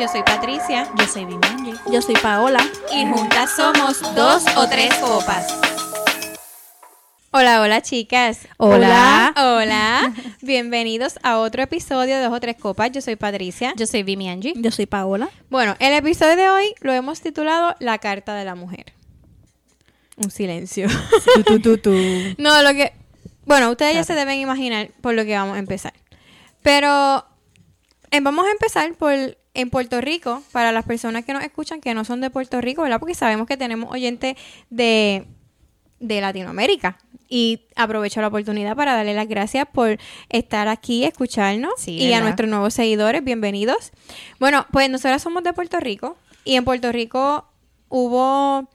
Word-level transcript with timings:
Yo 0.00 0.08
soy 0.08 0.22
Patricia. 0.22 0.90
Yo 0.98 1.06
soy 1.06 1.26
Vimanji. 1.26 1.74
Yo 1.92 2.00
soy 2.00 2.14
Paola. 2.14 2.66
Y 2.90 3.04
juntas 3.04 3.50
somos 3.54 4.00
dos 4.14 4.44
o 4.56 4.66
tres 4.66 4.94
copas. 4.94 5.54
Hola, 7.32 7.60
hola 7.60 7.82
chicas. 7.82 8.48
Hola. 8.56 9.34
Hola. 9.36 10.10
Bienvenidos 10.40 11.18
a 11.22 11.36
otro 11.36 11.62
episodio 11.62 12.16
de 12.16 12.22
Dos 12.22 12.32
o 12.32 12.40
Tres 12.40 12.56
Copas. 12.56 12.90
Yo 12.92 13.02
soy 13.02 13.16
Patricia. 13.16 13.74
Yo 13.76 13.86
soy 13.86 14.02
Vimianji. 14.02 14.54
Yo 14.56 14.70
soy 14.70 14.86
Paola. 14.86 15.28
Bueno, 15.50 15.76
el 15.80 15.92
episodio 15.92 16.34
de 16.34 16.48
hoy 16.48 16.74
lo 16.80 16.94
hemos 16.94 17.20
titulado 17.20 17.76
La 17.78 17.98
Carta 17.98 18.34
de 18.34 18.46
la 18.46 18.54
Mujer. 18.54 18.94
Un 20.16 20.30
silencio. 20.30 20.88
No, 22.38 22.62
lo 22.62 22.72
que... 22.72 22.94
Bueno, 23.44 23.70
ustedes 23.70 23.96
ya 23.96 24.04
se 24.04 24.14
deben 24.14 24.38
imaginar 24.38 24.92
por 25.02 25.12
lo 25.12 25.26
que 25.26 25.34
vamos 25.34 25.56
a 25.56 25.58
empezar. 25.58 25.92
Pero 26.62 27.26
eh, 28.10 28.20
vamos 28.20 28.46
a 28.46 28.50
empezar 28.50 28.94
por 28.94 29.36
en 29.60 29.70
Puerto 29.70 30.00
Rico, 30.00 30.42
para 30.52 30.72
las 30.72 30.84
personas 30.84 31.24
que 31.24 31.32
nos 31.32 31.42
escuchan 31.42 31.80
que 31.80 31.94
no 31.94 32.04
son 32.04 32.20
de 32.20 32.30
Puerto 32.30 32.60
Rico, 32.60 32.82
¿verdad? 32.82 32.98
Porque 32.98 33.14
sabemos 33.14 33.46
que 33.46 33.56
tenemos 33.56 33.92
oyentes 33.92 34.36
de, 34.70 35.26
de 36.00 36.20
Latinoamérica. 36.20 36.98
Y 37.28 37.62
aprovecho 37.76 38.20
la 38.20 38.26
oportunidad 38.26 38.74
para 38.74 38.94
darle 38.94 39.14
las 39.14 39.28
gracias 39.28 39.64
por 39.72 39.98
estar 40.28 40.66
aquí, 40.66 41.04
escucharnos. 41.04 41.74
Sí, 41.76 41.92
y 41.92 42.12
a 42.12 42.20
nuestros 42.20 42.50
nuevos 42.50 42.74
seguidores, 42.74 43.22
bienvenidos. 43.22 43.92
Bueno, 44.40 44.66
pues 44.72 44.90
nosotros 44.90 45.22
somos 45.22 45.44
de 45.44 45.52
Puerto 45.52 45.78
Rico. 45.78 46.16
Y 46.44 46.56
en 46.56 46.64
Puerto 46.64 46.90
Rico 46.90 47.46
hubo 47.88 48.68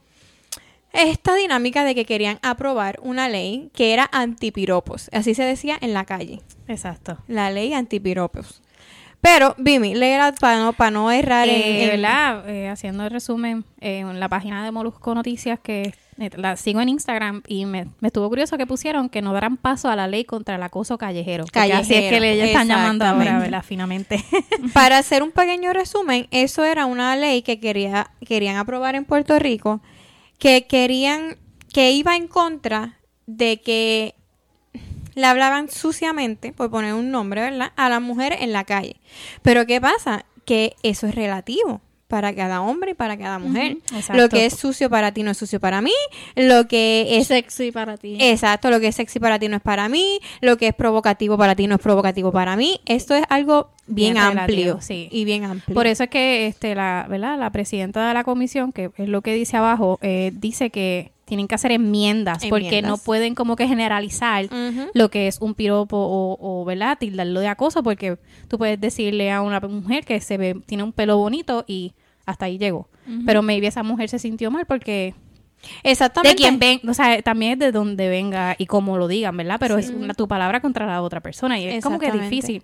esta 0.94 1.34
dinámica 1.34 1.84
de 1.84 1.94
que 1.94 2.06
querían 2.06 2.38
aprobar 2.40 2.98
una 3.02 3.28
ley 3.28 3.70
que 3.74 3.92
era 3.92 4.08
antipiropos. 4.10 5.10
Así 5.12 5.34
se 5.34 5.42
decía 5.42 5.76
en 5.80 5.92
la 5.92 6.06
calle. 6.06 6.40
Exacto. 6.68 7.18
La 7.28 7.50
ley 7.50 7.74
antipiropos. 7.74 8.62
Pero, 9.20 9.54
Vimi, 9.58 9.94
léela 9.94 10.32
para 10.38 10.58
no, 10.58 10.72
para 10.72 10.90
no 10.92 11.10
errar 11.10 11.48
en- 11.48 11.54
Eh, 11.54 11.82
en- 11.84 11.90
¿verdad? 12.02 12.48
Eh, 12.48 12.68
haciendo 12.68 13.04
el 13.04 13.10
resumen, 13.10 13.64
eh, 13.80 13.98
en 13.98 14.20
la 14.20 14.28
página 14.28 14.64
de 14.64 14.70
Molusco 14.70 15.14
Noticias, 15.14 15.58
que 15.60 15.92
eh, 16.18 16.30
la 16.36 16.56
sigo 16.56 16.80
en 16.80 16.88
Instagram, 16.88 17.42
y 17.46 17.66
me, 17.66 17.88
me 18.00 18.08
estuvo 18.08 18.28
curioso 18.28 18.56
que 18.56 18.66
pusieron 18.66 19.08
que 19.08 19.20
no 19.22 19.32
darán 19.34 19.56
paso 19.56 19.88
a 19.90 19.96
la 19.96 20.06
ley 20.06 20.24
contra 20.24 20.54
el 20.54 20.62
acoso 20.62 20.96
callejero. 20.96 21.44
Así 21.80 21.92
es 21.94 22.10
que 22.10 22.20
le 22.20 22.44
están 22.46 22.68
llamando 22.68 23.04
ahora. 23.04 23.38
¿verdad? 23.40 23.64
Finalmente. 23.66 24.24
Para 24.72 24.98
hacer 24.98 25.22
un 25.22 25.32
pequeño 25.32 25.72
resumen, 25.72 26.26
eso 26.30 26.64
era 26.64 26.86
una 26.86 27.16
ley 27.16 27.42
que 27.42 27.58
quería, 27.60 28.10
querían 28.26 28.56
aprobar 28.56 28.94
en 28.94 29.04
Puerto 29.04 29.38
Rico, 29.38 29.80
que 30.38 30.66
querían, 30.66 31.36
que 31.72 31.90
iba 31.90 32.16
en 32.16 32.28
contra 32.28 32.98
de 33.26 33.60
que 33.60 34.14
le 35.16 35.26
hablaban 35.26 35.68
suciamente, 35.68 36.52
por 36.52 36.70
poner 36.70 36.94
un 36.94 37.10
nombre, 37.10 37.40
¿verdad? 37.40 37.72
A 37.74 37.88
las 37.88 38.02
mujeres 38.02 38.42
en 38.42 38.52
la 38.52 38.64
calle. 38.64 38.96
Pero 39.42 39.66
¿qué 39.66 39.80
pasa? 39.80 40.26
Que 40.44 40.76
eso 40.82 41.08
es 41.08 41.14
relativo 41.14 41.80
para 42.06 42.34
cada 42.34 42.60
hombre 42.60 42.92
y 42.92 42.94
para 42.94 43.16
cada 43.16 43.38
mujer. 43.38 43.78
Lo 44.12 44.28
que 44.28 44.46
es 44.46 44.54
sucio 44.54 44.90
para 44.90 45.12
ti 45.12 45.22
no 45.22 45.30
es 45.32 45.38
sucio 45.38 45.58
para 45.58 45.80
mí. 45.80 45.94
Lo 46.36 46.68
que 46.68 47.16
es 47.18 47.28
Sexy 47.28 47.72
para 47.72 47.96
ti. 47.96 48.18
Exacto, 48.20 48.70
lo 48.70 48.78
que 48.78 48.88
es 48.88 48.94
sexy 48.94 49.18
para 49.18 49.38
ti 49.38 49.48
no 49.48 49.56
es 49.56 49.62
para 49.62 49.88
mí, 49.88 50.20
lo 50.40 50.56
que 50.56 50.68
es 50.68 50.74
provocativo 50.74 51.36
para 51.36 51.54
ti 51.56 51.66
no 51.66 51.76
es 51.76 51.80
provocativo 51.80 52.30
para 52.30 52.54
mí. 52.54 52.80
Esto 52.84 53.14
es 53.14 53.24
algo 53.30 53.70
bien, 53.86 54.14
Bien 54.14 54.24
amplio 54.24 54.56
relativo, 54.56 54.80
sí. 54.82 55.08
y 55.10 55.24
bien 55.24 55.44
amplio. 55.44 55.74
Por 55.74 55.86
eso 55.86 56.04
es 56.04 56.10
que 56.10 56.46
este, 56.46 56.74
la, 56.74 57.06
¿verdad? 57.08 57.38
la 57.38 57.50
presidenta 57.50 58.06
de 58.06 58.14
la 58.14 58.22
comisión, 58.22 58.70
que 58.72 58.90
es 58.96 59.08
lo 59.08 59.22
que 59.22 59.32
dice 59.34 59.56
abajo, 59.56 59.98
eh, 60.02 60.30
dice 60.34 60.70
que 60.70 61.15
tienen 61.26 61.48
que 61.48 61.56
hacer 61.56 61.72
enmiendas, 61.72 62.46
porque 62.48 62.80
no 62.82 62.96
pueden 62.98 63.34
como 63.34 63.56
que 63.56 63.66
generalizar 63.66 64.48
lo 64.94 65.10
que 65.10 65.26
es 65.26 65.38
un 65.40 65.54
piropo 65.54 65.96
o, 65.96 66.38
o 66.40 66.64
¿verdad? 66.64 66.96
tildarlo 66.98 67.40
de 67.40 67.48
acoso, 67.48 67.82
porque 67.82 68.16
tú 68.48 68.58
puedes 68.58 68.80
decirle 68.80 69.30
a 69.32 69.42
una 69.42 69.60
mujer 69.60 70.04
que 70.04 70.20
se 70.20 70.38
ve, 70.38 70.56
tiene 70.66 70.84
un 70.84 70.92
pelo 70.92 71.18
bonito 71.18 71.64
y 71.66 71.92
hasta 72.24 72.46
ahí 72.46 72.58
llegó. 72.58 72.88
Pero 73.26 73.42
maybe 73.42 73.66
esa 73.66 73.82
mujer 73.82 74.08
se 74.08 74.18
sintió 74.18 74.50
mal 74.50 74.66
porque 74.66 75.14
Exactamente. 75.82 76.30
de 76.30 76.36
quien 76.36 76.58
ven, 76.58 76.88
o 76.88 76.94
sea, 76.94 77.20
también 77.22 77.52
es 77.52 77.58
de 77.58 77.72
donde 77.72 78.08
venga 78.08 78.54
y 78.58 78.66
cómo 78.66 78.96
lo 78.96 79.08
digan, 79.08 79.36
¿verdad? 79.36 79.56
Pero 79.58 79.78
es 79.78 79.90
una, 79.90 80.14
tu 80.14 80.28
palabra 80.28 80.60
contra 80.60 80.86
la 80.86 81.02
otra 81.02 81.20
persona 81.20 81.58
y 81.58 81.66
es 81.66 81.82
como 81.82 81.98
que 81.98 82.10
difícil 82.12 82.62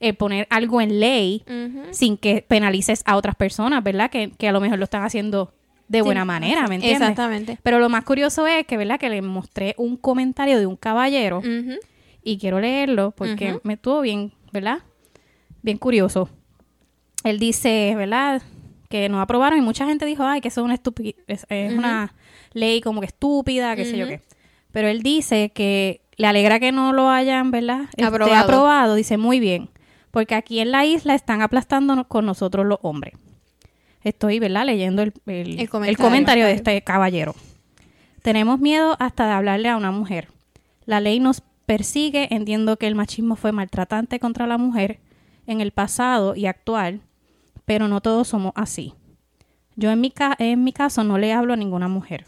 eh, 0.00 0.12
poner 0.12 0.46
algo 0.50 0.80
en 0.80 1.00
ley 1.00 1.42
sin 1.90 2.16
que 2.16 2.44
penalices 2.46 3.02
a 3.06 3.16
otras 3.16 3.34
personas, 3.34 3.82
¿verdad? 3.82 4.10
Que, 4.10 4.30
que 4.30 4.48
a 4.48 4.52
lo 4.52 4.60
mejor 4.60 4.78
lo 4.78 4.84
están 4.84 5.04
haciendo 5.04 5.52
de 5.88 6.02
buena 6.02 6.24
manera, 6.24 6.66
¿me 6.66 6.76
entiendes? 6.76 7.00
Exactamente. 7.00 7.58
Pero 7.62 7.78
lo 7.78 7.88
más 7.88 8.04
curioso 8.04 8.46
es 8.46 8.66
que, 8.66 8.76
¿verdad? 8.76 8.98
Que 8.98 9.10
le 9.10 9.22
mostré 9.22 9.74
un 9.78 9.96
comentario 9.96 10.58
de 10.58 10.66
un 10.66 10.76
caballero 10.76 11.42
y 12.22 12.38
quiero 12.38 12.60
leerlo 12.60 13.10
porque 13.12 13.60
me 13.62 13.74
estuvo 13.74 14.00
bien, 14.00 14.32
¿verdad? 14.52 14.78
Bien 15.62 15.78
curioso. 15.78 16.28
Él 17.22 17.38
dice, 17.38 17.94
¿verdad? 17.96 18.42
Que 18.88 19.08
no 19.08 19.20
aprobaron 19.20 19.58
y 19.58 19.62
mucha 19.62 19.86
gente 19.86 20.04
dijo, 20.06 20.24
ay, 20.24 20.40
que 20.40 20.48
eso 20.48 20.60
es 20.60 20.64
una 20.64 20.74
es, 21.26 21.46
es 21.48 21.72
una 21.74 22.14
ley 22.52 22.80
como 22.80 23.00
que 23.00 23.06
estúpida, 23.06 23.76
qué 23.76 23.84
sé 23.84 23.96
yo 23.96 24.06
qué. 24.06 24.20
Pero 24.72 24.88
él 24.88 25.02
dice 25.02 25.50
que 25.54 26.00
le 26.16 26.26
alegra 26.26 26.60
que 26.60 26.72
no 26.72 26.92
lo 26.92 27.08
hayan, 27.08 27.50
¿verdad? 27.50 27.82
Este, 27.90 28.04
Aprobado. 28.04 28.44
aprobado. 28.44 28.94
Dice, 28.94 29.16
muy 29.16 29.40
bien, 29.40 29.70
porque 30.10 30.34
aquí 30.34 30.60
en 30.60 30.70
la 30.70 30.84
isla 30.84 31.14
están 31.14 31.42
aplastando 31.42 32.08
con 32.08 32.26
nosotros 32.26 32.66
los 32.66 32.78
hombres. 32.82 33.14
Estoy, 34.04 34.38
¿verdad? 34.38 34.66
Leyendo 34.66 35.02
el, 35.02 35.12
el- 35.26 35.54
El 35.54 35.60
el 35.60 35.68
comentario. 35.68 36.04
comentario 36.04 36.44
de 36.46 36.52
este 36.52 36.82
caballero. 36.82 37.34
Tenemos 38.22 38.60
miedo 38.60 38.96
hasta 39.00 39.26
de 39.26 39.32
hablarle 39.32 39.68
a 39.68 39.76
una 39.76 39.90
mujer. 39.90 40.28
La 40.86 41.00
ley 41.00 41.20
nos 41.20 41.42
persigue, 41.66 42.28
entiendo 42.34 42.76
que 42.76 42.86
el 42.86 42.94
machismo 42.94 43.36
fue 43.36 43.52
maltratante 43.52 44.20
contra 44.20 44.46
la 44.46 44.58
mujer 44.58 44.98
en 45.46 45.60
el 45.60 45.72
pasado 45.72 46.34
y 46.36 46.46
actual, 46.46 47.00
pero 47.64 47.88
no 47.88 48.00
todos 48.00 48.28
somos 48.28 48.52
así. 48.54 48.94
Yo 49.76 49.90
en 49.90 50.00
mi, 50.00 50.10
ca- 50.10 50.36
en 50.38 50.62
mi 50.64 50.72
caso 50.72 51.02
no 51.04 51.18
le 51.18 51.32
hablo 51.32 51.54
a 51.54 51.56
ninguna 51.56 51.88
mujer, 51.88 52.24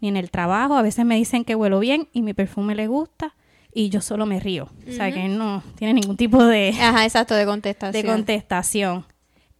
ni 0.00 0.08
en 0.08 0.16
el 0.16 0.30
trabajo, 0.30 0.76
a 0.76 0.82
veces 0.82 1.04
me 1.04 1.16
dicen 1.16 1.44
que 1.44 1.54
huelo 1.54 1.78
bien 1.80 2.08
y 2.12 2.22
mi 2.22 2.34
perfume 2.34 2.74
le 2.74 2.86
gusta 2.86 3.34
y 3.72 3.88
yo 3.88 4.00
solo 4.00 4.26
me 4.26 4.38
río. 4.40 4.68
O 4.88 4.92
sea 4.92 5.10
que 5.12 5.24
él 5.26 5.36
no 5.36 5.62
tiene 5.76 5.94
ningún 5.94 6.16
tipo 6.16 6.44
de, 6.44 6.70
Ajá, 6.80 7.04
exacto, 7.04 7.34
de 7.34 7.44
contestación. 7.46 8.02
de 8.04 8.08
contestación. 8.12 9.04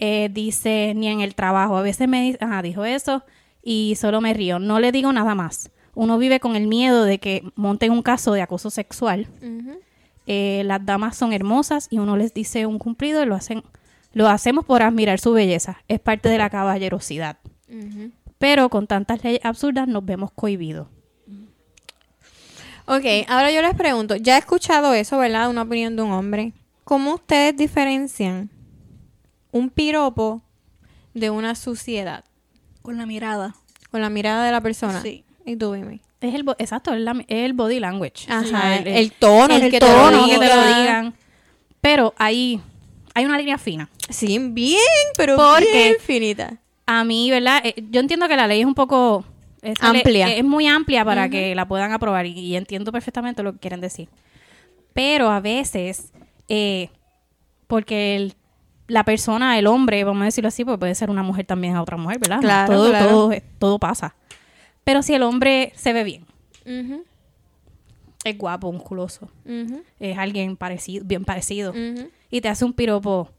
Eh, 0.06 0.28
dice, 0.28 0.92
ni 0.94 1.08
en 1.08 1.22
el 1.22 1.34
trabajo. 1.34 1.78
A 1.78 1.82
veces 1.82 2.06
me 2.08 2.20
dice, 2.20 2.38
ajá, 2.42 2.60
dijo 2.60 2.84
eso 2.84 3.24
y 3.62 3.94
solo 3.98 4.20
me 4.20 4.34
río. 4.34 4.58
No 4.58 4.78
le 4.78 4.92
digo 4.92 5.10
nada 5.14 5.34
más. 5.34 5.70
Uno 5.94 6.18
vive 6.18 6.40
con 6.40 6.56
el 6.56 6.66
miedo 6.66 7.04
de 7.04 7.18
que 7.18 7.42
monten 7.54 7.90
un 7.90 8.02
caso 8.02 8.34
de 8.34 8.42
acoso 8.42 8.68
sexual. 8.68 9.26
Eh, 10.26 10.62
las 10.66 10.84
damas 10.84 11.16
son 11.16 11.32
hermosas 11.32 11.88
y 11.90 12.00
uno 12.00 12.18
les 12.18 12.34
dice 12.34 12.66
un 12.66 12.78
cumplido 12.78 13.22
y 13.22 13.26
lo 13.26 13.34
hacen, 13.34 13.62
lo 14.12 14.28
hacemos 14.28 14.66
por 14.66 14.82
admirar 14.82 15.20
su 15.20 15.32
belleza. 15.32 15.78
Es 15.88 16.00
parte 16.00 16.28
de 16.28 16.36
la 16.36 16.50
caballerosidad. 16.50 17.38
Pero 18.36 18.68
con 18.68 18.86
tantas 18.86 19.24
leyes 19.24 19.42
absurdas 19.42 19.88
nos 19.88 20.04
vemos 20.04 20.32
cohibidos. 20.32 20.88
Ok, 22.86 23.04
ahora 23.26 23.50
yo 23.50 23.62
les 23.62 23.74
pregunto, 23.74 24.16
ya 24.16 24.36
he 24.36 24.38
escuchado 24.38 24.92
eso, 24.92 25.16
¿verdad? 25.16 25.48
Una 25.48 25.62
opinión 25.62 25.96
de 25.96 26.02
un 26.02 26.10
hombre. 26.10 26.52
¿Cómo 26.84 27.14
ustedes 27.14 27.56
diferencian 27.56 28.50
un 29.54 29.70
piropo 29.70 30.42
de 31.14 31.30
una 31.30 31.54
suciedad? 31.54 32.24
Con 32.82 32.98
la 32.98 33.06
mirada. 33.06 33.54
Con 33.90 34.00
la 34.02 34.10
mirada 34.10 34.44
de 34.44 34.52
la 34.52 34.60
persona. 34.60 35.00
Sí. 35.00 35.24
Y 35.46 35.56
tú, 35.56 35.72
Vimi. 35.72 36.00
Es 36.20 36.34
el, 36.34 36.44
exacto, 36.58 36.92
es, 36.92 37.00
la- 37.00 37.24
es 37.28 37.44
el 37.44 37.52
body 37.52 37.78
language. 37.80 38.26
Ajá, 38.28 38.40
O 38.40 38.44
sea, 38.46 38.78
el, 38.78 38.86
el 38.88 39.12
tono, 39.12 39.54
el 39.54 39.70
que 39.70 39.78
tono, 39.78 40.10
te 40.10 40.16
lo 40.16 40.40
que 40.40 40.48
te 40.48 40.54
lo 40.54 40.62
diga. 40.66 40.78
digan. 40.80 41.14
Pero 41.80 42.14
hay, 42.18 42.60
hay 43.14 43.24
una 43.26 43.38
línea 43.38 43.58
fina. 43.58 43.88
Sí, 44.08 44.38
bien, 44.38 44.78
pero 45.16 45.36
Porque- 45.36 45.72
bien 45.72 45.94
finita. 46.00 46.56
A 46.86 47.04
mí, 47.04 47.30
¿verdad? 47.30 47.60
Eh, 47.64 47.74
yo 47.90 48.00
entiendo 48.00 48.26
que 48.28 48.36
la 48.36 48.46
ley 48.46 48.60
es 48.60 48.66
un 48.66 48.74
poco... 48.74 49.24
Amplia. 49.80 50.34
es 50.34 50.44
muy 50.44 50.66
amplia 50.66 51.06
para 51.06 51.30
que 51.30 51.54
la 51.54 51.66
puedan 51.66 51.92
aprobar 51.92 52.26
y, 52.26 52.32
y 52.38 52.56
entiendo 52.56 52.92
perfectamente 52.92 53.42
lo 53.42 53.52
que 53.54 53.60
quieren 53.60 53.80
decir. 53.80 54.08
Pero 54.92 55.30
a 55.30 55.40
veces, 55.40 56.12
eh, 56.48 56.90
porque 57.66 58.16
el- 58.16 58.34
la 58.86 59.04
persona, 59.04 59.58
el 59.58 59.66
hombre, 59.66 60.04
vamos 60.04 60.22
a 60.22 60.24
decirlo 60.26 60.48
así, 60.48 60.64
pues 60.64 60.78
puede 60.78 60.94
ser 60.94 61.10
una 61.10 61.22
mujer 61.22 61.46
también 61.46 61.74
a 61.76 61.82
otra 61.82 61.96
mujer, 61.96 62.18
¿verdad? 62.18 62.40
Claro, 62.40 62.72
todo, 62.72 62.90
claro. 62.90 63.08
Todo, 63.08 63.32
todo 63.58 63.78
pasa. 63.78 64.14
Pero 64.84 65.02
si 65.02 65.14
el 65.14 65.22
hombre 65.22 65.72
se 65.74 65.92
ve 65.92 66.04
bien, 66.04 66.26
es 68.24 68.38
guapo, 68.38 68.70
musculoso, 68.72 69.30
es 69.98 70.18
alguien 70.18 70.56
parecido, 70.56 71.04
bien 71.04 71.24
parecido, 71.24 71.72
y 72.30 72.40
te 72.40 72.48
hace 72.48 72.64
un 72.64 72.72
piropo, 72.72 73.30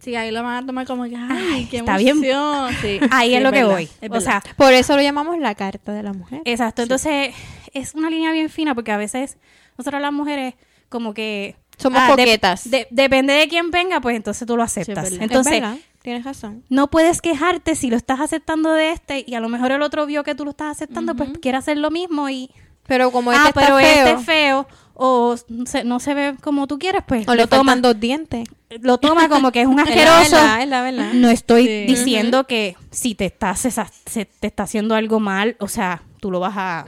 Sí, 0.00 0.16
ahí 0.16 0.30
lo 0.30 0.42
van 0.42 0.64
a 0.64 0.66
tomar 0.66 0.86
como 0.86 1.04
que, 1.04 1.14
ay, 1.14 1.66
qué 1.70 1.78
está 1.78 1.98
bien. 1.98 2.16
emoción. 2.24 2.72
Sí, 2.80 2.98
ahí 3.10 3.28
sí, 3.30 3.34
es 3.34 3.42
lo 3.42 3.52
que 3.52 3.62
verdad, 3.64 3.74
voy. 3.74 3.88
O 4.10 4.20
sea, 4.20 4.42
Por 4.56 4.72
eso 4.72 4.96
lo 4.96 5.02
llamamos 5.02 5.38
la 5.38 5.54
carta 5.54 5.92
de 5.92 6.02
la 6.02 6.14
mujer. 6.14 6.40
Exacto, 6.46 6.80
entonces 6.80 7.34
es 7.74 7.94
una 7.94 8.08
línea 8.08 8.32
bien 8.32 8.48
fina 8.48 8.74
porque 8.74 8.92
a 8.92 8.96
veces 8.96 9.36
nosotros 9.76 10.00
las 10.00 10.12
mujeres 10.12 10.54
como 10.88 11.12
que 11.12 11.54
Somos 11.80 12.00
ah, 12.04 12.08
coquetas. 12.10 12.70
de- 12.70 12.86
depende 12.90 13.32
de 13.34 13.48
quién 13.48 13.70
venga, 13.70 14.00
pues 14.00 14.16
entonces 14.16 14.46
tú 14.46 14.56
lo 14.56 14.62
aceptas. 14.62 15.12
entonces, 15.12 15.62
tienes 16.02 16.24
razón. 16.24 16.62
no 16.68 16.88
puedes 16.90 17.20
quejarte 17.20 17.74
si 17.74 17.90
lo 17.90 17.96
estás 17.96 18.20
aceptando 18.20 18.72
de 18.72 18.92
este 18.92 19.24
y 19.26 19.34
a 19.34 19.40
lo 19.40 19.48
mejor 19.48 19.72
el 19.72 19.82
otro 19.82 20.06
vio 20.06 20.22
que 20.24 20.34
tú 20.34 20.44
lo 20.44 20.50
estás 20.52 20.70
aceptando, 20.76 21.14
pues 21.14 21.30
quiere 21.40 21.58
hacer 21.58 21.76
lo 21.78 21.90
mismo 21.90 22.28
y 22.30 22.50
Pero 22.86 23.10
como 23.12 23.32
este 23.32 23.44
ah, 23.44 23.48
está 23.48 23.60
pero 23.60 23.76
feo, 23.76 23.88
este 24.06 24.10
es 24.12 24.24
feo 24.26 24.66
o 24.94 25.34
se- 25.66 25.84
no 25.84 26.00
se 26.00 26.12
ve 26.14 26.36
como 26.42 26.66
tú 26.66 26.78
quieres, 26.78 27.02
pues 27.06 27.26
o 27.28 27.34
le 27.34 27.42
lo 27.42 27.46
toma, 27.48 27.72
faltan 27.72 27.82
dos 27.82 28.00
dientes. 28.00 28.48
lo 28.80 28.98
toma 28.98 29.28
como 29.28 29.50
que 29.52 29.60
es 29.62 29.66
un 29.66 29.78
Es 29.80 29.86
la 29.86 29.92
asqueroso. 29.92 30.36
verdad, 30.36 30.62
es 30.62 30.68
la 30.68 30.82
verdad. 30.82 31.12
No 31.14 31.28
estoy 31.30 31.66
Sí. 31.66 31.84
diciendo 31.86 32.46
que 32.46 32.76
si 32.90 33.14
te 33.14 33.26
estás 33.26 33.60
se 33.60 34.24
te 34.26 34.46
está 34.46 34.64
haciendo 34.64 34.94
algo 34.94 35.20
mal, 35.20 35.56
o 35.60 35.68
sea, 35.68 36.02
tú 36.20 36.30
lo 36.30 36.40
vas 36.40 36.54
a, 36.56 36.84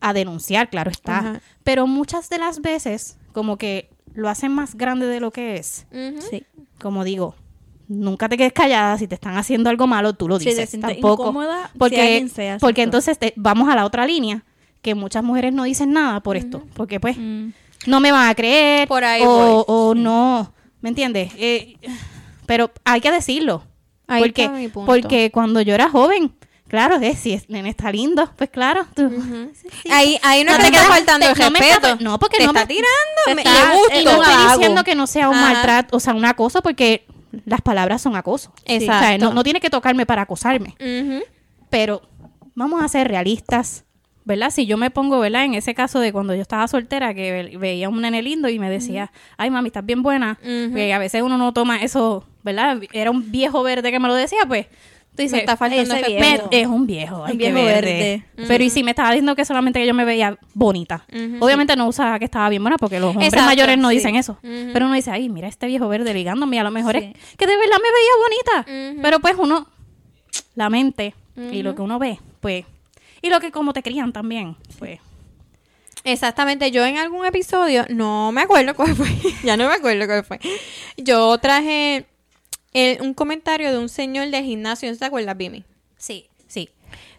a 0.00 0.12
denunciar, 0.12 0.68
claro 0.70 0.90
está. 0.90 1.40
Pero 1.64 1.86
muchas 1.86 2.28
de 2.28 2.38
las 2.38 2.60
veces 2.60 3.16
como 3.32 3.56
que 3.56 3.90
lo 4.14 4.28
hacen 4.28 4.52
más 4.52 4.74
grande 4.74 5.06
de 5.06 5.20
lo 5.20 5.30
que 5.30 5.56
es. 5.56 5.86
Sí. 6.30 6.44
Como 6.80 7.04
digo, 7.04 7.34
nunca 7.88 8.28
te 8.28 8.36
quedes 8.36 8.52
callada 8.52 8.96
si 8.98 9.06
te 9.06 9.14
están 9.14 9.36
haciendo 9.36 9.70
algo 9.70 9.86
malo, 9.86 10.12
tú 10.14 10.28
lo 10.28 10.38
Si 10.38 10.46
te 10.46 10.50
dices 10.52 10.80
tampoco. 10.80 11.24
incómoda, 11.24 11.70
porque 11.78 12.28
sea, 12.28 12.58
entonces 12.82 13.18
te- 13.18 13.32
vamos 13.36 13.68
a 13.68 13.74
la 13.76 13.84
otra 13.84 14.06
línea 14.06 14.44
que 14.82 14.94
muchas 14.94 15.22
mujeres 15.22 15.52
no 15.52 15.64
dicen 15.64 15.92
nada 15.92 16.20
por 16.20 16.36
esto, 16.36 16.62
porque 16.74 16.98
pues 17.00 17.16
Mm. 17.16 17.50
no 17.86 18.00
me 18.00 18.10
van 18.12 18.28
a 18.28 18.34
creer 18.34 18.88
Por 18.88 19.04
ahí 19.04 19.22
o, 19.24 19.64
o 19.66 19.94
no, 19.94 20.52
¿me 20.80 20.88
entiendes? 20.88 21.32
Eh, 21.38 21.76
pero 22.46 22.70
hay 22.84 23.00
que 23.00 23.10
decirlo. 23.12 23.62
Ahí 24.08 24.22
porque, 24.22 24.42
está 24.44 24.54
mi 24.56 24.68
punto. 24.68 24.90
porque 24.90 25.30
cuando 25.30 25.60
yo 25.60 25.74
era 25.74 25.88
joven, 25.88 26.32
claro, 26.72 26.96
eh, 27.02 27.14
si 27.14 27.34
el 27.34 27.44
nene 27.48 27.68
está 27.68 27.92
lindo, 27.92 28.28
pues 28.36 28.48
claro, 28.50 28.86
tú, 28.96 29.08
Ahí, 29.90 30.18
ahí 30.22 30.42
no, 30.42 30.56
No 30.56 30.64
te 30.64 30.70
quedas- 30.70 30.86
faltando 30.88 31.26
el 31.28 31.38
no 31.38 31.44
está- 31.44 31.58
respeto. 31.60 31.96
no, 32.02 32.18
porque 32.18 32.38
te 32.38 32.44
no 32.44 32.50
está 32.50 32.62
me- 32.62 32.66
tirando. 32.66 33.36
me- 33.36 33.42
está- 33.42 33.74
gusto. 33.74 34.00
y 34.00 34.04
no 34.04 34.10
estoy 34.22 34.52
diciendo 34.54 34.82
que 34.84 34.94
no 34.94 35.06
sea 35.06 35.28
un 35.28 35.36
Ajá. 35.36 35.52
maltrato, 35.52 35.96
o 35.96 36.00
sea, 36.00 36.14
un 36.14 36.24
acoso, 36.24 36.62
porque 36.62 37.06
las 37.44 37.60
palabras 37.60 38.00
son 38.02 38.16
acoso. 38.16 38.52
Exacto. 38.64 39.04
O 39.04 39.06
sea, 39.08 39.18
no, 39.18 39.34
no 39.34 39.44
tiene 39.44 39.60
que 39.60 39.68
tocarme 39.70 40.06
para 40.06 40.22
acosarme. 40.22 40.74
Ujú. 40.80 41.22
Pero 41.68 42.02
vamos 42.54 42.82
a 42.82 42.88
ser 42.88 43.06
realistas, 43.08 43.84
¿verdad? 44.24 44.50
Si 44.50 44.66
yo 44.66 44.76
me 44.78 44.90
pongo, 44.90 45.18
¿verdad? 45.20 45.44
En 45.44 45.54
ese 45.54 45.74
caso 45.74 46.00
de 46.00 46.10
cuando 46.12 46.34
yo 46.34 46.42
estaba 46.42 46.66
soltera, 46.68 47.12
que 47.14 47.32
ve- 47.32 47.56
veía 47.58 47.88
un 47.88 48.00
nene 48.00 48.22
lindo 48.22 48.48
y 48.48 48.58
me 48.58 48.70
decía, 48.70 49.12
ay, 49.36 49.50
mami, 49.50 49.68
estás 49.68 49.84
bien 49.84 50.02
buena. 50.02 50.38
Que 50.42 50.92
a 50.94 50.98
veces 50.98 51.22
uno 51.22 51.36
no 51.38 51.52
toma 51.52 51.82
eso, 51.82 52.26
¿verdad? 52.42 52.78
Era 52.92 53.10
un 53.10 53.30
viejo 53.30 53.62
verde 53.62 53.90
que 53.90 53.98
me 54.00 54.08
lo 54.08 54.14
decía, 54.14 54.40
pues. 54.48 54.66
Tú 55.14 55.20
dices, 55.22 55.32
Me 55.32 55.38
está 55.40 55.58
faltando 55.58 55.94
ese 55.94 56.18
me- 56.18 56.40
es 56.50 56.66
un 56.66 56.86
viejo, 56.86 57.24
Un 57.30 57.36
viejo 57.36 57.54
verde. 57.62 58.24
verde. 58.34 58.48
Pero 58.48 58.64
y 58.64 58.70
si 58.70 58.82
me 58.82 58.92
estaba 58.92 59.10
diciendo 59.10 59.36
que 59.36 59.44
solamente 59.44 59.78
que 59.78 59.86
yo 59.86 59.92
me 59.92 60.06
veía 60.06 60.38
bonita. 60.54 61.04
Obviamente 61.40 61.76
no 61.76 61.86
usaba 61.86 62.18
que 62.18 62.24
estaba 62.24 62.48
bien 62.48 62.62
buena 62.62 62.78
porque 62.78 62.98
los 62.98 63.10
hombres 63.10 63.28
Exacto, 63.28 63.44
mayores 63.46 63.76
no 63.76 63.90
sí. 63.90 63.96
dicen 63.96 64.16
eso. 64.16 64.38
Pero 64.40 64.86
uno 64.86 64.94
dice, 64.94 65.10
ay, 65.10 65.28
mira 65.28 65.48
este 65.48 65.66
viejo 65.66 65.86
verde 65.88 66.14
ligándome. 66.14 66.58
A 66.58 66.64
lo 66.64 66.70
mejor 66.70 66.94
Sí. 66.98 67.12
es 67.14 67.36
que 67.36 67.46
de 67.46 67.56
verdad 67.56 67.76
me 67.76 67.90
veía 67.92 68.64
bonita. 68.64 69.02
Pero 69.02 69.20
pues 69.20 69.34
uno, 69.38 69.68
la 70.54 70.70
mente 70.70 71.14
y 71.50 71.62
lo 71.62 71.74
que 71.74 71.82
uno 71.82 71.98
ve, 71.98 72.18
pues. 72.40 72.64
Y 73.20 73.28
lo 73.28 73.38
que 73.38 73.50
como 73.52 73.72
te 73.74 73.82
crían 73.82 74.12
también, 74.14 74.56
pues. 74.78 74.98
Exactamente, 76.04 76.70
yo 76.72 76.84
en 76.84 76.98
algún 76.98 77.24
episodio, 77.26 77.84
no 77.88 78.32
me 78.32 78.40
acuerdo 78.40 78.74
cuál 78.74 78.96
fue, 78.96 79.06
ya 79.44 79.56
no 79.56 79.68
me 79.68 79.74
acuerdo 79.74 80.06
cuál 80.06 80.24
fue. 80.24 80.40
Yo 80.96 81.38
traje 81.38 82.06
el- 82.72 83.00
un 83.02 83.14
comentario 83.14 83.70
de 83.72 83.78
un 83.78 83.88
señor 83.88 84.30
del 84.30 84.44
gimnasio, 84.44 84.90
¿no 84.90 84.96
te 84.96 85.04
acuerdas, 85.04 85.36
Bimi? 85.36 85.64
Sí, 85.96 86.26
sí. 86.46 86.68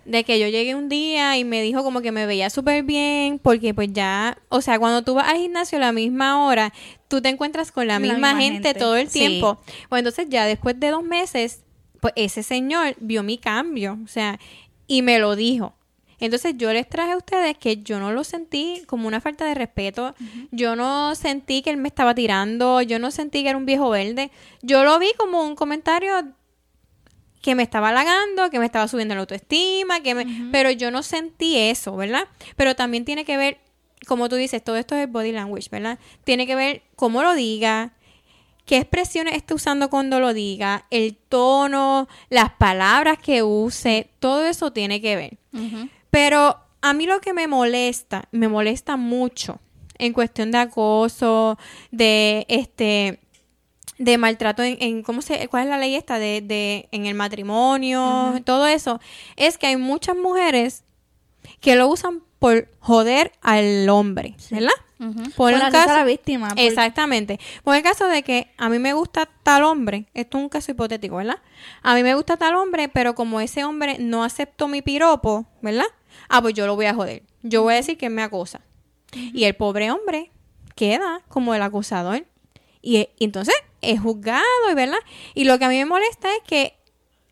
De 0.05 0.23
que 0.25 0.37
yo 0.39 0.47
llegué 0.47 0.75
un 0.75 0.89
día 0.89 1.37
y 1.37 1.43
me 1.45 1.61
dijo 1.61 1.83
como 1.83 2.01
que 2.01 2.11
me 2.11 2.25
veía 2.25 2.49
súper 2.49 2.83
bien, 2.83 3.39
porque 3.39 3.73
pues 3.73 3.89
ya, 3.93 4.37
o 4.49 4.61
sea, 4.61 4.77
cuando 4.77 5.01
tú 5.03 5.13
vas 5.13 5.29
al 5.29 5.37
gimnasio 5.37 5.77
a 5.77 5.81
la 5.81 5.91
misma 5.93 6.45
hora, 6.45 6.73
tú 7.07 7.21
te 7.21 7.29
encuentras 7.29 7.71
con 7.71 7.87
la, 7.87 7.93
La 7.95 7.99
misma, 7.99 8.15
misma 8.33 8.41
gente, 8.41 8.67
gente. 8.69 8.79
todo 8.79 8.97
el 8.97 9.09
Sí. 9.09 9.19
tiempo. 9.19 9.59
Pues 9.89 9.99
entonces 10.01 10.27
ya 10.29 10.45
después 10.45 10.77
de 10.79 10.89
dos 10.89 11.03
meses, 11.03 11.61
pues 12.01 12.13
ese 12.17 12.43
señor 12.43 12.95
vio 12.99 13.23
mi 13.23 13.37
cambio, 13.37 13.97
o 14.03 14.07
sea, 14.07 14.39
y 14.87 15.01
me 15.03 15.19
lo 15.19 15.35
dijo. 15.37 15.73
Entonces 16.19 16.55
yo 16.57 16.71
les 16.71 16.87
traje 16.87 17.13
a 17.13 17.17
ustedes 17.17 17.57
que 17.57 17.77
yo 17.77 17.99
no 17.99 18.11
lo 18.11 18.23
sentí 18.23 18.83
como 18.87 19.07
una 19.07 19.21
falta 19.21 19.45
de 19.45 19.55
respeto, 19.55 20.15
yo 20.51 20.75
no 20.75 21.15
sentí 21.15 21.61
que 21.61 21.69
él 21.69 21.77
me 21.77 21.87
estaba 21.87 22.15
tirando, 22.15 22.81
yo 22.81 22.99
no 22.99 23.11
sentí 23.11 23.43
que 23.43 23.49
era 23.49 23.57
un 23.57 23.65
viejo 23.65 23.89
verde, 23.89 24.31
yo 24.61 24.83
lo 24.83 24.99
vi 24.99 25.11
como 25.17 25.43
un 25.43 25.55
comentario 25.55 26.13
que 27.41 27.55
me 27.55 27.63
estaba 27.63 27.89
halagando, 27.89 28.49
que 28.49 28.57
me 28.57 28.65
estaba 28.65 28.87
subiendo 28.87 29.15
la 29.15 29.21
autoestima, 29.21 29.99
que 29.99 30.15
me, 30.15 30.49
pero 30.51 30.71
yo 30.71 30.91
no 30.91 31.03
sentí 31.03 31.57
eso, 31.57 31.95
¿verdad? 31.97 32.27
Pero 32.55 32.73
también 32.73 33.03
tiene 33.03 33.25
que 33.25 33.35
ver, 33.35 33.57
como 34.07 34.29
tú 34.29 34.37
dices, 34.37 34.63
todo 34.63 34.77
esto 34.77 34.95
es 34.95 35.11
body 35.11 35.33
language, 35.33 35.67
¿verdad? 35.69 35.99
Tiene 36.23 36.47
que 36.47 36.55
ver 36.55 36.83
cómo 36.95 37.21
lo 37.21 37.33
diga, 37.35 37.91
qué 38.65 38.77
expresiones 38.77 39.35
esté 39.35 39.53
usando 39.53 39.89
cuando 39.89 40.21
lo 40.21 40.33
diga, 40.33 40.85
el 40.89 41.17
tono, 41.17 42.07
las 42.29 42.53
palabras 42.53 43.17
que 43.17 43.43
use, 43.43 44.09
todo 44.19 44.45
eso 44.45 44.71
tiene 44.71 45.01
que 45.01 45.15
ver. 45.17 45.37
Pero 46.13 46.57
a 46.83 46.93
mí 46.93 47.07
lo 47.07 47.19
que 47.21 47.33
me 47.33 47.47
molesta, 47.47 48.25
me 48.31 48.47
molesta 48.47 48.97
mucho 48.97 49.59
en 49.97 50.13
cuestión 50.13 50.51
de 50.51 50.59
acoso, 50.59 51.57
de 51.91 52.45
este 52.49 53.19
de 53.97 54.17
maltrato 54.17 54.61
en, 54.63 54.77
en 54.79 55.01
cómo 55.01 55.21
se 55.23 55.47
cuál 55.47 55.63
es 55.63 55.69
la 55.69 55.77
ley 55.79 55.95
esta 55.95 56.19
de, 56.19 56.41
de 56.41 56.87
en 56.91 57.07
el 57.07 57.15
matrimonio, 57.15 58.33
todo 58.45 58.67
eso, 58.67 58.99
es 59.37 59.57
que 59.57 59.67
hay 59.67 59.77
muchas 59.77 60.15
mujeres 60.15 60.83
que 61.61 61.75
lo 61.75 61.87
usan 61.87 62.21
por 62.39 62.67
joder 62.79 63.31
al 63.41 63.87
hombre, 63.89 64.35
¿verdad? 64.51 64.69
Por 64.97 65.33
Por 65.35 65.53
el 65.53 65.59
caso- 65.71 65.91
a 65.91 65.97
la 65.97 66.03
víctima. 66.05 66.49
por- 66.49 66.59
Exactamente. 66.59 67.39
Por 67.63 67.75
el 67.75 67.83
caso 67.83 68.07
de 68.07 68.23
que 68.23 68.47
a 68.57 68.69
mí 68.69 68.79
me 68.79 68.93
gusta 68.93 69.27
tal 69.43 69.63
hombre, 69.63 70.05
esto 70.13 70.37
es 70.37 70.43
un 70.43 70.49
caso 70.49 70.71
hipotético, 70.71 71.17
¿verdad? 71.17 71.39
A 71.81 71.93
mí 71.93 72.03
me 72.03 72.15
gusta 72.15 72.37
tal 72.37 72.55
hombre, 72.55 72.87
pero 72.89 73.13
como 73.15 73.41
ese 73.41 73.63
hombre 73.65 73.97
no 73.99 74.23
aceptó 74.23 74.67
mi 74.67 74.81
piropo, 74.81 75.45
¿verdad? 75.61 75.85
Ah, 76.29 76.41
pues 76.41 76.53
yo 76.53 76.65
lo 76.67 76.75
voy 76.75 76.85
a 76.85 76.93
joder. 76.93 77.23
Yo 77.41 77.63
voy 77.63 77.73
a 77.73 77.77
decir 77.77 77.97
que 77.97 78.07
él 78.07 78.13
me 78.13 78.23
acosa. 78.23 78.61
Y 79.11 79.43
el 79.43 79.55
pobre 79.55 79.91
hombre 79.91 80.31
queda 80.75 81.21
como 81.27 81.53
el 81.53 81.61
acosador. 81.61 82.25
Y, 82.81 82.97
y 82.97 83.25
entonces 83.25 83.55
es 83.81 83.99
juzgado, 83.99 84.43
¿verdad? 84.75 84.97
Y 85.35 85.43
lo 85.45 85.59
que 85.59 85.65
a 85.65 85.69
mí 85.69 85.77
me 85.77 85.85
molesta 85.85 86.29
es 86.35 86.41
que 86.45 86.75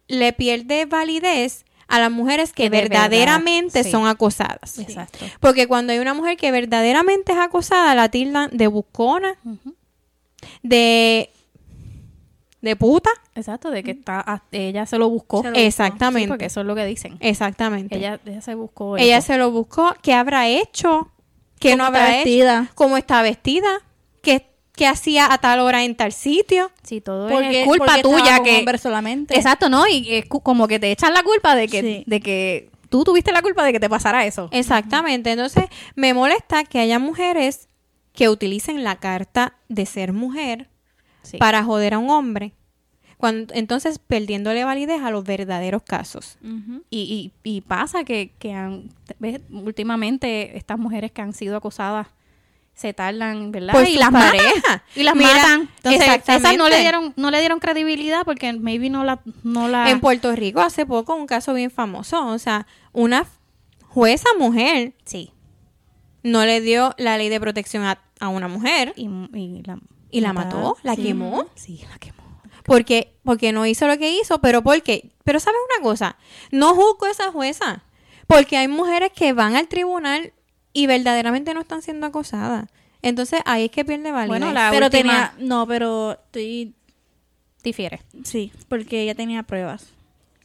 le 0.08 0.34
pierde 0.34 0.86
validez 0.86 1.66
a 1.88 2.00
las 2.00 2.12
mujeres 2.12 2.54
que, 2.54 2.64
Que 2.64 2.70
de 2.70 2.82
verdad, 2.84 3.10
verdaderamente 3.10 3.84
sí. 3.84 3.92
son 3.92 4.08
acosadas. 4.08 4.80
Exacto. 4.80 5.26
Porque 5.42 5.68
cuando 5.68 5.92
hay 5.92 6.00
una 6.00 6.14
mujer 6.14 6.38
que 6.38 6.52
verdaderamente 6.52 7.34
es 7.34 7.38
acosada, 7.38 7.94
la 7.96 8.10
tildan 8.10 8.50
de 8.54 8.68
buscona, 8.68 9.36
de, 10.64 11.30
de 12.62 12.76
puta. 12.76 13.10
Exacto, 13.36 13.72
de 13.72 13.84
que 13.84 13.92
está, 13.92 14.20
a- 14.20 14.44
ella 14.52 14.86
se 14.86 14.98
lo 14.98 15.10
buscó. 15.10 15.38
Se 15.42 15.50
lo 15.50 15.50
buscó. 15.52 15.66
Exactamente. 15.66 16.26
Sí, 16.26 16.28
porque 16.30 16.46
eso 16.46 16.62
es 16.62 16.68
lo 16.68 16.76
que 16.76 16.86
dicen. 16.86 17.18
Exactamente. 17.20 17.98
Ella, 17.98 18.20
Ella, 18.26 18.42
se 18.42 18.56
buscó 18.56 18.98
ella 18.98 19.22
se 19.22 19.38
lo 19.38 19.52
buscó. 19.52 19.96
¿Qué 20.02 20.14
habrá 20.14 20.48
hecho? 20.48 21.10
¿Qué 21.60 21.76
no 21.76 21.86
habrá 21.86 22.10
hecho? 22.10 22.16
vestida. 22.18 22.72
¿Cómo 22.76 22.98
está 22.98 23.22
vestida? 23.22 23.70
¿Qué, 24.22 24.48
qué 24.76 24.88
hacía 24.88 25.32
a 25.32 25.38
tal 25.40 25.60
hora 25.60 25.84
en 25.84 25.96
tal 25.96 26.12
sitio? 26.12 26.72
Sí, 26.84 27.02
todo 27.02 27.30
Porque, 27.30 27.62
es 27.62 27.68
culpa 27.68 27.86
porque 27.86 28.02
tuya 28.02 28.44
que 28.44 28.60
hombres 28.60 28.82
solamente. 28.82 29.36
Exacto, 29.36 29.70
¿no? 29.70 29.88
Y 29.88 30.08
es 30.16 30.26
como 30.26 30.68
que 30.68 30.80
te 30.80 30.92
echan 30.92 31.14
la 31.14 31.24
culpa 31.24 31.56
de 31.56 31.68
que, 31.68 31.82
Sí. 31.82 32.04
de 32.08 32.20
que 32.20 32.70
tú 32.90 33.04
tuviste 33.04 33.32
la 33.32 33.42
culpa 33.42 33.64
de 33.64 33.72
que 33.74 33.80
te 33.80 33.90
pasara 33.90 34.26
eso. 34.26 34.50
Exactamente. 34.52 35.32
Entonces, 35.32 35.66
me 35.96 36.14
molesta 36.14 36.64
que 36.64 36.80
haya 36.80 37.00
mujeres 37.00 37.70
que 38.14 38.28
utilicen 38.28 38.84
la 38.84 38.98
carta 38.98 39.54
de 39.70 39.86
ser 39.86 40.14
mujer 40.14 40.68
Sí. 41.24 41.38
para 41.38 41.64
joder 41.64 41.94
a 41.96 42.00
un 42.00 42.10
hombre. 42.10 42.54
Cuando, 43.18 43.54
entonces, 43.54 44.00
perdiéndole 44.00 44.64
validez 44.64 45.02
a 45.04 45.12
los 45.12 45.24
verdaderos 45.24 45.84
casos. 45.84 46.40
Y, 46.90 47.32
y, 47.44 47.50
y 47.58 47.62
pasa 47.62 48.04
que, 48.04 48.34
que 48.40 48.54
han, 48.54 48.90
¿ves? 49.20 49.42
últimamente 49.52 50.58
estas 50.58 50.80
mujeres 50.80 51.12
que 51.12 51.22
han 51.22 51.34
sido 51.34 51.56
acosadas 51.58 52.08
se 52.74 52.94
tardan, 52.94 53.52
¿verdad? 53.52 53.74
Por 53.74 53.88
y 53.88 53.98
las 53.98 54.12
matan. 54.12 54.32
parejas. 54.32 54.82
Y 54.96 55.04
las 55.04 55.16
Mira, 55.16 55.34
matan. 55.36 55.70
Entonces, 55.84 56.22
esas 56.28 56.58
no 56.58 56.68
le 56.68 56.80
dieron, 56.80 57.14
no 57.16 57.30
le 57.30 57.40
dieron 57.40 57.60
credibilidad 57.60 58.24
porque 58.26 58.54
maybe 58.54 58.90
no 58.90 59.04
la, 59.04 59.20
no 59.44 59.68
la 59.68 59.92
En 59.92 60.00
Puerto 60.00 60.36
Rico 60.36 60.62
hace 60.62 60.88
poco 60.88 61.14
un 61.14 61.28
caso 61.28 61.54
bien 61.54 61.70
famoso, 61.70 62.26
o 62.26 62.40
sea, 62.40 62.66
una 62.92 63.28
jueza 63.88 64.30
mujer 64.40 64.94
Sí. 65.06 65.32
no 66.24 66.44
le 66.46 66.60
dio 66.62 66.96
la 66.98 67.18
ley 67.20 67.30
de 67.30 67.40
protección 67.40 67.84
a, 67.84 68.00
a 68.20 68.30
una 68.30 68.48
mujer 68.48 68.94
Y, 68.96 69.08
y 69.38 69.62
la, 69.64 69.78
y 70.12 70.22
la 70.22 70.34
mató, 70.34 70.78
la 70.84 70.96
Sí. 70.96 71.04
quemó, 71.04 71.46
Sí, 71.56 71.84
la 71.90 71.98
quemó. 72.00 72.22
porque 72.66 73.14
porque 73.24 73.52
no 73.52 73.66
hizo 73.66 73.88
lo 73.88 73.98
que 73.98 74.12
hizo, 74.20 74.40
pero 74.42 74.62
porque, 74.62 75.12
pero 75.24 75.40
sabes 75.40 75.60
una 75.78 75.84
cosa, 75.84 76.18
no 76.52 76.74
juzgo 76.76 77.06
a 77.06 77.12
esa 77.12 77.32
jueza, 77.32 77.84
porque 78.28 78.58
hay 78.58 78.68
mujeres 78.68 79.12
que 79.16 79.34
van 79.34 79.56
al 79.56 79.68
tribunal 79.68 80.34
y 80.74 80.88
verdaderamente 80.88 81.54
no 81.54 81.62
están 81.62 81.82
siendo 81.82 82.08
acosadas. 82.08 82.68
Entonces 83.04 83.42
ahí 83.46 83.66
es 83.66 83.72
que 83.72 83.84
pierde 83.86 84.12
validez. 84.12 84.28
Bueno, 84.40 84.52
la 84.54 84.70
pero 84.72 84.86
última- 84.88 85.32
tenía... 85.32 85.34
No, 85.40 85.66
pero 85.68 86.12
estoy... 86.14 86.74
Difiere. 87.64 88.02
Sí, 88.24 88.52
porque 88.70 89.02
ella 89.02 89.14
tenía 89.16 89.44
pruebas. 89.44 89.88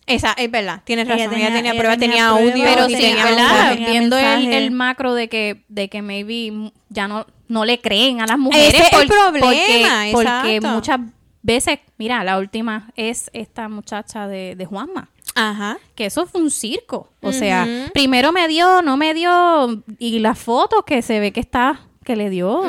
Esa 0.06 0.32
es 0.32 0.50
verdad, 0.50 0.82
tienes 0.84 1.06
Ella 1.06 1.16
razón, 1.16 1.34
ella 1.34 1.46
tenía- 1.46 1.56
tenía, 1.56 1.70
ella 1.72 1.78
pruebas, 1.80 1.98
tenía, 1.98 2.28
audio, 2.28 2.64
Pero 2.64 2.86
sí, 2.88 3.14
¿verdad? 3.24 3.76
Viendo 3.76 4.16
el, 4.18 4.52
el 4.52 4.70
macro 4.70 5.14
de 5.14 5.28
que, 5.28 5.64
de 5.68 5.88
que 5.88 6.00
maybe 6.02 6.72
ya 6.88 7.08
no, 7.08 7.26
no 7.48 7.64
le 7.64 7.80
creen 7.80 8.20
a 8.20 8.26
las 8.26 8.38
mujeres. 8.38 8.72
Ese 8.74 8.84
es 8.84 8.92
el 8.92 9.08
problema, 9.08 9.46
porque, 9.46 10.10
porque 10.12 10.60
muchas 10.60 11.00
veces, 11.42 11.78
mira, 11.98 12.22
la 12.22 12.38
última 12.38 12.90
es 12.94 13.30
esta 13.32 13.68
muchacha 13.68 14.28
de, 14.28 14.54
de 14.56 14.64
Juanma. 14.64 15.10
Ajá. 15.34 15.76
que 15.94 16.06
eso 16.06 16.24
fue 16.26 16.40
un 16.40 16.50
circo. 16.50 17.10
O 17.20 17.30
sea, 17.32 17.66
primero 17.92 18.32
me 18.32 18.46
dio, 18.48 18.80
no 18.82 18.96
me 18.96 19.12
dio, 19.12 19.82
y 19.98 20.20
las 20.20 20.38
fotos 20.38 20.84
que 20.86 21.02
se 21.02 21.20
ve 21.20 21.32
que 21.32 21.40
está, 21.40 21.80
que 22.06 22.16
le 22.16 22.30
dio. 22.30 22.62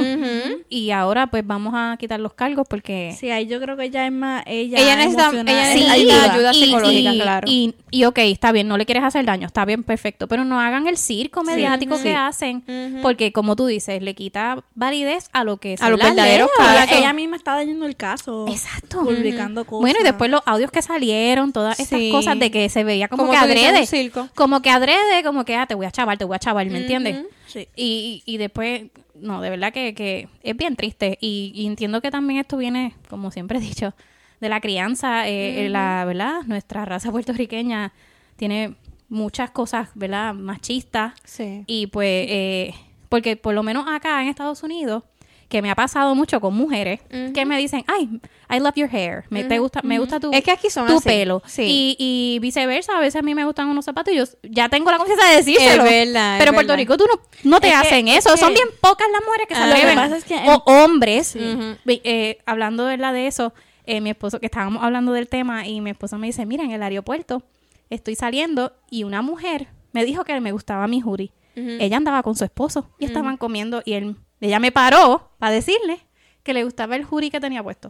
Y 0.69 0.91
ahora 0.91 1.27
pues 1.27 1.47
vamos 1.47 1.73
a 1.75 1.95
quitar 1.97 2.19
los 2.19 2.33
cargos 2.33 2.67
porque... 2.69 3.15
Sí, 3.17 3.29
ahí 3.31 3.47
yo 3.47 3.61
creo 3.61 3.77
que 3.77 3.85
ella 3.85 4.05
es 4.05 4.11
más. 4.11 4.43
Ella, 4.45 4.79
Ella 4.79 4.95
necesita- 4.97 5.31
Sí, 5.73 5.85
ayuda 5.89 6.51
y- 6.53 6.63
psicológica, 6.65 7.13
y- 7.13 7.19
claro. 7.21 7.47
Y, 7.49 7.75
y 7.91 8.03
ok, 8.03 8.17
está 8.19 8.51
bien, 8.51 8.67
no 8.67 8.77
le 8.77 8.85
quieres 8.85 9.03
hacer 9.03 9.23
daño, 9.25 9.47
está 9.47 9.63
bien, 9.63 9.83
perfecto, 9.83 10.27
pero 10.27 10.43
no 10.43 10.59
hagan 10.59 10.87
el 10.87 10.97
circo 10.97 11.43
mediático 11.43 11.95
que 11.95 12.09
Sí. 12.09 12.15
hacen, 12.17 12.63
porque 13.01 13.31
como 13.31 13.55
tú 13.55 13.65
dices, 13.67 14.01
le 14.01 14.13
quita 14.15 14.63
validez 14.75 15.29
a 15.31 15.43
lo 15.43 15.57
que 15.57 15.77
son 15.77 15.91
los 15.91 15.99
las 15.99 16.09
verdaderos. 16.09 16.49
Ella, 16.59 16.73
casos. 16.85 16.97
ella 16.97 17.13
misma 17.13 17.37
está 17.37 17.53
dañando 17.55 17.85
el 17.85 17.95
caso. 17.95 18.45
Exacto. 18.49 19.03
Publicando 19.03 19.63
cosas. 19.65 19.81
Bueno, 19.81 19.99
y 20.01 20.03
después 20.03 20.29
los 20.31 20.41
audios 20.45 20.71
que 20.71 20.81
salieron, 20.81 21.53
todas 21.53 21.79
estas 21.79 21.99
Sí. 21.99 22.09
cosas 22.11 22.37
de 22.39 22.51
que 22.51 22.67
se 22.69 22.83
veía 22.83 23.07
como, 23.07 23.23
Como 23.27 23.31
que 23.33 23.37
adrede. 23.37 23.85
circo. 23.85 24.27
Como 24.35 24.61
que 24.61 24.69
adrede, 24.71 25.23
como 25.23 25.45
que, 25.45 25.55
ah, 25.55 25.65
te 25.67 25.75
voy 25.75 25.85
a 25.85 25.91
chaval, 25.91 26.17
te 26.17 26.25
voy 26.25 26.35
a 26.35 26.39
chaval, 26.39 26.69
¿me 26.69 26.79
entiendes? 26.79 27.17
Sí. 27.47 27.67
Y, 27.75 28.23
y, 28.25 28.33
y 28.33 28.37
después, 28.37 28.83
no, 29.21 29.41
de 29.41 29.49
verdad 29.49 29.73
que, 29.73 29.93
que 29.93 30.27
es 30.43 30.55
bien 30.55 30.75
triste. 30.75 31.17
Y, 31.21 31.51
y 31.55 31.65
entiendo 31.67 32.01
que 32.01 32.11
también 32.11 32.39
esto 32.39 32.57
viene, 32.57 32.93
como 33.09 33.31
siempre 33.31 33.57
he 33.57 33.61
dicho, 33.61 33.93
de 34.39 34.49
la 34.49 34.61
crianza, 34.61 35.27
eh, 35.27 35.65
eh, 35.65 35.69
la, 35.69 36.03
¿verdad? 36.05 36.43
Nuestra 36.45 36.85
raza 36.85 37.11
puertorriqueña 37.11 37.93
tiene 38.35 38.75
muchas 39.09 39.51
cosas, 39.51 39.89
¿verdad? 39.95 40.33
Machistas. 40.33 41.13
Sí. 41.23 41.63
Y 41.67 41.87
pues, 41.87 42.27
eh, 42.29 42.73
porque 43.09 43.35
por 43.35 43.53
lo 43.53 43.63
menos 43.63 43.85
acá 43.87 44.21
en 44.21 44.27
Estados 44.27 44.63
Unidos, 44.63 45.03
que 45.49 45.61
me 45.61 45.71
ha 45.71 45.75
pasado 45.75 46.13
mucho 46.13 46.41
con 46.41 46.53
mujeres 46.55 46.99
que 47.33 47.45
me 47.45 47.57
dicen, 47.57 47.83
ay, 47.87 48.19
I 48.49 48.59
love 48.59 48.75
your 48.75 48.89
hair, 48.93 49.23
me, 49.29 49.43
te 49.45 49.59
gusta, 49.59 49.81
me 49.81 49.97
gusta 49.97 50.19
tu, 50.19 50.31
Es 50.33 50.43
que 50.43 50.51
aquí 50.51 50.69
son 50.69 50.87
tu 50.87 50.97
así. 50.97 51.07
pelo. 51.07 51.41
Sí. 51.45 51.63
Y, 51.65 51.95
y 52.35 52.39
viceversa, 52.39 52.97
a 52.97 52.99
veces 52.99 53.17
a 53.19 53.21
mí 53.21 53.33
me 53.33 53.45
gustan 53.45 53.67
unos 53.69 53.85
zapatos 53.85 54.13
y 54.13 54.17
yo 54.17 54.23
ya 54.43 54.67
tengo 54.67 54.91
la 54.91 54.97
confianza 54.97 55.25
de 55.29 55.37
decírselo. 55.37 55.85
Es 55.85 55.89
verdad, 56.07 56.33
es 56.35 56.39
Pero 56.39 56.49
en 56.49 56.55
Puerto 56.55 56.73
verdad. 56.73 56.77
Rico 56.77 56.97
tú 56.97 57.05
no, 57.05 57.21
no 57.49 57.59
te 57.61 57.69
Es 57.69 57.75
hacen 57.75 58.07
es 58.09 58.25
eso. 58.25 58.35
Son 58.35 58.53
bien 58.53 58.67
pocas 58.81 59.07
las 59.11 59.21
mujeres 59.25 59.47
que 59.47 59.55
se 59.55 59.61
Ah, 59.61 59.67
lo 59.67 59.73
que 59.73 59.81
atreven. 59.81 59.95
pasa 59.97 60.17
es 60.17 60.23
que 60.25 60.35
en- 60.35 60.49
o 60.49 60.63
hombres. 60.65 61.37
Eh, 61.85 62.37
hablando 62.45 62.85
de 62.85 62.97
la 62.97 63.13
de 63.13 63.27
eso, 63.27 63.53
eh, 63.85 64.01
mi 64.01 64.09
esposo, 64.09 64.39
que 64.41 64.47
estábamos 64.47 64.83
hablando 64.83 65.13
del 65.13 65.27
tema, 65.29 65.65
y 65.65 65.79
mi 65.81 65.91
esposo 65.91 66.17
me 66.17 66.27
dice, 66.27 66.45
mira, 66.45 66.63
en 66.65 66.71
el 66.71 66.83
aeropuerto 66.83 67.43
estoy 67.89 68.15
saliendo 68.15 68.73
y 68.91 69.03
una 69.05 69.21
mujer 69.21 69.67
me 69.93 70.03
dijo 70.03 70.25
que 70.25 70.37
me 70.41 70.51
gustaba 70.51 70.87
mi 70.87 70.99
jury. 71.01 71.31
Ella 71.55 71.97
andaba 71.97 72.21
con 72.21 72.35
su 72.35 72.43
esposo 72.43 72.89
y 72.99 73.05
estaban 73.05 73.35
comiendo 73.37 73.81
y 73.83 73.93
él, 73.93 74.15
ella 74.41 74.59
me 74.59 74.71
paró 74.71 75.31
para 75.39 75.51
decirle 75.51 75.99
que 76.43 76.53
le 76.53 76.63
gustaba 76.63 76.95
el 76.95 77.03
jury 77.03 77.29
que 77.29 77.39
tenía 77.39 77.63
puesto. 77.63 77.89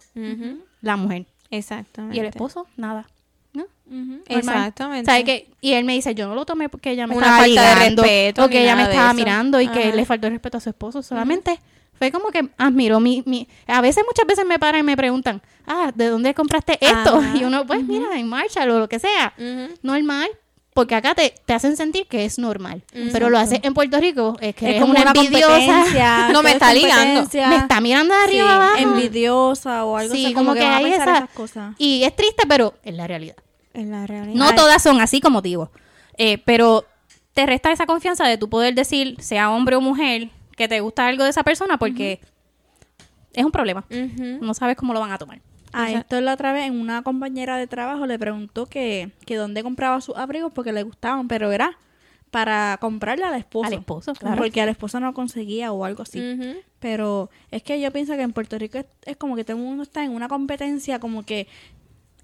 La 0.82 0.96
mujer. 0.98 1.25
Exactamente. 1.50 2.18
Y 2.18 2.20
el 2.20 2.25
esposo, 2.27 2.68
nada. 2.75 3.08
¿No? 3.54 3.66
Exactamente. 4.27 5.06
¿Sabe 5.10 5.24
que 5.24 5.50
Y 5.62 5.74
él 5.74 5.86
me 5.86 5.94
dice, 5.94 6.13
yo 6.13 6.27
no 6.27 6.36
lo 6.36 6.46
tomé 6.46 6.70
porque 6.70 6.92
ella 6.92 7.08
me 7.08 7.16
Una 7.16 7.25
estaba 7.25 7.38
falta 7.44 7.62
de 7.62 7.75
ligando, 7.75 8.04
respeto, 8.04 8.46
o 8.46 8.50
que 8.50 8.58
ni 8.58 8.63
ella 8.63 8.75
me 8.75 8.84
estaba 8.84 9.08
eso. 9.08 9.13
mirando 9.16 9.62
y 9.62 9.68
que 9.68 9.94
le 9.94 10.06
faltó 10.06 10.27
el 10.27 10.34
respeto 10.34 10.58
a 10.58 10.62
su 10.62 10.70
esposo. 10.70 11.01
Solamente 11.01 11.60
fue 11.98 12.12
como 12.12 12.30
que 12.30 12.50
admiró 12.58 13.00
mi, 13.00 13.24
mi... 13.25 13.48
A 13.66 13.82
veces, 13.82 14.04
muchas 14.08 14.27
veces 14.27 14.46
me 14.46 14.60
paran 14.60 14.82
y 14.82 14.84
me 14.84 14.96
preguntan, 14.98 15.42
ah, 15.66 15.92
¿de 15.96 16.08
dónde 16.10 16.34
compraste 16.36 16.77
esto? 16.82 17.18
Ajá. 17.18 17.34
Y 17.39 17.44
uno, 17.44 17.66
pues 17.66 17.84
mira, 17.84 18.18
en 18.20 18.27
Marshall 18.27 18.70
o 18.70 18.80
lo 18.80 18.89
que 18.89 19.00
sea. 19.00 19.34
Normal. 19.82 20.27
Porque 20.78 20.94
acá 20.94 21.16
te, 21.16 21.34
te 21.44 21.54
hacen 21.54 21.76
sentir 21.76 22.06
que 22.06 22.24
es 22.24 22.38
normal. 22.38 22.84
Pero 23.12 23.32
lo 23.32 23.40
haces 23.40 23.60
en 23.64 23.74
Puerto 23.74 24.00
Rico, 24.00 24.38
es 24.40 24.54
que 24.56 24.66
Es 24.66 24.70
eres 24.76 24.82
como 24.82 24.92
una, 24.94 25.02
una 25.02 25.12
envidiosa. 25.20 26.30
No, 26.32 26.44
me 26.44 26.52
está 26.52 26.72
ligando. 26.72 27.28
Me 27.34 27.56
está 27.56 27.82
mirando 27.82 28.14
de 28.14 28.22
arriba 28.24 28.46
Sí, 28.46 28.52
abajo. 28.52 28.78
envidiosa 28.78 29.86
o 29.86 29.98
algo 29.98 30.14
Sí, 30.14 30.26
así. 30.26 30.34
como 30.36 30.54
que 30.54 30.60
van 30.62 30.72
a 30.74 30.78
hay 30.78 30.86
esa- 30.94 31.04
esas 31.18 31.30
cosas. 31.32 31.74
Y 31.80 32.04
es 32.04 32.16
triste, 32.16 32.44
pero 32.48 32.76
es 32.84 32.94
la 32.94 33.08
realidad. 33.08 33.36
En 33.74 33.90
la 33.90 34.06
realidad. 34.06 34.36
No 34.36 34.50
Ay. 34.50 34.56
todas 34.56 34.84
son 34.84 35.02
así 35.02 35.20
como 35.20 35.42
digo. 35.42 35.72
Eh, 36.16 36.38
pero 36.46 36.86
te 37.34 37.48
resta 37.48 37.72
esa 37.72 37.88
confianza 37.88 38.28
de 38.28 38.38
tu 38.38 38.48
poder 38.48 38.76
decir, 38.76 39.18
sea 39.20 39.50
hombre 39.50 39.76
o 39.78 39.82
mujer, 39.82 40.30
que 40.56 40.68
te 40.68 40.80
gusta 40.80 41.08
algo 41.08 41.24
de 41.24 41.32
esa 41.32 41.42
persona 41.44 41.78
porque 41.80 42.20
es 43.34 43.44
un 43.46 43.52
problema. 43.52 43.84
No 43.90 44.54
sabes 44.54 44.76
cómo 44.78 44.94
lo 44.94 45.00
van 45.00 45.12
a 45.12 45.18
tomar. 45.18 45.42
A 45.74 45.92
esto 45.92 46.20
la 46.22 46.34
otra 46.34 46.54
vez 46.54 46.66
en 46.68 46.80
una 46.80 47.02
compañera 47.04 47.58
de 47.58 47.68
trabajo 47.68 48.06
le 48.06 48.18
preguntó 48.18 48.66
que, 48.66 49.12
que 49.26 49.36
dónde 49.36 49.64
compraba 49.64 50.02
sus 50.02 50.16
abrigos 50.16 50.52
porque 50.54 50.72
le 50.72 50.84
gustaban, 50.84 51.28
pero 51.28 51.52
era 51.52 51.78
para 52.32 52.78
comprarle 52.80 53.26
al 53.26 53.36
esposo. 53.36 53.68
Al 53.68 53.74
esposo, 53.74 54.14
claro. 54.14 54.38
Porque 54.38 54.62
al 54.62 54.70
esposo 54.70 55.00
no 55.00 55.14
conseguía 55.14 55.72
o 55.72 55.86
algo 55.86 56.04
así. 56.04 56.22
Pero 56.80 57.30
es 57.52 57.64
que 57.64 57.80
yo 57.80 57.92
pienso 57.92 58.16
que 58.16 58.22
en 58.22 58.34
Puerto 58.34 58.58
Rico 58.58 58.78
es, 58.78 58.86
es 59.06 59.18
como 59.18 59.36
que 59.36 59.44
todo 59.44 59.58
el 59.58 59.64
mundo 59.64 59.84
está 59.84 60.04
en 60.04 60.12
una 60.12 60.28
competencia, 60.28 61.00
como 61.00 61.24
que 61.24 61.48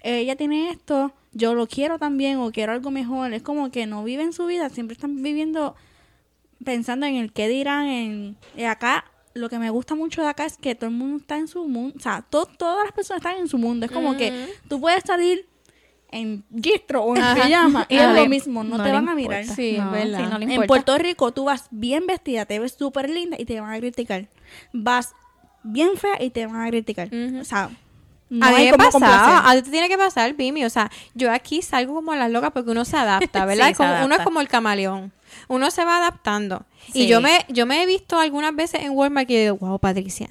ella 0.02 0.36
tiene 0.36 0.68
esto, 0.68 1.12
yo 1.32 1.54
lo 1.54 1.66
quiero 1.66 1.98
también 1.98 2.38
o 2.38 2.52
quiero 2.52 2.72
algo 2.72 2.90
mejor. 2.90 3.32
Es 3.32 3.42
como 3.42 3.70
que 3.70 3.86
no 3.86 4.04
viven 4.04 4.32
su 4.32 4.46
vida, 4.46 4.68
siempre 4.68 4.94
están 4.94 5.22
viviendo 5.22 5.74
pensando 6.62 7.06
en 7.06 7.16
el 7.16 7.32
qué 7.32 7.48
dirán. 7.48 7.86
En, 7.86 8.36
y 8.56 8.64
acá, 8.64 9.04
lo 9.34 9.48
que 9.48 9.58
me 9.58 9.68
gusta 9.70 9.94
mucho 9.94 10.22
de 10.22 10.28
acá 10.28 10.44
es 10.46 10.56
que 10.56 10.74
todo 10.74 10.88
el 10.90 10.96
mundo 10.96 11.18
está 11.18 11.36
en 11.36 11.48
su 11.48 11.66
mundo. 11.66 11.94
O 11.98 12.00
sea, 12.00 12.22
to- 12.30 12.46
todas 12.46 12.84
las 12.84 12.92
personas 12.94 13.18
están 13.24 13.36
en 13.40 13.48
su 13.48 13.58
mundo. 13.58 13.84
Es 13.86 13.92
como 13.92 14.16
que 14.16 14.48
tú 14.68 14.80
puedes 14.80 15.02
salir 15.04 15.46
en 16.10 16.44
gistro 16.62 17.02
o 17.02 17.16
en 17.16 17.22
Ajá. 17.22 17.42
pijama 17.42 17.86
y 17.88 17.96
es 17.98 18.14
lo 18.14 18.26
mismo, 18.26 18.62
no, 18.62 18.78
no 18.78 18.84
te 18.84 18.92
van 18.92 19.08
a 19.08 19.14
mirar. 19.16 19.44
Sí, 19.44 19.76
No, 19.78 19.86
es 19.96 20.04
verdad. 20.04 20.18
sí, 20.18 20.24
no 20.30 20.38
le 20.38 20.54
En. 20.54 20.66
Puerto 20.66 20.96
Rico 20.98 21.32
tú 21.32 21.44
vas 21.44 21.66
bien 21.72 22.06
vestida, 22.06 22.46
te 22.46 22.58
ves 22.60 22.76
súper 22.78 23.10
linda 23.10 23.36
y 23.38 23.44
te 23.44 23.60
van 23.60 23.72
a 23.72 23.78
criticar. 23.78 24.28
Vas 24.72 25.12
bien 25.64 25.96
fea 25.96 26.22
y 26.22 26.30
te 26.30 26.46
van 26.46 26.62
a 26.62 26.68
criticar. 26.68 27.08
O 27.40 27.44
sea, 27.44 27.70
no 28.30 28.46
a 28.46 28.50
mí 28.52 28.70
me 28.70 28.76
pasaba, 28.76 29.50
a 29.50 29.54
ti 29.56 29.62
te 29.62 29.70
tiene 29.70 29.88
que 29.88 29.98
pasar, 29.98 30.32
Vimi. 30.34 30.64
O 30.64 30.70
sea, 30.70 30.90
yo 31.14 31.32
aquí 31.32 31.60
salgo 31.62 31.94
como 31.94 32.12
a 32.12 32.16
las 32.16 32.30
locas 32.30 32.52
porque 32.52 32.70
uno 32.70 32.84
se 32.84 32.96
adapta, 32.96 33.44
¿verdad? 33.46 33.66
Sí, 33.66 33.72
Es 33.72 33.76
como- 33.78 33.96
se 33.98 34.04
Uno 34.04 34.14
es 34.14 34.22
como 34.22 34.40
el 34.40 34.46
camaleón. 34.48 35.12
Uno 35.48 35.70
se 35.70 35.84
va 35.84 35.98
adaptando. 35.98 36.64
Sí. 36.92 37.02
Y 37.02 37.06
yo 37.06 37.20
me, 37.20 37.44
yo 37.48 37.66
me 37.66 37.82
he 37.82 37.86
visto 37.86 38.18
algunas 38.18 38.54
veces 38.54 38.82
en 38.82 38.90
Walmart 38.92 39.26
que 39.28 39.34
yo 39.44 39.54
digo, 39.54 39.66
wow, 39.66 39.78
Patricia, 39.78 40.28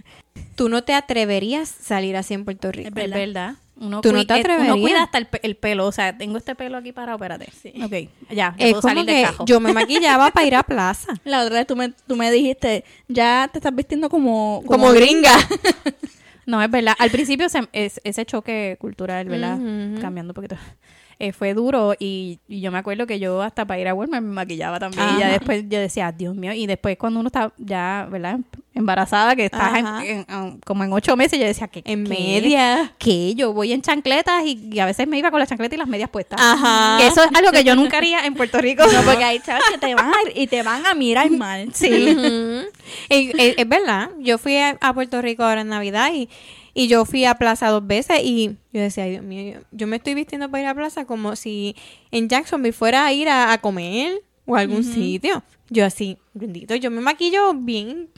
tú 0.56 0.70
no 0.70 0.84
te 0.84 0.94
atreverías 0.94 1.72
a 1.80 1.84
salir 1.84 2.16
así 2.16 2.34
en 2.34 2.46
Puerto 2.46 2.72
Rico. 2.72 2.90
Es 2.90 3.10
verdad. 3.10 3.56
Uno, 3.76 4.02
Tú 4.02 4.14
no 4.14 4.26
te 4.26 4.34
eh, 4.36 4.38
uno 4.38 4.40
atreverías. 4.54 4.78
cuida 4.78 5.04
hasta 5.04 5.18
el, 5.18 5.28
el 5.42 5.56
pelo. 5.58 5.88
O 5.88 5.92
sea, 5.92 6.16
tengo 6.18 6.38
este 6.38 6.54
pelo 6.56 6.78
aquí 6.78 6.92
para 6.92 7.14
espérate. 7.14 7.48
Ok, 7.84 7.92
ya, 8.30 8.36
ya 8.36 8.56
Es 8.60 8.70
puedo 8.72 8.82
como 8.82 8.94
salir 8.94 9.06
que 9.08 9.14
del 9.14 9.26
cajo. 9.26 9.46
yo 9.46 9.60
me 9.60 9.74
maquillaba 9.74 10.30
para 10.32 10.46
ir 10.46 10.56
a 10.56 10.64
plaza. 10.64 11.14
La 11.26 11.42
otra 11.44 11.56
vez 11.56 11.68
tú 11.68 11.76
me, 11.76 11.90
tú 11.90 12.16
me 12.16 12.32
dijiste, 12.32 12.86
ya 13.08 13.50
te 13.52 13.58
estás 13.58 13.76
vistiendo 13.76 14.10
como... 14.10 14.64
Como 14.68 14.92
gringa. 14.92 15.32
No, 16.46 16.62
es 16.62 16.70
verdad. 16.70 16.94
Al 17.00 17.10
principio 17.10 17.48
se- 17.48 17.70
es- 17.72 18.02
ese 18.04 18.26
choque 18.26 18.76
cultural, 18.80 19.28
¿verdad? 19.30 19.58
Cambiando 20.02 20.32
un 20.32 20.36
poquito. 20.36 20.58
Eh, 21.20 21.32
fue 21.34 21.54
duro 21.54 21.94
y, 22.00 22.40
y 22.48 22.62
yo 22.62 22.72
me 22.72 22.78
acuerdo 22.80 23.06
que 23.08 23.20
yo 23.20 23.42
hasta 23.42 23.66
para 23.66 23.80
ir 23.80 23.88
a 23.88 23.94
Walmart 23.94 24.24
me 24.24 24.34
maquillaba 24.34 24.80
también. 24.80 25.04
Y 25.16 25.20
ya 25.20 25.30
después 25.30 25.64
yo 25.70 25.80
decía, 25.80 26.12
Dios 26.12 26.36
mío. 26.36 26.54
Y 26.54 26.66
después 26.68 26.98
cuando 26.98 27.20
uno 27.20 27.28
está 27.28 27.54
ya, 27.58 28.08
¿verdad? 28.12 28.40
Embarazada, 28.76 29.36
que 29.36 29.46
estás 29.46 29.72
en- 30.04 30.60
como 30.66 30.84
en 30.84 30.92
ocho 30.94 31.16
meses, 31.16 31.40
yo 31.40 31.46
decía, 31.46 31.68
que 31.68 31.84
En 31.86 32.04
media. 32.04 32.94
Que 32.98 33.36
yo 33.36 33.54
voy 33.54 33.72
en 33.72 33.82
chancletas 33.82 34.44
y, 34.46 34.70
y 34.72 34.80
a 34.80 34.86
veces 34.86 35.08
me 35.08 35.18
iba 35.18 35.30
con 35.30 35.40
las 35.40 35.48
chancletas 35.50 35.76
y 35.76 35.78
las 35.80 35.88
medias 35.88 36.10
puestas. 36.10 36.40
Ajá. 36.42 36.98
Que 37.00 37.08
eso 37.08 37.24
es 37.24 37.30
algo 37.36 37.52
que 37.52 37.64
yo 37.64 37.76
nunca 37.76 37.98
haría 37.98 38.26
en 38.26 38.34
Puerto 38.34 38.58
Rico. 38.60 38.84
No, 38.92 39.02
porque 39.04 39.24
hay 39.24 39.40
chavas 39.40 39.64
que 39.72 39.78
te 39.78 39.94
van 39.94 40.08
a, 40.10 40.16
y 40.34 40.48
te 40.48 40.64
van 40.64 40.86
a 40.88 40.94
mirar 40.96 41.30
mal. 41.30 41.70
Sí. 41.74 41.88
Y- 43.10 43.32
es, 43.40 43.56
es 43.58 43.68
verdad. 43.70 44.10
Yo 44.20 44.38
fui 44.38 44.58
a, 44.58 44.78
a 44.82 44.94
Puerto 44.94 45.22
Rico 45.22 45.44
ahora 45.44 45.62
en 45.62 45.70
Navidad 45.70 46.10
y, 46.14 46.28
y 46.74 46.88
yo 46.88 47.06
fui 47.06 47.26
a 47.26 47.36
Plaza 47.36 47.70
dos 47.70 47.86
veces 47.86 48.20
y 48.24 48.58
yo 48.72 48.82
decía, 48.82 49.04
ay, 49.04 49.12
Dios 49.12 49.24
mío, 49.24 49.54
yo, 49.54 49.66
yo 49.72 49.88
me 49.88 49.98
estoy 49.98 50.16
vistiendo 50.16 50.50
para 50.50 50.64
ir 50.64 50.68
a 50.68 50.76
Plaza 50.76 51.06
como 51.06 51.36
si 51.36 51.76
en 52.12 52.30
Jacksonville 52.30 52.74
fuera 52.74 53.06
a 53.06 53.14
ir 53.14 53.30
a, 53.30 53.54
a 53.54 53.60
comer 53.60 54.22
o 54.46 54.56
a 54.56 54.62
algún 54.62 54.84
sitio. 54.84 55.44
Yo 55.70 55.86
así, 55.86 56.18
bendito, 56.34 56.76
yo 56.76 56.92
me 56.92 57.02
maquillo 57.02 57.54
bien, 57.54 58.10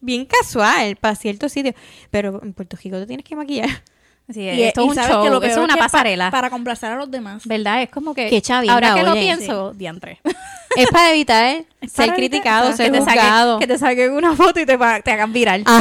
bien 0.00 0.26
casual 0.26 0.96
para 0.96 1.14
ciertos 1.16 1.52
sitios. 1.52 1.74
Pero 2.10 2.42
en 2.42 2.52
Puerto 2.52 2.76
Rico 2.82 2.98
te 2.98 3.06
tienes 3.06 3.24
que 3.24 3.36
maquillar. 3.36 3.70
Sí, 4.32 4.40
Y, 4.40 4.62
esto 4.62 4.80
es 4.82 4.88
un 4.88 4.94
show, 4.94 5.22
que 5.22 5.28
lo 5.30 5.42
es 5.42 5.56
una 5.58 5.74
que 5.74 5.78
pa- 5.78 5.84
pasarela. 5.84 6.30
para 6.30 6.48
complacer 6.48 6.90
a 6.92 6.96
los 6.96 7.10
demás. 7.10 7.46
¿Verdad? 7.46 7.82
Es 7.82 7.90
como 7.90 8.14
que... 8.14 8.30
Qué 8.30 8.40
chavinga, 8.40 8.72
ahora 8.72 8.94
que 8.94 9.02
lo 9.02 9.12
pienso, 9.12 9.74
diantre. 9.74 10.18
es 10.76 10.88
para 10.90 11.10
evitar 11.12 11.56
Es 11.82 11.92
ser 11.92 12.06
evitar- 12.08 12.16
criticado, 12.16 12.72
ser 12.72 12.86
que, 12.90 12.92
te 12.92 13.04
juzgado. 13.04 13.54
saquen, 13.56 13.68
que 13.68 13.74
te 13.74 13.78
saquen 13.78 14.12
una 14.12 14.34
foto 14.34 14.60
y 14.60 14.64
te, 14.66 14.78
te 14.78 15.10
hagan 15.12 15.32
viral. 15.34 15.62
Ajá. 15.66 15.78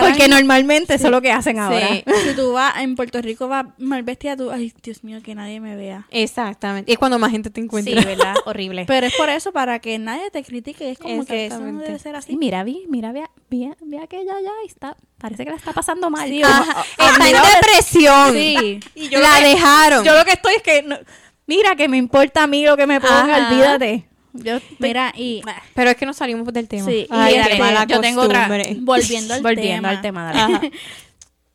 Porque, 0.00 0.06
porque, 0.12 0.28
normalmente 0.28 0.94
eso 0.94 1.06
es 1.08 1.10
lo 1.10 1.20
que 1.20 1.30
hacen 1.30 1.58
ahora. 1.58 1.88
Sí. 1.88 2.04
Si 2.28 2.34
tú 2.34 2.54
vas 2.54 2.74
en 2.78 2.96
Puerto 2.96 3.20
Rico, 3.20 3.48
vas 3.48 3.66
mal 3.76 4.02
vestida, 4.02 4.34
tú, 4.34 4.50
ay, 4.50 4.72
Dios 4.82 5.04
mío, 5.04 5.18
que 5.22 5.34
nadie 5.34 5.60
me 5.60 5.76
vea. 5.76 6.06
Exactamente. 6.10 6.90
Y 6.90 6.94
es 6.94 6.98
cuando 6.98 7.18
más 7.18 7.30
gente 7.30 7.50
te 7.50 7.60
Sí, 7.60 7.64
encuentra. 7.66 8.02
¿verdad? 8.02 8.34
Horrible. 8.46 8.86
Pero 8.86 9.06
es 9.06 9.14
por 9.14 9.28
eso, 9.28 9.52
para 9.52 9.78
que 9.78 9.98
nadie 9.98 10.30
te 10.30 10.42
critique. 10.42 10.90
Es 10.90 10.98
como 10.98 11.24
que 11.26 11.46
eso 11.46 11.60
no 11.60 11.80
debe 11.80 11.98
ser 11.98 12.12
Sí, 12.14 12.18
así. 12.30 12.36
mira, 12.38 12.64
vi, 12.64 12.84
mira, 12.88 13.12
ve, 13.12 13.24
ve, 13.50 13.74
ve 13.80 13.98
aquella 14.02 14.32
ya 14.42 14.50
y 14.64 14.68
está, 14.68 14.96
parece 15.18 15.44
que 15.44 15.50
la 15.50 15.56
está 15.56 15.72
pasando 15.72 16.10
mal. 16.10 16.28
Sí, 16.28 16.42
Ajá. 16.42 16.84
Está 16.98 17.28
en 17.30 17.36
depresión. 17.60 18.32
Sí. 18.32 18.80
Y 18.94 19.08
yo 19.08 19.20
la 19.20 19.38
que- 19.38 19.44
dejaron. 19.46 20.04
Yo 20.04 20.14
lo 20.16 20.24
que 20.24 20.32
estoy 20.32 20.54
es 20.56 20.62
que, 20.62 20.82
no- 20.82 20.98
mira, 21.46 21.74
que 21.76 21.88
me 21.88 21.96
importa 21.96 22.42
a 22.44 22.46
mí 22.46 22.64
lo 22.64 22.76
que 22.76 22.86
me 22.86 23.00
ponga, 23.00 23.36
Ajá. 23.36 23.48
olvídate. 23.50 24.04
Yo 24.34 24.58
Mira, 24.78 25.12
y 25.16 25.42
Pero 25.74 25.90
es 25.90 25.96
que 25.96 26.06
no 26.06 26.12
salimos 26.12 26.52
del 26.52 26.68
tema. 26.68 26.86
Sí, 26.86 27.06
y 27.06 27.06
Ay, 27.10 27.34
este, 27.36 27.52
qué 27.54 27.58
mala 27.58 27.84
yo 27.86 28.00
tengo 28.00 28.22
otra- 28.22 28.46
volviendo 28.80 29.34
al 29.34 29.42
Volviendo 29.42 29.88
tema. 29.88 29.90
al 29.90 30.00
tema. 30.02 30.60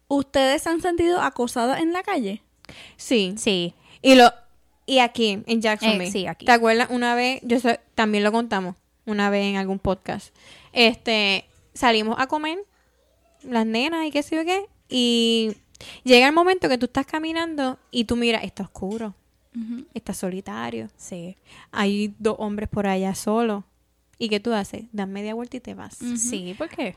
¿Ustedes 0.07 0.61
se 0.63 0.69
han 0.69 0.81
sentido 0.81 1.21
acosadas 1.21 1.79
en 1.81 1.93
la 1.93 2.03
calle? 2.03 2.41
Sí. 2.97 3.35
Sí. 3.37 3.73
Y 4.01 4.15
lo 4.15 4.31
Y 4.85 4.99
aquí, 4.99 5.41
en 5.45 5.61
Jacksonville. 5.61 6.07
Eh, 6.07 6.11
sí, 6.11 6.27
aquí. 6.27 6.45
¿Te 6.45 6.51
acuerdas? 6.51 6.87
Una 6.91 7.15
vez, 7.15 7.39
yo 7.43 7.57
también 7.95 8.21
lo 8.23 8.33
contamos, 8.33 8.75
una 9.05 9.29
vez 9.29 9.45
en 9.45 9.55
algún 9.55 9.79
podcast. 9.79 10.35
Este, 10.73 11.45
salimos 11.73 12.15
a 12.19 12.27
comer, 12.27 12.59
las 13.43 13.65
nenas 13.65 14.05
y 14.07 14.11
qué 14.11 14.23
sé 14.23 14.35
yo 14.37 14.45
qué, 14.45 14.65
y 14.89 15.53
llega 16.03 16.27
el 16.27 16.33
momento 16.33 16.69
que 16.69 16.77
tú 16.77 16.85
estás 16.85 17.05
caminando 17.05 17.77
y 17.91 18.05
tú 18.05 18.15
miras, 18.15 18.43
está 18.43 18.63
oscuro, 18.63 19.15
está 19.93 20.13
solitario, 20.13 20.89
Sí. 20.97 21.35
hay 21.71 22.13
dos 22.19 22.35
hombres 22.39 22.69
por 22.69 22.87
allá 22.87 23.13
solos. 23.15 23.63
¿Y 24.19 24.29
qué 24.29 24.39
tú 24.39 24.53
haces? 24.53 24.85
Das 24.93 25.07
media 25.07 25.33
vuelta 25.33 25.57
y 25.57 25.59
te 25.59 25.73
vas. 25.73 25.95
Sí, 25.95 26.55
¿por 26.57 26.69
qué? 26.69 26.95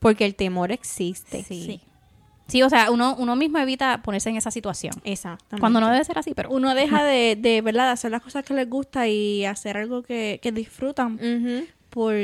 Porque 0.00 0.24
el 0.24 0.34
temor 0.34 0.72
existe. 0.72 1.44
Sí. 1.44 1.80
Sí, 2.48 2.62
o 2.62 2.70
sea, 2.70 2.90
uno, 2.90 3.14
uno 3.18 3.36
mismo 3.36 3.58
evita 3.58 4.02
ponerse 4.02 4.30
en 4.30 4.36
esa 4.36 4.50
situación. 4.50 4.94
Exactamente. 5.04 5.60
Cuando 5.60 5.80
no 5.80 5.90
debe 5.90 6.04
ser 6.04 6.18
así, 6.18 6.32
pero... 6.34 6.48
Uno 6.50 6.74
deja 6.74 7.04
de, 7.04 7.36
de 7.36 7.60
verdad 7.60 7.86
de 7.86 7.90
hacer 7.92 8.10
las 8.10 8.22
cosas 8.22 8.44
que 8.44 8.54
les 8.54 8.68
gusta 8.70 9.06
y 9.08 9.44
hacer 9.44 9.76
algo 9.76 10.02
que, 10.02 10.38
que 10.42 10.50
disfrutan 10.52 11.14
Ujú. 11.14 11.66
por, 11.90 12.14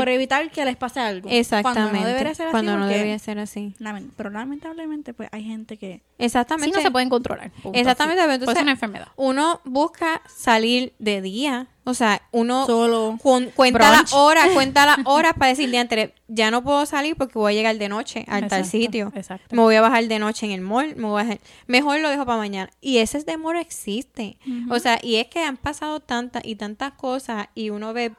por 0.00 0.08
evitar 0.08 0.50
que 0.50 0.64
les 0.64 0.76
pase 0.76 1.00
algo. 1.00 1.28
Exactamente. 1.30 1.80
Cuando 1.82 2.00
no 2.00 2.06
debería 2.06 2.34
ser 2.34 2.46
así. 2.46 2.50
Cuando 2.52 2.76
no 2.78 2.86
debería 2.86 3.18
ser 3.18 3.38
así. 3.38 3.74
pero 4.16 4.30
lamentablemente, 4.30 5.14
pues 5.14 5.28
hay 5.32 5.44
gente 5.44 5.76
que. 5.76 6.02
Sí, 6.18 6.26
Exactamente. 6.26 6.76
no 6.76 6.82
se 6.82 6.90
pueden 6.90 7.08
controlar. 7.08 7.50
punto. 7.62 7.78
Exactamente, 7.78 8.22
entonces 8.22 8.54
ser 8.54 8.62
una 8.62 8.72
enfermedad. 8.72 9.08
uno 9.16 9.60
busca 9.64 10.22
salir 10.34 10.92
de 10.98 11.20
día. 11.22 11.66
O 11.84 11.94
sea, 11.94 12.22
uno 12.30 12.64
Solo. 12.64 13.18
cu- 13.20 13.50
cuenta 13.56 13.90
las 13.90 14.12
horas, 14.12 14.46
cuenta 14.54 14.86
las 14.86 14.98
horas 15.04 15.32
para 15.36 15.48
decir, 15.48 15.68
"Diantre, 15.68 16.14
ya 16.28 16.52
no 16.52 16.62
puedo 16.62 16.86
salir 16.86 17.16
porque 17.16 17.40
voy 17.40 17.52
a 17.54 17.56
llegar 17.56 17.76
de 17.76 17.88
noche 17.88 18.24
al 18.28 18.46
tal 18.46 18.64
sitio. 18.64 19.10
exacto. 19.16 19.56
Me 19.56 19.62
voy 19.62 19.74
a 19.74 19.80
bajar 19.80 20.06
de 20.06 20.18
noche 20.20 20.46
en 20.46 20.52
el 20.52 20.60
mall, 20.60 20.94
me 20.94 21.08
voy 21.08 21.20
a 21.20 21.24
bajar- 21.24 21.40
Mejor 21.66 21.98
lo 21.98 22.08
dejo 22.08 22.24
para 22.24 22.38
mañana. 22.38 22.70
Y 22.80 22.98
ese 22.98 23.20
temor 23.24 23.56
existe. 23.56 24.38
O 24.70 24.78
sea, 24.78 25.00
y 25.02 25.16
es 25.16 25.26
que 25.26 25.40
han 25.42 25.56
pasado 25.56 25.98
tantas 25.98 26.44
y 26.46 26.54
tantas 26.54 26.92
cosas 26.92 27.48
y 27.56 27.70
uno 27.70 27.92
ve 27.92 28.12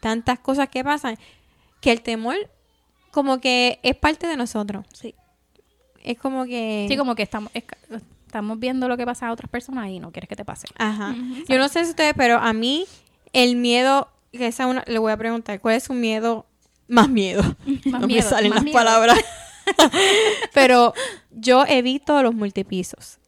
tantas 0.00 0.38
cosas 0.38 0.68
que 0.68 0.82
pasan 0.84 1.16
que 1.80 1.92
el 1.92 2.02
temor 2.02 2.36
como 3.10 3.40
que 3.40 3.78
es 3.82 3.96
parte 3.96 4.26
de 4.26 4.36
nosotros. 4.36 4.84
Sí. 4.92 5.14
Es 6.02 6.18
como 6.18 6.44
que... 6.44 6.86
Sí, 6.88 6.96
como 6.96 7.14
que 7.14 7.22
estamos, 7.22 7.50
es- 7.54 7.64
estamos 8.26 8.58
viendo 8.58 8.88
lo 8.88 8.96
que 8.96 9.04
pasa 9.06 9.28
a 9.28 9.32
otras 9.32 9.50
personas 9.50 9.88
y 9.88 10.00
no 10.00 10.12
quieres 10.12 10.28
que 10.28 10.36
te 10.36 10.44
pase. 10.44 10.66
Ajá. 10.76 11.14
Yo 11.48 11.58
no 11.58 11.68
sé 11.68 11.84
si 11.84 11.90
ustedes, 11.90 12.14
pero 12.16 12.38
a 12.38 12.52
mí 12.52 12.86
el 13.32 13.56
miedo, 13.56 14.08
que 14.32 14.46
esa 14.46 14.66
una, 14.66 14.84
le 14.86 14.98
voy 14.98 15.12
a 15.12 15.16
preguntar, 15.16 15.60
¿cuál 15.60 15.76
es 15.76 15.84
su 15.84 15.94
miedo? 15.94 16.46
Más 16.86 17.08
miedo. 17.08 17.42
Más 17.86 18.00
no 18.02 18.06
me 18.06 18.22
salen 18.22 18.50
más 18.50 18.56
las 18.56 18.64
miedo. 18.64 18.74
palabras. 18.78 19.18
pero 20.54 20.94
yo 21.30 21.64
evito 21.66 22.22
los 22.22 22.34
multipisos. 22.34 23.18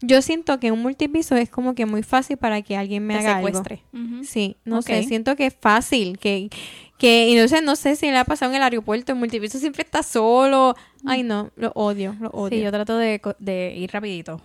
Yo 0.00 0.22
siento 0.22 0.60
que 0.60 0.72
un 0.72 0.80
multipiso 0.80 1.36
es 1.36 1.48
como 1.50 1.74
que 1.74 1.86
muy 1.86 2.02
fácil 2.02 2.36
para 2.36 2.62
que 2.62 2.76
alguien 2.76 3.06
me 3.06 3.14
Te 3.14 3.20
haga 3.20 3.36
secuestre. 3.36 3.82
Algo. 3.92 4.24
Sí, 4.24 4.56
no 4.64 4.82
sé, 4.82 5.02
siento 5.04 5.36
que 5.36 5.46
es 5.46 5.56
fácil, 5.60 6.18
que, 6.18 6.50
que, 6.98 7.28
y 7.28 7.36
no 7.62 7.76
sé, 7.76 7.96
si 7.96 8.10
le 8.10 8.18
ha 8.18 8.24
pasado 8.24 8.52
en 8.52 8.56
el 8.56 8.62
aeropuerto, 8.62 9.12
el 9.12 9.18
multipiso 9.18 9.58
siempre 9.58 9.82
está 9.82 10.02
solo. 10.02 10.74
Ay, 11.04 11.22
no, 11.22 11.50
lo 11.56 11.72
odio, 11.74 12.16
lo 12.20 12.30
odio. 12.30 12.58
Sí, 12.58 12.62
yo 12.62 12.70
trato 12.70 12.96
de, 12.96 13.74
ir 13.76 13.90
rapidito. 13.92 14.40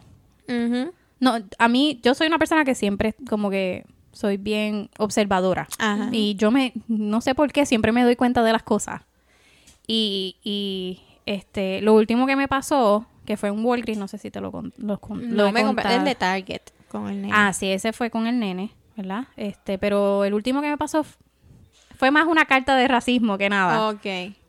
Ujú. 0.47 0.91
No, 1.19 1.37
a 1.57 1.67
mí, 1.67 1.99
yo 2.03 2.15
soy 2.15 2.27
una 2.27 2.37
persona 2.37 2.65
que 2.65 2.75
siempre 2.75 3.15
como 3.29 3.49
que 3.49 3.85
soy 4.11 4.37
bien 4.37 4.89
observadora. 4.97 5.67
Ajá. 5.79 6.09
Y 6.11 6.35
yo 6.35 6.51
me, 6.51 6.73
no 6.87 7.21
sé 7.21 7.33
por 7.33 7.51
qué, 7.51 7.65
siempre 7.65 7.91
me 7.91 8.03
doy 8.03 8.15
cuenta 8.15 8.43
de 8.43 8.51
las 8.51 8.63
cosas. 8.63 9.01
Y, 9.87 10.37
y 10.43 11.01
este, 11.25 11.81
lo 11.81 11.93
último 11.93 12.27
que 12.27 12.35
me 12.35 12.47
pasó, 12.47 13.05
que 13.25 13.37
fue 13.37 13.51
un 13.51 13.63
Walgreens, 13.65 13.99
no 13.99 14.07
sé 14.07 14.17
si 14.17 14.29
te 14.31 14.41
lo, 14.41 14.51
con- 14.51 14.73
lo, 14.77 14.99
con- 14.99 15.35
lo 15.35 15.45
No 15.45 15.51
me 15.51 15.63
compré 15.63 15.95
el 15.95 16.03
de 16.03 16.15
Target 16.15 16.61
con 16.89 17.07
el 17.07 17.21
nene. 17.21 17.33
Ah, 17.35 17.53
sí, 17.53 17.71
ese 17.71 17.93
fue 17.93 18.09
con 18.09 18.27
el 18.27 18.39
nene, 18.39 18.71
¿verdad? 18.97 19.25
Este, 19.37 19.77
pero 19.77 20.23
el 20.25 20.33
último 20.33 20.61
que 20.61 20.69
me 20.69 20.77
pasó 20.77 21.05
fue 21.95 22.11
más 22.11 22.27
una 22.27 22.45
carta 22.45 22.75
de 22.75 22.87
racismo 22.87 23.37
que 23.37 23.49
nada. 23.49 23.89
Ok, 23.89 24.05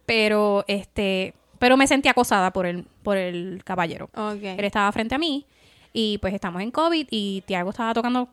Pero, 0.06 0.64
este, 0.68 1.34
pero 1.58 1.76
me 1.76 1.86
sentí 1.86 2.08
acosada 2.08 2.52
por 2.52 2.66
el, 2.66 2.84
por 3.02 3.16
el 3.16 3.62
caballero. 3.64 4.10
ok. 4.14 4.42
Él 4.42 4.64
estaba 4.64 4.90
frente 4.92 5.14
a 5.14 5.18
mí 5.18 5.46
y 5.92 6.18
pues 6.18 6.34
estamos 6.34 6.60
en 6.62 6.70
COVID 6.70 7.06
y 7.10 7.42
Tiago 7.46 7.70
estaba 7.70 7.94
tocando 7.94 8.28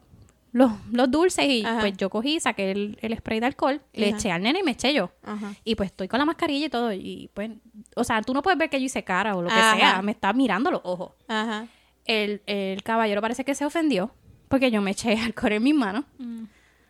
los, 0.51 0.71
los 0.91 1.09
dulces 1.09 1.45
y 1.45 1.63
Ajá. 1.65 1.79
pues 1.79 1.95
yo 1.97 2.09
cogí, 2.09 2.39
saqué 2.39 2.71
el, 2.71 2.97
el 3.01 3.17
spray 3.17 3.39
de 3.39 3.45
alcohol, 3.45 3.81
le 3.93 4.09
eché 4.09 4.31
al 4.31 4.41
nene 4.41 4.59
y 4.59 4.63
me 4.63 4.71
eché 4.71 4.93
yo. 4.93 5.11
Ajá. 5.23 5.53
Y 5.63 5.75
pues 5.75 5.91
estoy 5.91 6.07
con 6.07 6.19
la 6.19 6.25
mascarilla 6.25 6.65
y 6.65 6.69
todo 6.69 6.91
y 6.93 7.29
pues, 7.33 7.51
o 7.95 8.03
sea, 8.03 8.21
tú 8.21 8.33
no 8.33 8.41
puedes 8.41 8.57
ver 8.59 8.69
que 8.69 8.79
yo 8.79 8.85
hice 8.85 9.03
cara 9.03 9.35
o 9.35 9.41
lo 9.41 9.49
que 9.49 9.55
sea, 9.55 10.01
me 10.01 10.11
está 10.11 10.33
mirando 10.33 10.71
los 10.71 10.81
ojos. 10.83 11.13
Ajá. 11.27 11.67
El, 12.05 12.41
el 12.47 12.83
caballero 12.83 13.21
parece 13.21 13.45
que 13.45 13.55
se 13.55 13.63
ofendió 13.65 14.11
porque 14.47 14.69
yo 14.69 14.81
me 14.81 14.91
eché 14.91 15.13
alcohol 15.23 15.53
en 15.53 15.63
mis 15.63 15.75
manos. 15.75 16.05
Mm. 16.17 16.43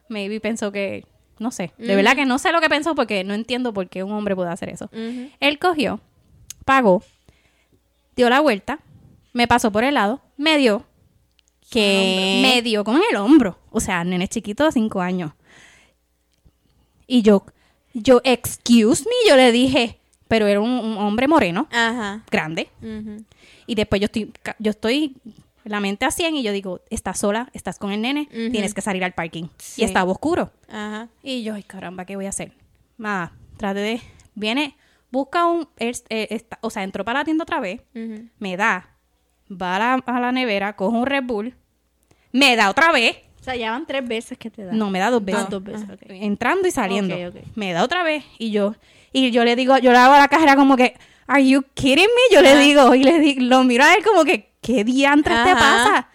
Maybe 0.10 0.42
pensó 0.42 0.72
que, 0.72 1.06
no 1.40 1.52
sé, 1.52 1.72
de 1.78 1.96
verdad 1.96 2.16
que 2.16 2.26
no 2.26 2.38
sé 2.38 2.52
lo 2.52 2.60
que 2.60 2.68
pensó 2.70 2.96
porque 2.96 3.24
no 3.24 3.34
entiendo 3.34 3.74
por 3.74 3.88
qué 3.88 4.04
un 4.04 4.12
hombre 4.12 4.36
puede 4.36 4.50
hacer 4.50 4.68
eso. 4.70 4.90
Él 5.40 5.58
cogió, 5.58 6.02
pagó, 6.66 7.02
dio 8.18 8.30
la 8.30 8.42
vuelta, 8.42 8.80
me 9.32 9.48
pasó 9.48 9.72
por 9.72 9.86
el 9.86 9.94
lado, 9.94 10.22
me 10.36 10.58
dio, 10.58 10.86
¿Qué? 11.72 12.40
me 12.44 12.62
dio 12.62 12.84
con 12.84 13.02
el 13.10 13.16
hombro. 13.16 13.58
O 13.72 13.80
sea, 13.80 14.04
nene 14.04 14.28
chiquito 14.28 14.66
de 14.66 14.72
cinco 14.72 15.02
años. 15.02 15.32
Y 17.08 17.22
yo, 17.24 17.46
yo, 17.94 18.22
excuse 18.24 19.04
me, 19.06 19.30
yo 19.30 19.36
le 19.36 19.52
dije, 19.52 19.98
pero 20.28 20.48
era 20.48 20.60
un, 20.60 20.70
un 20.70 20.98
hombre 20.98 21.28
moreno, 21.28 21.68
Ajá. 21.72 22.24
grande. 22.32 22.70
Y 23.68 23.76
después 23.76 24.00
yo 24.02 24.06
estoy, 24.06 24.32
yo 24.60 24.72
estoy 24.72 25.16
la 25.64 25.80
mente 25.80 26.06
a 26.06 26.12
100 26.12 26.36
y 26.38 26.44
yo 26.44 26.52
digo, 26.52 26.82
estás 26.90 27.20
sola, 27.20 27.50
estás 27.54 27.78
con 27.80 27.92
el 27.92 28.02
nene, 28.02 28.28
tienes 28.52 28.74
que 28.74 28.82
salir 28.82 29.04
al 29.04 29.14
parking. 29.14 29.46
Sí. 29.58 29.82
Y 29.82 29.86
estaba 29.86 30.12
oscuro. 30.12 30.52
Ajá. 30.70 31.08
Y 31.24 31.44
yo, 31.44 31.54
ay 31.54 31.64
caramba, 31.64 32.06
¿qué 32.06 32.16
voy 32.16 32.26
a 32.26 32.30
hacer? 32.30 32.54
Nada, 32.98 33.34
trate 33.58 33.80
de, 33.80 34.02
viene, 34.36 34.76
busca 35.12 35.46
un, 35.46 35.68
eh, 35.78 35.92
esta- 36.30 36.60
o 36.62 36.70
sea, 36.70 36.84
entró 36.84 37.04
para 37.06 37.20
la 37.20 37.26
tienda 37.26 37.44
otra 37.44 37.60
vez, 37.60 37.82
me 38.40 38.58
da, 38.58 38.90
va 39.52 39.76
a 39.76 39.80
la, 39.80 39.94
a 40.06 40.20
la 40.20 40.32
nevera, 40.32 40.76
coge 40.76 40.98
un 40.98 41.06
Red 41.06 41.24
Bull, 41.26 41.56
me 42.32 42.56
da 42.56 42.70
otra 42.70 42.92
vez, 42.92 43.18
O 43.40 43.44
sea, 43.44 43.56
ya 43.56 43.72
van 43.72 43.86
tres 43.86 44.08
veces 44.08 44.38
que 44.38 44.50
te 44.52 44.64
dan. 44.66 44.78
no, 44.78 44.90
me 44.90 45.00
da 45.00 45.10
dos 45.10 45.24
veces. 45.26 45.44
Ah, 45.46 45.48
dos 45.50 45.64
veces, 45.64 45.84
Ajá. 45.84 45.94
ok. 45.94 46.02
Entrando 46.10 46.68
y 46.68 46.72
saliendo. 46.72 47.16
Ok, 47.16 47.36
ok. 47.36 47.42
Me 47.56 47.74
da 47.74 47.84
otra 47.84 48.04
vez. 48.04 48.24
Y 48.38 48.52
yo, 48.52 48.76
y 49.12 49.32
yo 49.32 49.44
le 49.44 49.56
digo, 49.56 49.78
yo 49.80 49.92
le 49.92 49.98
hago 49.98 50.14
a 50.14 50.20
la 50.20 50.28
cajera 50.28 50.56
como 50.56 50.76
que, 50.78 50.96
¿Are 51.28 51.46
you 51.48 51.64
kidding 51.74 52.06
me? 52.08 52.36
Yo 52.36 52.42
le 52.42 52.58
digo, 52.58 52.94
y 52.94 53.04
le 53.04 53.20
digo, 53.20 53.42
lo 53.44 53.64
miro 53.64 53.84
a 53.84 53.94
él 53.94 54.04
como 54.04 54.26
que, 54.26 54.52
¿qué 54.62 54.84
diantres 54.84 55.44
te 55.46 55.54
pasa? 55.54 56.10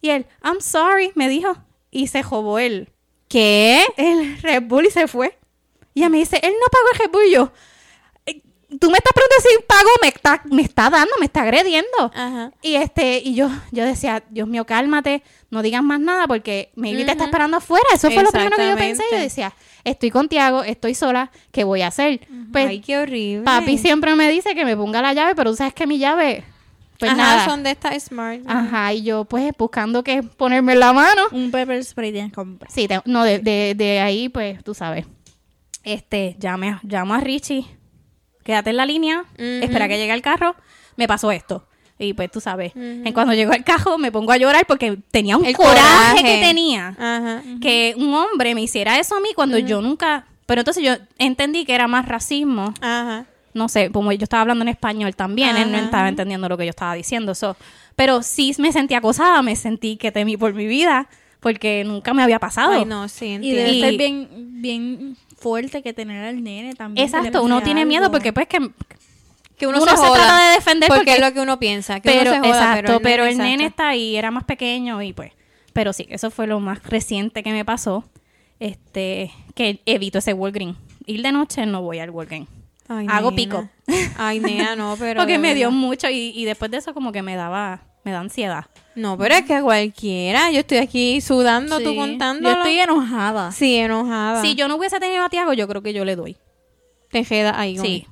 Y 0.00 0.08
él, 0.10 0.26
I'm 0.42 0.60
sorry, 0.60 1.12
me 1.14 1.28
dijo. 1.28 1.56
Y 1.90 2.06
se 2.08 2.22
jobó 2.22 2.58
él. 2.58 2.88
¿Qué? 3.28 3.84
El 3.96 4.40
Red 4.42 4.62
Bull 4.64 4.86
y 4.86 4.90
se 4.90 5.06
fue. 5.08 5.38
Y 5.94 6.00
ella 6.00 6.08
me 6.08 6.18
dice, 6.18 6.40
él 6.42 6.52
no 6.52 6.66
pagó 6.70 6.84
el 6.94 6.98
Red 6.98 7.10
Bull. 7.12 7.26
Y 7.28 7.32
yo, 7.32 7.44
"Eh, 7.44 7.50
tú 8.80 8.90
me 8.90 8.98
estás 8.98 9.12
preguntando 9.12 9.42
si 9.42 9.64
pagó, 9.66 9.90
me 10.02 10.08
está, 10.08 10.42
me 10.50 10.62
está 10.62 10.90
dando, 10.90 11.10
me 11.18 11.26
está 11.26 11.42
agrediendo. 11.42 12.10
Ajá. 12.14 12.52
Y 12.62 12.74
este, 12.76 13.18
y 13.24 13.34
yo, 13.34 13.50
yo 13.70 13.84
decía, 13.84 14.22
Dios 14.30 14.48
mío, 14.48 14.64
cálmate, 14.64 15.22
no 15.50 15.62
digas 15.62 15.82
más 15.82 16.00
nada 16.00 16.26
porque 16.26 16.70
maybe 16.74 17.04
te 17.04 17.12
está 17.12 17.24
esperando 17.24 17.56
afuera. 17.58 17.84
Eso 17.94 18.10
fue 18.10 18.22
lo 18.22 18.30
primero 18.30 18.56
que 18.56 18.68
yo 18.68 18.76
pensé. 18.76 19.02
Yo 19.10 19.18
decía, 19.18 19.52
estoy 19.84 20.10
con 20.10 20.28
Tiago, 20.28 20.62
estoy 20.64 20.94
sola, 20.94 21.30
¿qué 21.50 21.64
voy 21.64 21.82
a 21.82 21.88
hacer? 21.88 22.26
Pues 22.52 22.68
Ay, 22.68 22.80
qué 22.80 22.98
horrible. 22.98 23.44
papi 23.44 23.78
siempre 23.78 24.14
me 24.16 24.28
dice 24.30 24.54
que 24.54 24.64
me 24.64 24.76
ponga 24.76 25.02
la 25.02 25.12
llave, 25.12 25.34
pero 25.34 25.50
tú 25.50 25.56
sabes 25.56 25.74
que 25.74 25.86
mi 25.86 25.98
llave, 25.98 26.44
pues 26.98 27.10
Ajá, 27.12 27.20
nada. 27.20 27.44
son 27.44 27.62
de 27.64 27.70
estas 27.72 28.02
smart. 28.04 28.40
Ajá, 28.46 28.92
y 28.92 29.02
yo 29.02 29.24
pues 29.24 29.52
buscando 29.58 30.02
que 30.04 30.22
ponerme 30.22 30.72
en 30.74 30.80
la 30.80 30.92
mano. 30.92 31.22
Un 31.32 31.50
pepper 31.50 31.84
spray 31.84 32.12
tienes 32.12 32.30
que 32.30 32.36
comprar. 32.36 32.70
Sí, 32.70 32.86
te- 32.88 33.00
no, 33.04 33.24
de, 33.24 33.38
de, 33.40 33.74
de 33.76 34.00
ahí, 34.00 34.28
pues, 34.28 34.62
tú 34.64 34.72
sabes. 34.74 35.04
Este, 35.84 36.36
llame, 36.38 36.78
llamo 36.84 37.14
a 37.14 37.20
Richie, 37.20 37.66
quédate 38.44 38.70
en 38.70 38.76
la 38.76 38.86
línea, 38.86 39.20
Ujú. 39.20 39.42
espera 39.62 39.88
que 39.88 39.98
llegue 39.98 40.12
el 40.12 40.22
carro, 40.22 40.54
me 40.96 41.06
pasó 41.08 41.30
esto. 41.32 41.66
Y 41.98 42.14
pues 42.14 42.30
tú 42.32 42.40
sabes, 42.40 42.72
en 42.74 43.12
cuando 43.12 43.32
llegó 43.32 43.52
el 43.52 43.62
carro 43.62 43.96
me 43.96 44.10
pongo 44.10 44.32
a 44.32 44.36
llorar 44.36 44.66
porque 44.66 44.98
tenía 45.12 45.36
un 45.36 45.44
El 45.44 45.56
coraje, 45.56 45.76
coraje. 45.76 46.22
que 46.24 46.40
tenía. 46.44 46.88
Ajá. 46.98 47.42
Que 47.60 47.94
un 47.96 48.12
hombre 48.14 48.54
me 48.56 48.62
hiciera 48.62 48.98
eso 48.98 49.14
a 49.16 49.20
mí 49.20 49.28
cuando 49.36 49.56
yo 49.58 49.80
nunca... 49.80 50.26
Pero 50.46 50.62
entonces 50.62 50.82
yo 50.82 50.94
entendí 51.18 51.64
que 51.64 51.74
era 51.74 51.86
más 51.86 52.06
racismo. 52.08 52.74
Ajá. 52.80 53.26
No 53.54 53.68
sé, 53.68 53.90
como 53.92 54.10
yo 54.12 54.24
estaba 54.24 54.40
hablando 54.40 54.62
en 54.62 54.68
español 54.68 55.14
también, 55.14 55.56
él 55.56 55.70
no 55.70 55.78
estaba 55.78 56.08
entendiendo 56.08 56.48
lo 56.48 56.56
que 56.58 56.64
yo 56.64 56.70
estaba 56.70 56.94
diciendo. 56.94 57.34
so. 57.36 57.56
Pero 57.94 58.22
sí 58.22 58.52
me 58.58 58.72
sentí 58.72 58.94
acosada, 58.94 59.40
me 59.42 59.54
sentí 59.54 59.96
que 59.96 60.10
temí 60.10 60.36
por 60.36 60.54
mi 60.54 60.66
vida, 60.66 61.06
porque 61.38 61.84
nunca 61.84 62.14
me 62.14 62.22
había 62.24 62.40
pasado. 62.40 62.72
Ay, 62.72 62.84
no, 62.84 63.06
sí, 63.08 63.26
Y 63.26 63.32
entiendo. 63.34 63.60
debe 63.62 63.72
Y- 63.76 63.80
ser 63.80 63.96
bien, 63.96 64.28
bien 64.60 65.16
fuerte 65.42 65.82
que 65.82 65.92
tener 65.92 66.24
al 66.24 66.42
nene 66.42 66.74
también. 66.74 67.06
Exacto, 67.06 67.42
uno 67.42 67.62
tiene 67.62 67.80
algo. 67.82 67.88
miedo 67.88 68.10
porque 68.10 68.32
pues 68.32 68.46
que 68.46 68.58
que 69.56 69.66
uno, 69.66 69.78
uno 69.80 69.90
se, 69.92 69.96
se 69.96 70.02
joda, 70.06 70.14
trata 70.14 70.48
de 70.48 70.54
defender 70.54 70.88
porque, 70.88 71.00
porque- 71.04 71.14
es 71.14 71.20
lo 71.20 71.32
que 71.34 71.40
uno 71.40 71.58
piensa. 71.58 72.00
Que 72.00 72.10
pero 72.10 72.32
uno 72.32 72.42
se 72.44 72.50
joda, 72.50 72.78
exacto, 72.78 73.00
pero 73.02 73.24
el, 73.24 73.30
exacto. 73.32 73.48
nene 73.50 73.66
está 73.66 73.88
ahí, 73.90 74.16
era 74.16 74.30
más 74.30 74.44
pequeño 74.44 75.00
y 75.02 75.12
pues, 75.12 75.32
pero 75.72 75.92
sí, 75.92 76.06
eso 76.10 76.30
fue 76.30 76.46
lo 76.46 76.58
más 76.58 76.82
reciente 76.82 77.42
que 77.42 77.52
me 77.52 77.64
pasó, 77.64 78.04
este, 78.58 79.30
que 79.54 79.80
evito 79.86 80.18
ese 80.18 80.32
Walgreens. 80.32 80.76
Ir 81.06 81.22
de 81.22 81.32
noche 81.32 81.64
no 81.66 81.82
voy 81.82 81.98
al 81.98 82.10
Walgreens. 82.10 82.48
Ay, 82.88 83.06
Hago 83.08 83.30
nena. 83.30 83.36
pico. 83.36 83.68
Ay, 84.16 84.40
nena, 84.40 84.74
no, 84.76 84.96
pero. 84.98 85.20
porque 85.20 85.38
me 85.38 85.54
dio 85.54 85.70
mucho 85.70 86.08
y, 86.10 86.32
y 86.34 86.44
después 86.44 86.70
de 86.70 86.78
eso 86.78 86.92
como 86.94 87.12
que 87.12 87.22
me 87.22 87.36
daba, 87.36 87.82
Me 88.04 88.10
da 88.10 88.20
ansiedad. 88.20 88.66
No, 88.94 89.16
pero 89.16 89.34
es 89.34 89.42
que 89.42 89.60
cualquiera. 89.62 90.50
Yo 90.50 90.60
estoy 90.60 90.78
aquí 90.78 91.20
sudando, 91.20 91.80
tú 91.80 91.94
contando. 91.94 92.48
Yo 92.48 92.56
estoy 92.56 92.78
enojada. 92.78 93.52
Sí, 93.52 93.76
enojada. 93.76 94.42
Si 94.42 94.54
yo 94.54 94.68
no 94.68 94.76
hubiese 94.76 94.98
tenido 95.00 95.24
a 95.24 95.28
Tiago, 95.28 95.52
yo 95.52 95.68
creo 95.68 95.82
que 95.82 95.92
yo 95.92 96.04
le 96.04 96.16
doy. 96.16 96.36
te 97.10 97.24
quedas 97.24 97.56
ahí. 97.56 97.78
Sí. 97.78 98.06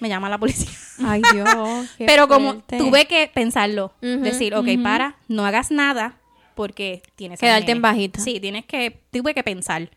Me 0.00 0.08
llama 0.08 0.28
la 0.28 0.38
policía. 0.38 0.70
Ay, 1.04 1.22
Dios. 1.32 1.48
qué 1.96 2.06
Pero 2.06 2.28
como 2.28 2.52
fuerte. 2.52 2.78
tuve 2.78 3.06
que 3.06 3.30
pensarlo, 3.32 3.92
decir, 4.00 4.54
ok, 4.54 4.68
para, 4.82 5.16
no 5.28 5.44
hagas 5.44 5.70
nada 5.70 6.16
porque 6.54 7.02
tienes 7.14 7.40
al 7.40 7.48
Quedarte 7.48 7.72
en 7.72 7.82
bajita. 7.82 8.20
Sí, 8.20 8.40
tienes 8.40 8.64
que, 8.64 9.00
tuve 9.12 9.34
que 9.34 9.44
pensar. 9.44 9.90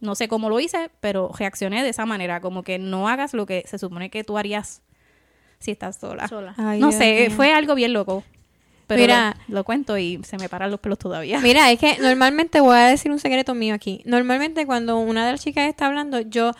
No 0.00 0.16
sé 0.16 0.26
cómo 0.26 0.48
lo 0.48 0.58
hice, 0.58 0.90
pero 1.00 1.30
reaccioné 1.38 1.84
de 1.84 1.90
esa 1.90 2.06
manera, 2.06 2.40
como 2.40 2.64
que 2.64 2.80
no 2.80 3.08
hagas 3.08 3.34
lo 3.34 3.46
que 3.46 3.62
se 3.66 3.78
supone 3.78 4.10
que 4.10 4.24
tú 4.24 4.36
harías 4.36 4.82
si 5.62 5.70
estás 5.70 5.96
sola. 5.96 6.28
Sola. 6.28 6.54
Ay, 6.56 6.80
no 6.80 6.88
Dios 6.88 6.98
sé, 6.98 7.30
fue 7.30 7.52
algo 7.52 7.74
bien 7.74 7.92
loco. 7.92 8.22
Pero 8.86 9.00
Mira. 9.00 9.36
lo, 9.48 9.56
lo 9.56 9.64
cuento 9.64 9.96
y 9.96 10.20
se 10.24 10.36
me 10.36 10.48
paran 10.48 10.70
los 10.70 10.80
pelos 10.80 10.98
todavía. 10.98 11.40
Mira, 11.40 11.70
es 11.70 11.78
que 11.78 11.96
normalmente 12.00 12.60
voy 12.60 12.76
a 12.76 12.86
decir 12.88 13.10
un 13.10 13.18
secreto 13.18 13.54
mío 13.54 13.74
aquí. 13.74 14.02
Normalmente 14.04 14.66
cuando 14.66 14.98
una 14.98 15.24
de 15.24 15.32
las 15.32 15.42
chicas 15.42 15.68
está 15.68 15.86
hablando, 15.86 16.20
yo 16.20 16.52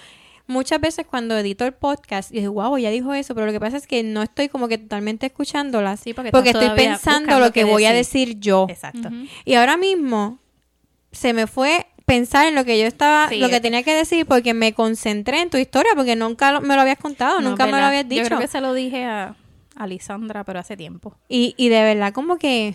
muchas 0.47 0.81
veces 0.81 1.07
cuando 1.07 1.37
edito 1.37 1.65
el 1.65 1.73
podcast, 1.73 2.33
yo 2.33 2.41
digo, 2.41 2.53
wow, 2.53 2.79
ya 2.79 2.91
dijo 2.91 3.13
eso, 3.13 3.35
pero 3.35 3.47
lo 3.47 3.53
que 3.53 3.61
pasa 3.61 3.77
es 3.77 3.87
que 3.87 4.03
no 4.03 4.23
estoy 4.23 4.49
como 4.49 4.69
que 4.69 4.79
totalmente 4.79 5.27
escuchándolas. 5.27 6.01
Sí, 6.01 6.15
porque 6.15 6.31
porque 6.31 6.51
estoy 6.51 6.71
pensando 6.77 7.39
lo 7.39 7.53
que 7.53 7.65
voy 7.65 7.85
a 7.85 7.93
decir. 7.93 8.39
yo. 8.39 8.67
Exacto. 8.69 9.11
Y 9.45 9.55
ahora 9.55 9.77
mismo 9.77 10.39
se 11.11 11.33
me 11.33 11.47
fue 11.47 11.87
pensar 12.15 12.47
en 12.47 12.55
lo 12.55 12.65
que 12.65 12.79
yo 12.79 12.87
estaba, 12.87 13.29
Sí, 13.29 13.37
lo 13.39 13.49
que 13.49 13.61
tenía 13.61 13.83
que 13.83 13.95
decir 13.95 14.27
porque 14.27 14.55
me 14.55 14.73
concentré 14.75 15.41
en 15.41 15.51
tu 15.51 15.57
historia 15.59 15.93
porque 15.95 16.15
nunca 16.17 16.53
lo- 16.53 16.61
me 16.61 16.75
lo 16.75 16.81
habías 16.83 16.99
contado, 16.99 17.41
No, 17.41 17.51
nunca 17.51 17.67
me 17.67 17.73
lo 17.73 17.85
habías 17.85 18.09
dicho. 18.09 18.23
Yo 18.23 18.29
creo 18.29 18.39
que 18.41 18.49
se 18.49 18.61
lo 18.61 18.75
dije 18.75 19.05
a, 19.05 19.35
a 19.77 19.87
Lisandra, 19.87 20.45
pero 20.45 20.59
hace 20.61 20.77
tiempo. 20.77 21.17
Y, 21.29 21.55
y 21.57 21.69
de 21.69 21.83
verdad, 21.83 22.13
como 22.13 22.37
que. 22.39 22.75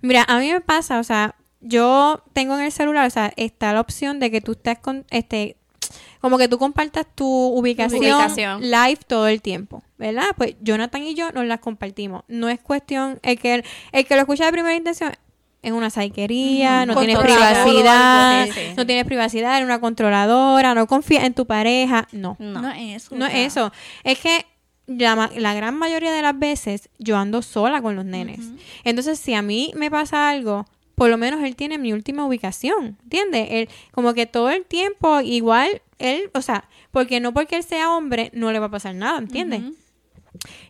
Mira, 0.00 0.24
a 0.28 0.38
mí 0.38 0.50
me 0.52 0.60
pasa, 0.60 0.98
o 0.98 1.04
sea, 1.04 1.34
yo 1.60 2.22
tengo 2.32 2.54
en 2.58 2.64
el 2.64 2.72
celular, 2.72 3.06
o 3.06 3.10
sea, 3.10 3.32
está 3.36 3.72
la 3.72 3.80
opción 3.80 4.18
de 4.20 4.30
que 4.30 4.40
tú 4.40 4.52
estés 4.52 4.78
con. 4.78 5.04
este 5.10 5.56
Como 6.20 6.38
que 6.38 6.48
tú 6.48 6.58
compartas 6.58 7.06
tu 7.14 7.26
ubicación, 7.26 8.00
Ubicación. 8.00 8.60
live 8.62 8.98
todo 9.06 9.26
el 9.28 9.40
tiempo, 9.42 9.82
¿verdad? 9.98 10.26
Pues 10.36 10.54
Jonathan 10.60 11.02
y 11.02 11.14
yo 11.14 11.32
nos 11.32 11.46
las 11.46 11.60
compartimos. 11.60 12.22
No 12.28 12.48
es 12.48 12.60
cuestión. 12.60 13.18
El 13.22 13.38
que, 13.38 13.64
el 13.92 14.06
que 14.06 14.14
lo 14.14 14.20
escucha 14.20 14.44
de 14.46 14.52
primera 14.52 14.74
intención 14.76 15.12
es 15.62 15.72
una 15.72 15.90
saiquería, 15.90 16.84
no 16.86 16.96
tienes 16.96 17.18
privacidad, 17.18 18.48
sí, 18.52 18.60
no 18.76 18.84
tienes 18.84 19.04
privacidad, 19.04 19.56
eres 19.56 19.64
una 19.64 19.80
controladora, 19.80 20.74
no 20.74 20.86
confías 20.88 21.24
en 21.24 21.34
tu 21.34 21.46
pareja. 21.46 22.08
No. 22.10 22.36
No. 22.40 22.62
No 22.62 22.70
es 22.72 23.04
eso. 23.04 23.14
No 23.14 23.26
es 23.26 23.34
eso. 23.34 23.72
Es 24.02 24.18
que 24.18 24.44
la, 24.86 25.30
la 25.36 25.54
gran 25.54 25.76
mayoría 25.76 26.12
de 26.12 26.20
las 26.20 26.36
veces 26.36 26.90
yo 26.98 27.16
ando 27.16 27.42
sola 27.42 27.80
con 27.80 27.94
los 27.94 28.04
nenes. 28.04 28.40
Entonces, 28.82 29.20
si 29.20 29.34
a 29.34 29.42
mí 29.42 29.72
me 29.76 29.90
pasa 29.90 30.28
algo, 30.28 30.66
por 30.96 31.08
lo 31.10 31.16
menos 31.16 31.42
él 31.42 31.54
tiene 31.54 31.78
mi 31.78 31.92
última 31.92 32.26
ubicación. 32.26 32.98
¿Entiendes? 33.04 33.48
Él, 33.50 33.68
como 33.92 34.14
que 34.14 34.26
todo 34.26 34.50
el 34.50 34.64
tiempo, 34.64 35.20
igual, 35.20 35.80
él, 35.98 36.30
o 36.34 36.42
sea, 36.42 36.68
porque 36.90 37.20
no 37.20 37.32
porque 37.32 37.56
él 37.56 37.62
sea 37.62 37.90
hombre, 37.90 38.30
no 38.34 38.50
le 38.52 38.58
va 38.58 38.66
a 38.66 38.70
pasar 38.70 38.94
nada, 38.94 39.18
¿entiendes? 39.18 39.62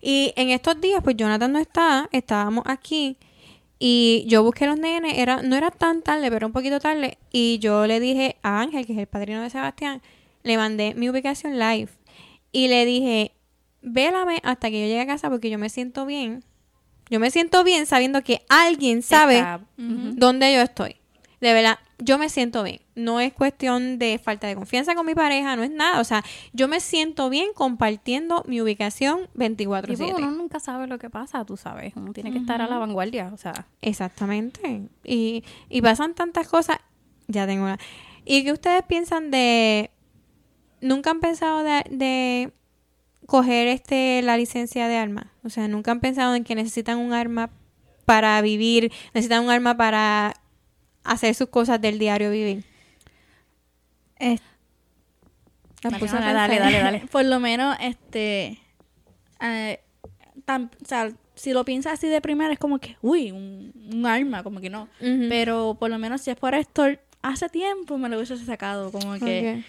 Y 0.02 0.34
en 0.36 0.50
estos 0.50 0.80
días, 0.80 1.00
pues 1.02 1.16
Jonathan 1.16 1.52
no 1.52 1.58
está, 1.58 2.08
estábamos 2.12 2.64
aquí 2.66 3.16
y 3.84 4.24
yo 4.28 4.44
busqué 4.44 4.66
los 4.66 4.78
nenes, 4.78 5.18
era, 5.18 5.42
no 5.42 5.56
era 5.56 5.72
tan 5.72 6.02
tarde, 6.02 6.30
pero 6.30 6.46
un 6.46 6.52
poquito 6.52 6.78
tarde, 6.78 7.18
y 7.32 7.58
yo 7.58 7.84
le 7.88 7.98
dije 7.98 8.36
a 8.44 8.60
Ángel, 8.60 8.86
que 8.86 8.92
es 8.92 8.98
el 9.00 9.08
padrino 9.08 9.42
de 9.42 9.50
Sebastián, 9.50 10.00
le 10.44 10.56
mandé 10.56 10.94
mi 10.94 11.10
ubicación 11.10 11.58
live 11.58 11.88
y 12.52 12.68
le 12.68 12.84
dije, 12.84 13.32
vélame 13.80 14.38
hasta 14.44 14.70
que 14.70 14.80
yo 14.82 14.86
llegue 14.86 15.00
a 15.00 15.06
casa 15.08 15.28
porque 15.30 15.50
yo 15.50 15.58
me 15.58 15.68
siento 15.68 16.06
bien. 16.06 16.44
Yo 17.10 17.18
me 17.18 17.32
siento 17.32 17.64
bien 17.64 17.86
sabiendo 17.86 18.22
que 18.22 18.42
alguien 18.48 19.02
sabe 19.02 19.38
Está- 19.38 19.60
dónde 19.76 20.54
yo 20.54 20.60
estoy. 20.62 20.94
De 21.40 21.52
verdad, 21.52 21.80
yo 22.04 22.18
me 22.18 22.28
siento 22.28 22.62
bien. 22.62 22.80
No 22.94 23.20
es 23.20 23.32
cuestión 23.32 23.98
de 23.98 24.18
falta 24.18 24.46
de 24.46 24.54
confianza 24.54 24.94
con 24.94 25.06
mi 25.06 25.14
pareja, 25.14 25.56
no 25.56 25.62
es 25.62 25.70
nada. 25.70 26.00
O 26.00 26.04
sea, 26.04 26.24
yo 26.52 26.68
me 26.68 26.80
siento 26.80 27.30
bien 27.30 27.48
compartiendo 27.54 28.42
mi 28.46 28.60
ubicación 28.60 29.20
Y 29.34 29.38
pues, 29.38 29.50
24/7. 29.58 30.14
uno 30.16 30.30
nunca 30.32 30.60
sabe 30.60 30.86
lo 30.86 30.98
que 30.98 31.10
pasa, 31.10 31.44
tú 31.44 31.56
sabes. 31.56 31.92
Uno 31.96 32.12
tiene 32.12 32.32
que 32.32 32.38
estar 32.38 32.60
a 32.60 32.66
la 32.66 32.78
vanguardia, 32.78 33.30
o 33.32 33.36
sea. 33.36 33.66
Exactamente. 33.80 34.82
Y, 35.04 35.44
y 35.68 35.82
pasan 35.82 36.14
tantas 36.14 36.48
cosas. 36.48 36.78
Ya 37.28 37.46
tengo 37.46 37.64
una. 37.64 37.78
¿Y 38.24 38.44
qué 38.44 38.52
ustedes 38.52 38.82
piensan 38.84 39.30
de... 39.30 39.90
¿Nunca 40.80 41.10
han 41.10 41.20
pensado 41.20 41.62
de, 41.62 41.84
de 41.90 42.52
coger 43.26 43.68
este 43.68 44.20
la 44.22 44.36
licencia 44.36 44.88
de 44.88 44.96
arma? 44.96 45.32
O 45.44 45.48
sea, 45.50 45.68
¿nunca 45.68 45.92
han 45.92 46.00
pensado 46.00 46.34
en 46.34 46.42
que 46.44 46.54
necesitan 46.56 46.98
un 46.98 47.12
arma 47.12 47.50
para 48.04 48.40
vivir? 48.42 48.92
¿Necesitan 49.14 49.44
un 49.44 49.50
arma 49.50 49.76
para 49.76 50.34
hacer 51.04 51.34
sus 51.34 51.48
cosas 51.48 51.80
del 51.80 51.98
diario 51.98 52.30
vivir? 52.30 52.64
A 55.84 55.90
Dale, 56.34 56.58
dale, 56.58 56.78
dale. 56.78 57.06
Por 57.10 57.24
lo 57.24 57.40
menos, 57.40 57.76
este. 57.80 58.58
eh, 59.40 59.80
tan- 60.44 60.70
o 60.82 60.86
sea, 60.86 61.12
si 61.34 61.52
lo 61.52 61.64
piensas 61.64 61.94
así 61.94 62.06
de 62.08 62.20
primera, 62.20 62.52
es 62.52 62.58
como 62.58 62.78
que, 62.78 62.96
uy, 63.02 63.32
un, 63.32 63.72
un 63.92 64.06
arma, 64.06 64.42
como 64.44 64.60
que 64.60 64.70
no. 64.70 64.88
Pero 65.28 65.76
por 65.78 65.90
lo 65.90 65.98
menos 65.98 66.20
si 66.20 66.30
es 66.30 66.36
por 66.36 66.54
esto, 66.54 66.84
hace 67.22 67.48
tiempo 67.48 67.98
me 67.98 68.08
lo 68.08 68.16
hubiese 68.16 68.36
sacado. 68.44 68.92
Como 68.92 69.18
que. 69.18 69.62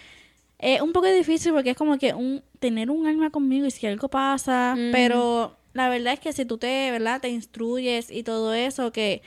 Es 0.58 0.80
un 0.80 0.92
poco 0.92 1.08
difícil 1.12 1.52
porque 1.52 1.70
es 1.70 1.76
como 1.76 1.98
que 1.98 2.14
un 2.14 2.42
tener 2.60 2.90
un 2.90 3.06
arma 3.06 3.30
conmigo 3.30 3.66
y 3.66 3.70
si 3.72 3.86
algo 3.86 4.08
pasa, 4.08 4.74
pero 4.92 5.56
la 5.72 5.88
verdad 5.88 6.12
es 6.14 6.20
que 6.20 6.32
si 6.32 6.44
tú 6.44 6.56
te, 6.58 6.90
¿verdad? 6.92 7.20
Te 7.20 7.28
instruyes 7.28 8.10
y 8.10 8.22
todo 8.22 8.54
eso, 8.54 8.92
que 8.92 9.20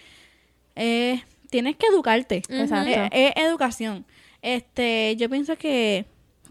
eh, 0.76 1.22
tienes 1.58 1.76
que 1.76 1.88
educarte. 1.88 2.38
Exacto. 2.50 2.90
Es, 3.12 3.32
es 3.36 3.44
educación. 3.44 4.06
Este, 4.42 5.16
yo 5.18 5.30
pienso 5.30 5.56
que, 5.58 6.06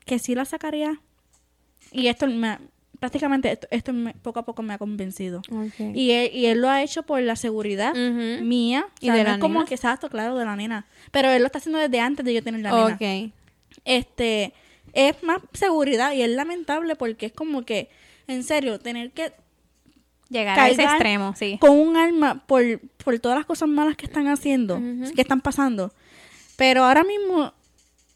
que 0.04 0.18
sí 0.18 0.34
la 0.34 0.44
sacaría. 0.44 1.00
Y 1.92 2.08
esto 2.08 2.26
me, 2.26 2.58
prácticamente 2.98 3.52
esto, 3.52 3.68
esto 3.70 3.92
me- 3.92 4.14
poco 4.14 4.40
a 4.40 4.44
poco 4.44 4.62
me 4.62 4.74
ha 4.74 4.78
convencido. 4.78 5.42
Y 5.94 6.10
él, 6.10 6.30
y 6.34 6.46
él 6.46 6.60
lo 6.60 6.68
ha 6.68 6.82
hecho 6.82 7.04
por 7.04 7.20
la 7.22 7.36
seguridad 7.36 7.94
mía. 7.94 8.86
¿Y 9.00 9.08
o 9.10 9.12
sea, 9.12 9.14
de 9.14 9.22
no 9.22 9.28
la 9.30 9.34
es 9.36 9.40
como 9.40 9.54
nena? 9.60 9.66
que 9.68 9.74
exacto, 9.74 10.08
claro, 10.10 10.36
de 10.36 10.44
la 10.44 10.56
nena. 10.56 10.86
Pero 11.12 11.30
él 11.30 11.40
lo 11.42 11.46
está 11.46 11.58
haciendo 11.58 11.78
desde 11.78 12.00
antes 12.00 12.24
de 12.26 12.34
yo 12.34 12.42
tener 12.42 12.60
la 12.62 12.70
nena 12.72 12.94
Ok. 12.94 13.32
este 13.84 14.52
es 14.92 15.22
más 15.22 15.40
seguridad 15.52 16.12
y 16.12 16.22
es 16.22 16.30
lamentable 16.30 16.96
porque 16.96 17.26
es 17.26 17.32
como 17.32 17.64
que 17.64 17.88
en 18.28 18.42
serio 18.42 18.78
tener 18.80 19.10
que 19.12 19.32
Llegar 20.28 20.58
a 20.58 20.68
ese 20.68 20.82
extremo, 20.82 21.34
sí. 21.36 21.56
con 21.60 21.70
un 21.70 21.96
arma 21.96 22.42
por, 22.46 22.80
por 23.02 23.18
todas 23.20 23.38
las 23.38 23.46
cosas 23.46 23.68
malas 23.68 23.96
que 23.96 24.06
están 24.06 24.26
haciendo 24.26 24.80
que 25.14 25.20
están 25.20 25.40
pasando. 25.40 25.92
Pero 26.56 26.84
ahora 26.84 27.04
mismo 27.04 27.52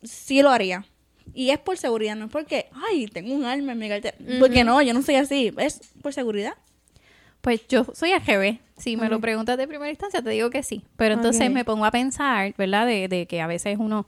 sí 0.03 0.43
lo 0.43 0.51
haría. 0.51 0.85
Y 1.33 1.51
es 1.51 1.59
por 1.59 1.79
seguridad 1.79 2.17
no 2.17 2.25
es 2.25 2.31
porque 2.33 2.67
ay 2.89 3.07
tengo 3.07 3.33
un 3.33 3.45
arma 3.45 3.71
en 3.73 3.79
mi 3.79 3.89
cartera 3.89 4.17
porque 4.41 4.65
no 4.65 4.83
yo 4.83 4.93
no 4.93 5.03
soy 5.03 5.17
así. 5.17 5.53
Es 5.59 5.81
por 6.03 6.13
seguridad. 6.13 6.55
Pues 7.41 7.67
yo 7.69 7.87
soy 7.95 8.13
AGB. 8.13 8.59
Si 8.77 8.97
me 8.97 9.09
lo 9.09 9.21
preguntas 9.21 9.57
de 9.57 9.69
primera 9.69 9.91
instancia, 9.91 10.23
te 10.23 10.31
digo 10.31 10.51
que 10.51 10.63
sí. 10.63 10.83
Pero 10.97 11.15
entonces 11.15 11.51
me 11.51 11.65
pongo 11.65 11.85
a 11.85 11.91
pensar, 11.91 12.55
¿verdad? 12.57 12.87
De, 12.87 13.09
de 13.09 13.27
que 13.27 13.41
a 13.41 13.47
veces 13.47 13.77
uno, 13.79 14.07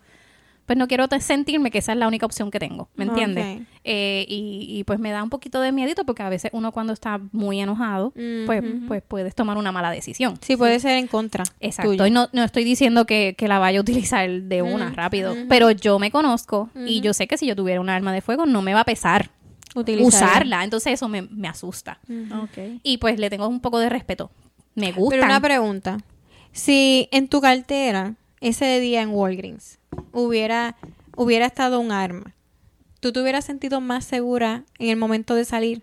pues 0.73 0.79
no 0.79 0.89
quiero 0.89 1.07
sentirme 1.21 1.71
que 1.71 1.77
esa 1.77 1.93
es 1.93 1.99
la 1.99 2.09
única 2.09 2.25
opción 2.25 2.51
que 2.51 2.59
tengo, 2.59 2.89
¿me 2.95 3.05
entiendes? 3.05 3.61
Eh, 3.85 4.25
y, 4.27 4.67
y 4.71 4.85
pues 4.85 4.99
me 4.99 5.11
da 5.11 5.23
un 5.23 5.29
poquito 5.29 5.61
de 5.61 5.71
miedito 5.71 6.07
porque 6.07 6.23
a 6.23 6.31
veces 6.31 6.51
uno 6.55 6.73
cuando 6.73 6.95
está 6.95 7.21
muy 7.31 7.61
enojado, 7.61 8.15
pues, 8.47 8.65
pues 8.89 9.03
puedes 9.07 9.35
tomar 9.35 9.59
una 9.59 9.71
mala 9.71 9.91
decisión. 9.91 10.39
Sí, 10.41 10.57
puede 10.57 10.81
ser 10.81 10.97
en 10.97 11.09
contra. 11.09 11.45
Exacto. 11.61 11.91
tuya. 11.93 12.07
Y 12.09 12.11
no, 12.11 12.31
no 12.33 12.43
estoy 12.43 12.65
diciendo 12.65 13.05
que, 13.05 13.35
que 13.37 13.49
la 13.49 13.59
vaya 13.59 13.81
a 13.81 13.83
utilizar 13.83 14.31
de 14.31 14.63
una 14.63 14.93
rápido, 14.93 15.37
pero 15.47 15.71
yo 15.73 15.99
me 15.99 16.11
conozco 16.11 16.71
y 16.87 17.03
yo 17.03 17.13
sé 17.13 17.27
que 17.27 17.37
si 17.37 17.47
yo 17.47 17.55
tuviera 17.55 17.83
un 17.83 17.91
arma 17.91 18.15
de 18.15 18.23
fuego 18.23 18.47
no 18.47 18.63
me 18.63 18.73
va 18.73 18.81
a 18.81 18.85
pesar 18.87 19.29
Utilizar. 19.75 20.07
usarla. 20.07 20.65
Entonces 20.65 20.95
eso 20.95 21.07
me, 21.07 21.21
me 21.21 21.49
asusta. 21.49 22.01
okay 22.45 22.81
Y 22.83 22.97
pues 22.97 23.19
le 23.19 23.29
tengo 23.29 23.47
un 23.47 23.61
poco 23.61 23.79
de 23.79 23.91
respeto. 23.91 24.31
Me 24.75 24.91
gusta. 24.93 25.17
Pero 25.17 25.27
una 25.27 25.39
pregunta. 25.39 25.99
Si 26.51 27.11
en 27.13 27.29
tu 27.29 27.43
cartera, 27.43 28.15
ese 28.41 28.81
día 28.81 29.03
en 29.03 29.11
Walgreens, 29.11 29.79
hubiera, 30.13 30.77
hubiera 31.17 31.47
estado 31.47 31.81
un 31.81 31.93
arma, 31.93 32.35
¿tú 33.01 33.13
te 33.13 33.21
hubieras 33.21 33.45
sentido 33.45 33.81
más 33.81 34.05
segura 34.05 34.65
en 34.79 34.91
el 34.91 34.97
momento 34.97 35.35
de 35.35 35.45
salir? 35.45 35.83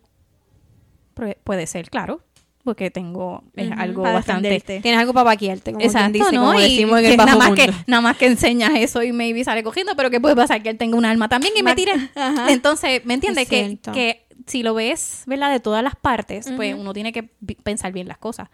puede 1.44 1.68
ser, 1.68 1.90
claro. 1.90 2.22
Porque 2.64 2.92
tengo 2.92 3.44
es 3.56 3.72
algo 3.72 4.04
bastante. 4.04 4.50
defenderte. 4.50 4.82
Tienes 4.82 5.00
algo 5.00 5.14
para 5.14 5.24
vaquearte, 5.26 5.72
como 5.72 5.84
Exacto, 5.84 6.14
dice, 6.14 6.32
¿no? 6.34 6.48
como 6.48 6.60
Y 6.60 6.64
decimos 6.64 7.00
en 7.00 7.06
que 7.06 7.12
el 7.12 7.18
bajo 7.18 7.30
nada, 7.30 7.50
más 7.50 7.56
que, 7.60 7.74
nada 7.88 8.02
más 8.02 8.18
que 8.18 8.26
enseñas 8.28 8.72
eso 8.76 9.02
y 9.02 9.12
maybe 9.12 9.44
sale 9.44 9.64
cogiendo, 9.64 9.96
pero 9.96 10.10
que 10.10 10.20
puede 10.20 10.36
pasar 10.36 10.62
que 10.62 10.70
él 10.70 10.78
tenga 10.78 10.98
un 10.98 11.06
arma 11.06 11.30
también 11.30 11.54
y 11.58 11.64
me 11.64 11.74
tire. 11.76 11.94
Ajá. 12.16 12.52
Entonces, 12.52 13.04
¿me 13.06 13.16
entiendes? 13.16 13.44
Es 13.44 13.50
Que, 13.50 13.80
que 13.94 14.26
si 14.46 14.62
lo 14.62 14.74
ves, 14.74 15.24
¿verdad? 15.26 15.52
De 15.52 15.60
todas 15.60 15.84
las 15.84 15.96
partes, 15.96 16.52
pues 16.56 16.76
uno 16.76 16.94
tiene 16.94 17.12
que 17.12 17.24
pensar 17.64 17.92
bien 17.92 18.08
las 18.08 18.18
cosas. 18.18 18.50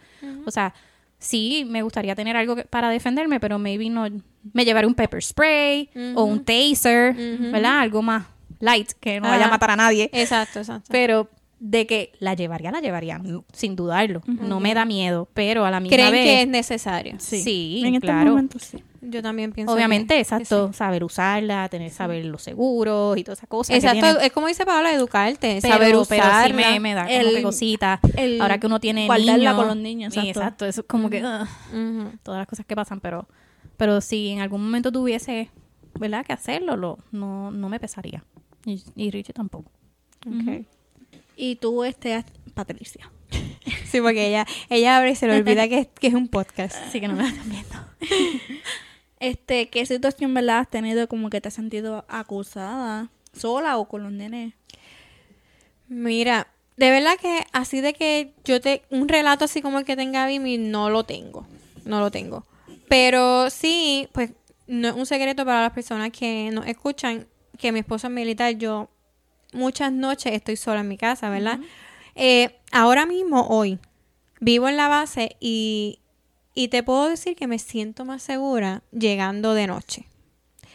O 0.46 0.52
sea, 0.52 0.74
sí, 1.20 1.66
me 1.68 1.82
gustaría 1.82 2.16
tener 2.16 2.36
algo 2.38 2.56
que- 2.56 2.64
para 2.66 2.90
defenderme, 2.90 3.40
pero 3.40 3.60
maybe 3.60 3.90
no. 3.90 4.08
Me 4.54 4.64
llevaré 4.66 4.86
un 4.88 4.94
pepper 4.96 5.24
spray 5.24 5.90
o 6.16 6.24
un 6.24 6.44
taser. 6.44 7.16
¿verdad? 7.52 7.80
Algo 7.80 8.02
más 8.02 8.26
light, 8.60 8.92
que 9.00 9.20
no 9.20 9.28
vaya 9.30 9.46
a 9.46 9.50
matar 9.50 9.72
a 9.72 9.76
nadie. 9.76 10.10
Exacto, 10.14 10.60
exacto. 10.60 10.88
Pero 10.92 11.30
de 11.60 11.88
que 11.88 12.12
la 12.20 12.34
llevaría, 12.34 12.72
la 12.72 12.82
llevaría, 12.82 13.18
no, 13.18 13.46
sin 13.54 13.76
dudarlo. 13.76 14.22
No 14.28 14.60
me 14.60 14.74
da 14.74 14.86
miedo, 14.86 15.28
pero 15.34 15.66
a 15.66 15.72
la 15.72 15.80
misma 15.80 15.96
¿Creen 15.96 16.12
vez... 16.12 16.24
que 16.24 16.42
es 16.42 16.48
necesario? 16.48 17.16
Sí, 17.20 17.82
en 17.86 17.96
este 17.96 18.08
claro. 18.08 18.32
momento 18.32 18.60
sí. 18.60 18.84
Yo 19.08 19.22
también 19.22 19.52
pienso 19.52 19.72
Obviamente, 19.72 20.16
que- 20.16 20.16
que 20.16 20.22
exacto, 20.22 20.70
sí. 20.70 20.74
saber 20.74 21.04
usarla, 21.04 21.70
tener 21.70 21.92
saber 21.92 22.26
los 22.26 22.42
seguros 22.42 23.18
y 23.20 23.24
todas 23.24 23.38
esas 23.40 23.48
cosas. 23.50 23.70
que 23.80 23.88
Exacto, 23.88 24.20
es 24.20 24.32
como 24.32 24.48
dice 24.48 24.66
Paola, 24.66 24.92
educarte, 24.94 25.60
Pero- 25.62 25.74
saber 25.74 25.88
pero 25.90 26.06
sí 26.06 26.14
usarla. 26.16 26.72
me, 26.72 26.80
me 26.80 26.94
da 26.96 27.04
como 27.06 27.16
El- 27.16 27.36
que 27.36 27.42
cosita. 27.44 28.00
el 28.18 28.42
Ahora 28.42 28.58
que 28.60 28.66
uno 28.68 28.80
tiene 28.80 29.06
guardarla 29.06 29.38
niños. 29.38 29.56
con 29.56 29.68
los 29.68 29.78
niños, 29.78 30.14
Sí, 30.14 30.20
exacto. 30.22 30.40
exacto. 30.40 30.66
Eso 30.66 30.82
es 30.82 30.88
como 30.88 31.10
que 31.12 31.22
todas 31.22 32.40
las 32.40 32.48
cosas 32.48 32.66
que 32.66 32.76
pasan, 32.76 33.00
pero 33.00 33.28
pero 33.78 34.02
si 34.02 34.30
en 34.30 34.40
algún 34.40 34.62
momento 34.64 34.92
tuviese, 34.92 35.52
¿verdad? 36.00 36.26
Que 36.26 36.34
hacerlo, 36.34 36.76
lo, 36.76 36.98
no, 37.12 37.52
no 37.52 37.70
me 37.70 37.80
pesaría. 37.80 38.24
Y, 38.66 38.82
y 38.96 39.12
Richie 39.12 39.34
tampoco. 39.34 39.70
Ok. 40.26 40.66
Y 41.36 41.56
tú, 41.58 41.84
este, 41.84 42.24
Patricia. 42.54 43.12
Sí, 43.90 44.02
porque 44.02 44.28
ella, 44.28 44.46
ella 44.70 44.98
abre 44.98 45.12
y 45.12 45.16
se 45.16 45.26
le 45.28 45.38
olvida 45.38 45.68
que, 45.70 45.80
es- 45.80 45.88
que 45.88 46.08
es 46.08 46.14
un 46.14 46.28
podcast. 46.28 46.76
Así 46.88 47.00
que 47.00 47.08
no 47.08 47.16
me 47.16 47.28
están 47.28 47.50
viendo. 47.50 47.76
Este, 49.20 49.70
¿qué 49.70 49.86
situación, 49.86 50.34
verdad, 50.34 50.60
has 50.60 50.70
tenido 50.70 51.08
como 51.08 51.30
que 51.30 51.40
te 51.42 51.48
has 51.48 51.54
sentido 51.54 52.06
acusada? 52.10 53.10
¿Sola 53.34 53.78
o 53.78 53.88
con 53.88 54.04
los 54.04 54.12
nenes? 54.12 54.54
Mira, 55.88 56.48
de 56.78 56.92
verdad 56.92 57.14
que 57.20 57.46
así 57.54 57.82
de 57.82 57.94
que 57.94 58.34
yo 58.44 58.60
te... 58.60 58.84
Un 58.90 59.08
relato 59.08 59.46
así 59.46 59.62
como 59.62 59.80
el 59.80 59.86
que 59.86 59.96
tenga 59.96 60.28
Vimi, 60.28 60.58
no 60.58 60.90
lo 60.90 61.04
tengo. 61.06 61.48
No 61.86 62.00
lo 62.00 62.12
tengo. 62.12 62.46
Pero 62.90 63.50
sí, 63.50 64.10
pues 64.12 64.32
no 64.68 64.90
es 64.90 64.94
un 64.96 65.06
secreto 65.06 65.46
para 65.46 65.62
las 65.62 65.72
personas 65.72 66.12
que 66.12 66.50
nos 66.52 66.68
escuchan 66.68 67.28
que 67.58 67.72
mi 67.72 67.80
esposo 67.80 68.08
es 68.08 68.14
militar. 68.14 68.52
Yo 68.58 68.90
muchas 69.56 69.92
noches 69.92 70.34
estoy 70.34 70.58
sola 70.58 70.82
en 70.82 70.88
mi 70.88 70.98
casa, 70.98 71.30
¿verdad? 71.30 71.60
Eh, 72.14 72.56
ahora 72.72 73.06
mismo, 73.06 73.48
hoy, 73.48 73.80
vivo 74.40 74.70
en 74.70 74.78
la 74.78 74.88
base 74.88 75.36
y, 75.40 76.00
y 76.54 76.68
te 76.68 76.84
puedo 76.84 77.10
decir 77.10 77.36
que 77.36 77.48
me 77.48 77.60
siento 77.60 78.06
más 78.06 78.22
segura 78.22 78.84
llegando 78.92 79.54
de 79.54 79.68
noche. 79.68 80.06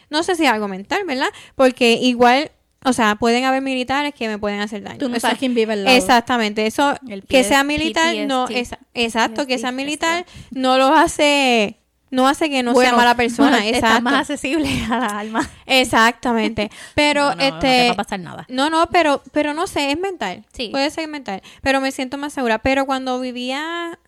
No 0.08 0.22
sé 0.22 0.34
si 0.34 0.44
es 0.44 0.50
algo 0.50 0.66
mental, 0.66 1.04
¿verdad? 1.06 1.28
Porque 1.54 1.94
igual, 1.94 2.50
o 2.84 2.92
sea, 2.92 3.14
pueden 3.14 3.44
haber 3.44 3.62
militares 3.62 4.12
que 4.12 4.26
me 4.26 4.38
pueden 4.38 4.60
hacer 4.60 4.82
daño. 4.82 4.98
Tú 4.98 5.08
no 5.08 5.20
sabes 5.20 5.38
quién 5.38 5.54
vive 5.54 5.74
al 5.74 5.84
lado. 5.84 5.96
Exactamente, 5.96 6.66
eso 6.66 6.96
que 7.28 7.44
sea 7.44 7.62
militar 7.62 8.16
no 8.26 8.46
exacto, 8.94 9.46
que 9.46 9.58
sea 9.58 9.70
militar 9.70 10.26
no 10.50 10.78
lo 10.78 10.94
hace 10.94 11.76
no 12.10 12.26
hace 12.28 12.50
que 12.50 12.62
no 12.62 12.72
Bueno, 12.72 12.90
sea 12.90 12.96
mala 12.96 13.14
persona, 13.16 13.58
bueno. 13.58 13.64
Está 13.76 14.00
más 14.00 14.14
accesible 14.30 14.68
a 14.90 14.98
la 14.98 15.06
alma. 15.20 15.48
Exactamente. 15.66 16.70
Pero 16.94 17.30
No, 17.30 17.30
no, 17.30 17.36
no 17.36 17.42
este 17.42 17.66
te 17.68 17.86
va 17.86 17.92
a 17.92 17.96
pasar 17.96 18.20
nada. 18.20 18.46
no, 18.48 18.68
no, 18.70 18.86
pero 18.90 19.22
pero 19.32 19.54
no 19.54 19.66
sé, 19.66 19.90
es 19.92 19.98
mental. 19.98 20.44
Sí. 20.52 20.68
Puede 20.70 20.90
ser 20.90 21.08
mental, 21.08 21.42
pero 21.62 21.80
me 21.80 21.92
siento 21.92 22.18
más 22.18 22.32
segura, 22.32 22.58
pero 22.58 22.86
cuando 22.86 23.18
vivía 23.20 23.98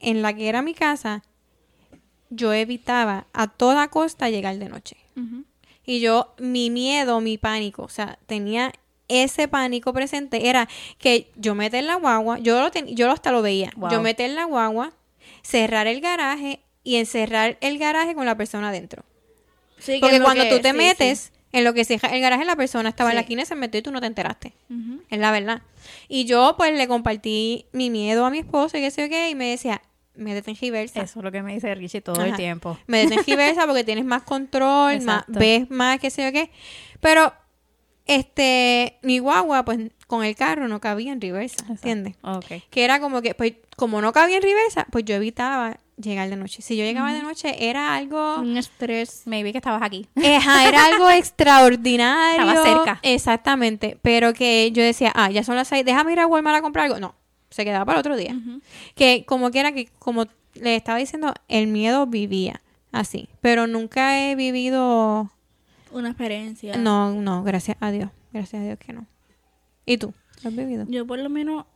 en 0.00 0.22
la 0.22 0.32
que 0.32 0.48
era 0.48 0.62
mi 0.62 0.74
casa, 0.74 1.22
yo 2.30 2.52
evitaba 2.52 3.26
a 3.32 3.46
toda 3.48 3.88
costa 3.88 4.30
llegar 4.30 4.56
de 4.58 4.68
noche. 4.68 4.96
Y 5.84 5.98
yo, 6.00 6.32
mi 6.38 6.70
miedo, 6.70 7.20
mi 7.20 7.38
pánico, 7.38 7.82
o 7.82 7.88
sea, 7.88 8.18
tenía 8.26 8.72
ese 9.08 9.48
pánico 9.48 9.92
presente, 9.92 10.48
era 10.48 10.68
que 10.98 11.30
yo 11.36 11.54
meter 11.56 11.80
en 11.80 11.88
la 11.88 11.96
guagua, 11.96 12.38
yo 12.38 12.60
lo 12.60 12.70
ten- 12.70 12.86
yo 12.94 13.10
hasta 13.10 13.32
lo 13.32 13.42
veía, 13.42 13.72
Wow. 13.76 13.90
yo 13.90 14.00
meter 14.00 14.30
en 14.30 14.36
la 14.36 14.44
guagua, 14.44 14.92
cerrar 15.42 15.86
el 15.88 16.00
garaje 16.00 16.60
y 16.84 16.96
encerrar 16.96 17.58
el 17.60 17.78
garaje 17.78 18.14
con 18.14 18.26
la 18.26 18.36
persona 18.36 18.68
adentro. 18.70 19.04
Sí, 19.78 19.94
que 19.94 20.00
Porque 20.00 20.20
cuando 20.20 20.44
que- 20.44 20.50
tú 20.50 20.60
te 20.60 20.70
sí, 20.70 20.76
metes 20.76 21.32
en 21.52 21.64
lo 21.64 21.74
que 21.74 21.84
cierra 21.84 22.08
el 22.10 22.20
garaje, 22.20 22.44
la 22.44 22.56
persona 22.56 22.88
estaba 22.88 23.10
en 23.10 23.16
la 23.16 23.22
esquina 23.22 23.42
y 23.42 23.46
se 23.46 23.54
metió 23.54 23.78
y 23.80 23.82
tú 23.82 23.90
no 23.92 24.00
te 24.00 24.06
enteraste. 24.06 24.54
Es 25.10 25.18
la 25.18 25.30
verdad. 25.32 25.62
Y 26.08 26.24
yo, 26.24 26.54
pues, 26.56 26.72
le 26.76 26.88
compartí 26.88 27.66
mi 27.72 27.90
miedo 27.90 28.24
a 28.24 28.30
mi 28.30 28.38
esposo 28.38 28.78
y 28.78 28.80
qué 28.80 28.90
sé 28.90 29.08
qué, 29.10 29.28
y 29.30 29.34
me 29.34 29.50
decía, 29.50 29.82
métete 30.14 30.50
en 30.52 30.56
reversa. 30.56 31.02
Eso 31.02 31.18
es 31.20 31.24
lo 31.24 31.30
que 31.32 31.42
me 31.42 31.52
dice 31.54 31.74
Richie 31.74 32.00
todo 32.00 32.20
Ajá. 32.20 32.30
el 32.30 32.36
tiempo. 32.36 32.78
Métete 32.86 33.14
en 33.20 33.26
reversa 33.26 33.66
porque 33.66 33.84
tienes 33.84 34.04
más 34.04 34.22
control, 34.22 35.00
más, 35.02 35.24
ves 35.28 35.68
más, 35.70 35.98
qué 36.00 36.10
sé 36.10 36.24
yo 36.24 36.32
qué. 36.32 36.50
Pero, 37.00 37.34
este, 38.06 38.98
mi 39.02 39.18
guagua, 39.18 39.64
pues, 39.64 39.78
con 40.06 40.24
el 40.24 40.34
carro 40.36 40.68
no 40.68 40.80
cabía 40.80 41.12
en 41.12 41.20
reversa, 41.20 41.64
¿entiendes? 41.68 42.16
Ok. 42.22 42.62
Que 42.70 42.84
era 42.84 43.00
como 43.00 43.22
que, 43.22 43.34
pues, 43.34 43.54
como 43.76 44.00
no 44.00 44.12
cabía 44.12 44.36
en 44.36 44.42
reversa, 44.42 44.86
pues 44.90 45.04
yo 45.04 45.14
evitaba 45.14 45.78
llegar 45.96 46.28
de 46.28 46.36
noche. 46.36 46.62
Si 46.62 46.76
yo 46.76 46.84
llegaba 46.84 47.12
de 47.12 47.22
noche, 47.22 47.68
era 47.68 47.94
algo... 47.94 48.38
Un 48.40 48.56
estrés. 48.56 49.22
Maybe 49.26 49.52
que 49.52 49.58
estabas 49.58 49.82
aquí. 49.82 50.06
Ajá, 50.16 50.68
era 50.68 50.86
algo 50.86 51.08
extraordinario. 51.10 52.42
Estaba 52.42 52.64
cerca. 52.64 53.00
Exactamente. 53.02 53.98
Pero 54.02 54.32
que 54.34 54.70
yo 54.72 54.82
decía, 54.82 55.12
ah, 55.14 55.30
ya 55.30 55.44
son 55.44 55.56
las 55.56 55.68
seis, 55.68 55.84
déjame 55.84 56.12
ir 56.12 56.20
a 56.20 56.26
Walmart 56.26 56.58
a 56.58 56.62
comprar 56.62 56.86
algo. 56.86 57.00
No, 57.00 57.14
se 57.50 57.64
quedaba 57.64 57.84
para 57.84 58.00
otro 58.00 58.16
día. 58.16 58.34
Que 58.94 59.24
como 59.26 59.50
que 59.50 59.60
era 59.60 59.72
que, 59.72 59.88
como 59.98 60.26
le 60.54 60.76
estaba 60.76 60.98
diciendo, 60.98 61.34
el 61.48 61.66
miedo 61.68 62.06
vivía 62.06 62.60
así. 62.90 63.28
Pero 63.40 63.66
nunca 63.66 64.20
he 64.20 64.34
vivido. 64.34 65.30
Una 65.92 66.08
experiencia. 66.08 66.76
No, 66.76 67.12
no, 67.12 67.42
gracias 67.42 67.76
a 67.80 67.90
Dios. 67.90 68.10
Gracias 68.32 68.62
a 68.62 68.64
Dios 68.64 68.78
que 68.78 68.92
no. 68.92 69.06
¿Y 69.86 69.98
tú? 69.98 70.14
¿Lo 70.42 70.50
has 70.50 70.56
vivido? 70.56 70.86
Yo 70.88 71.06
por 71.06 71.18
lo 71.18 71.28
menos, 71.28 71.66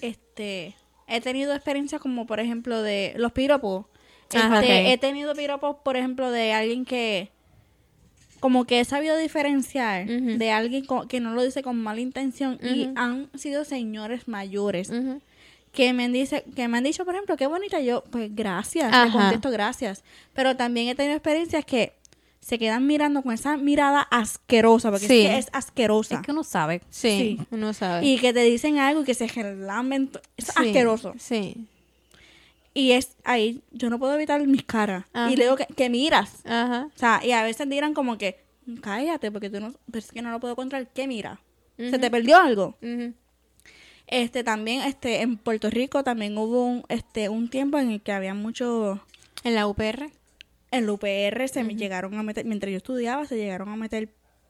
este, 0.00 0.74
he 1.06 1.20
tenido 1.20 1.54
experiencias 1.54 2.00
como 2.00 2.26
por 2.26 2.40
ejemplo 2.40 2.82
de 2.82 3.14
los 3.16 3.32
piropos. 3.32 3.86
Ajá, 4.34 4.60
Este, 4.60 4.80
ok. 4.80 4.86
He 4.92 4.98
tenido 4.98 5.34
piropos, 5.34 5.76
por 5.84 5.96
ejemplo, 5.96 6.30
de 6.30 6.52
alguien 6.52 6.84
que 6.84 7.30
como 8.40 8.64
que 8.66 8.80
he 8.80 8.84
sabido 8.84 9.16
diferenciar 9.16 10.06
de 10.06 10.50
alguien 10.50 10.84
que 11.08 11.20
no 11.20 11.32
lo 11.32 11.42
dice 11.42 11.62
con 11.62 11.82
mala 11.82 12.00
intención 12.00 12.58
y 12.62 12.90
han 12.94 13.30
sido 13.34 13.64
señores 13.64 14.28
mayores 14.28 14.92
que 15.72 15.92
me 15.92 16.04
han 16.04 16.12
dice 16.12 16.44
que 16.54 16.68
me 16.68 16.78
han 16.78 16.84
dicho, 16.84 17.04
por 17.04 17.14
ejemplo, 17.14 17.36
qué 17.36 17.46
bonita 17.46 17.80
yo, 17.80 18.02
pues 18.10 18.34
gracias, 18.34 18.92
Ajá. 18.92 19.04
le 19.06 19.12
contesto 19.12 19.50
gracias. 19.50 20.04
Pero 20.32 20.56
también 20.56 20.88
he 20.88 20.94
tenido 20.94 21.14
experiencias 21.14 21.64
que 21.64 21.92
se 22.46 22.60
quedan 22.60 22.86
mirando 22.86 23.22
con 23.22 23.32
esa 23.34 23.56
mirada 23.56 24.02
asquerosa, 24.02 24.90
porque 24.92 25.08
Sí. 25.08 25.22
es 25.22 25.28
que 25.30 25.38
es 25.38 25.48
asquerosa. 25.52 26.14
Es 26.14 26.20
que 26.22 26.30
uno 26.30 26.44
sabe. 26.44 26.80
Sí, 26.90 27.38
Sí. 27.40 27.46
uno 27.50 27.72
sabe. 27.72 28.06
Y 28.06 28.18
que 28.20 28.32
te 28.32 28.44
dicen 28.44 28.78
algo 28.78 29.02
y 29.02 29.04
que 29.04 29.14
se 29.14 29.26
relamen. 29.26 30.08
to- 30.08 30.20
Es 30.36 30.44
Sí, 30.46 30.52
asqueroso. 30.54 31.14
Sí. 31.18 31.66
Y 32.72 32.92
es 32.92 33.16
ahí, 33.24 33.62
yo 33.72 33.90
no 33.90 33.98
puedo 33.98 34.14
evitar 34.14 34.46
mis 34.46 34.62
caras. 34.62 35.06
Ajá. 35.12 35.32
Y 35.32 35.36
le 35.36 35.44
digo 35.44 35.56
que, 35.56 35.66
que 35.66 35.88
miras. 35.90 36.46
Ajá. 36.46 36.88
O 36.94 36.98
sea, 36.98 37.20
y 37.24 37.32
a 37.32 37.42
veces 37.42 37.68
dirán 37.68 37.94
como 37.94 38.16
que, 38.16 38.38
cállate, 38.80 39.32
porque 39.32 39.50
tú 39.50 39.58
no, 39.58 39.72
pero 39.86 39.98
es 39.98 40.12
que 40.12 40.22
no 40.22 40.30
lo 40.30 40.38
puedo 40.38 40.54
controlar. 40.54 40.86
¿Qué 40.94 41.08
mira? 41.08 41.40
¿Se 41.76 41.98
te 41.98 42.10
perdió 42.12 42.36
algo? 42.38 42.76
Este, 44.06 44.44
también, 44.44 44.82
este, 44.82 45.20
en 45.22 45.36
Puerto 45.36 45.68
Rico 45.68 46.04
también 46.04 46.38
hubo 46.38 46.64
un, 46.64 46.84
este, 46.88 47.28
un 47.28 47.48
tiempo 47.50 47.78
en 47.78 47.90
el 47.90 48.00
que 48.00 48.12
había 48.12 48.34
mucho, 48.34 49.00
En 49.42 49.54
la 49.56 49.66
UPR. 49.66 50.10
En 50.70 50.84
el 50.84 50.90
UPR 50.90 51.48
se 51.48 51.62
me 51.64 51.74
llegaron 51.76 52.14
a 52.14 52.22
meter, 52.22 52.44
mientras 52.44 52.70
yo 52.70 52.76
estudiaba, 52.78 53.24
se 53.26 53.36
llegaron 53.36 53.68
a 53.68 53.76
meter 53.76 54.08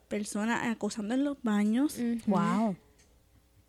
personas 0.08 0.66
acosando 0.66 1.14
en 1.14 1.24
los 1.24 1.36
baños. 1.42 1.98
Wow. 2.26 2.76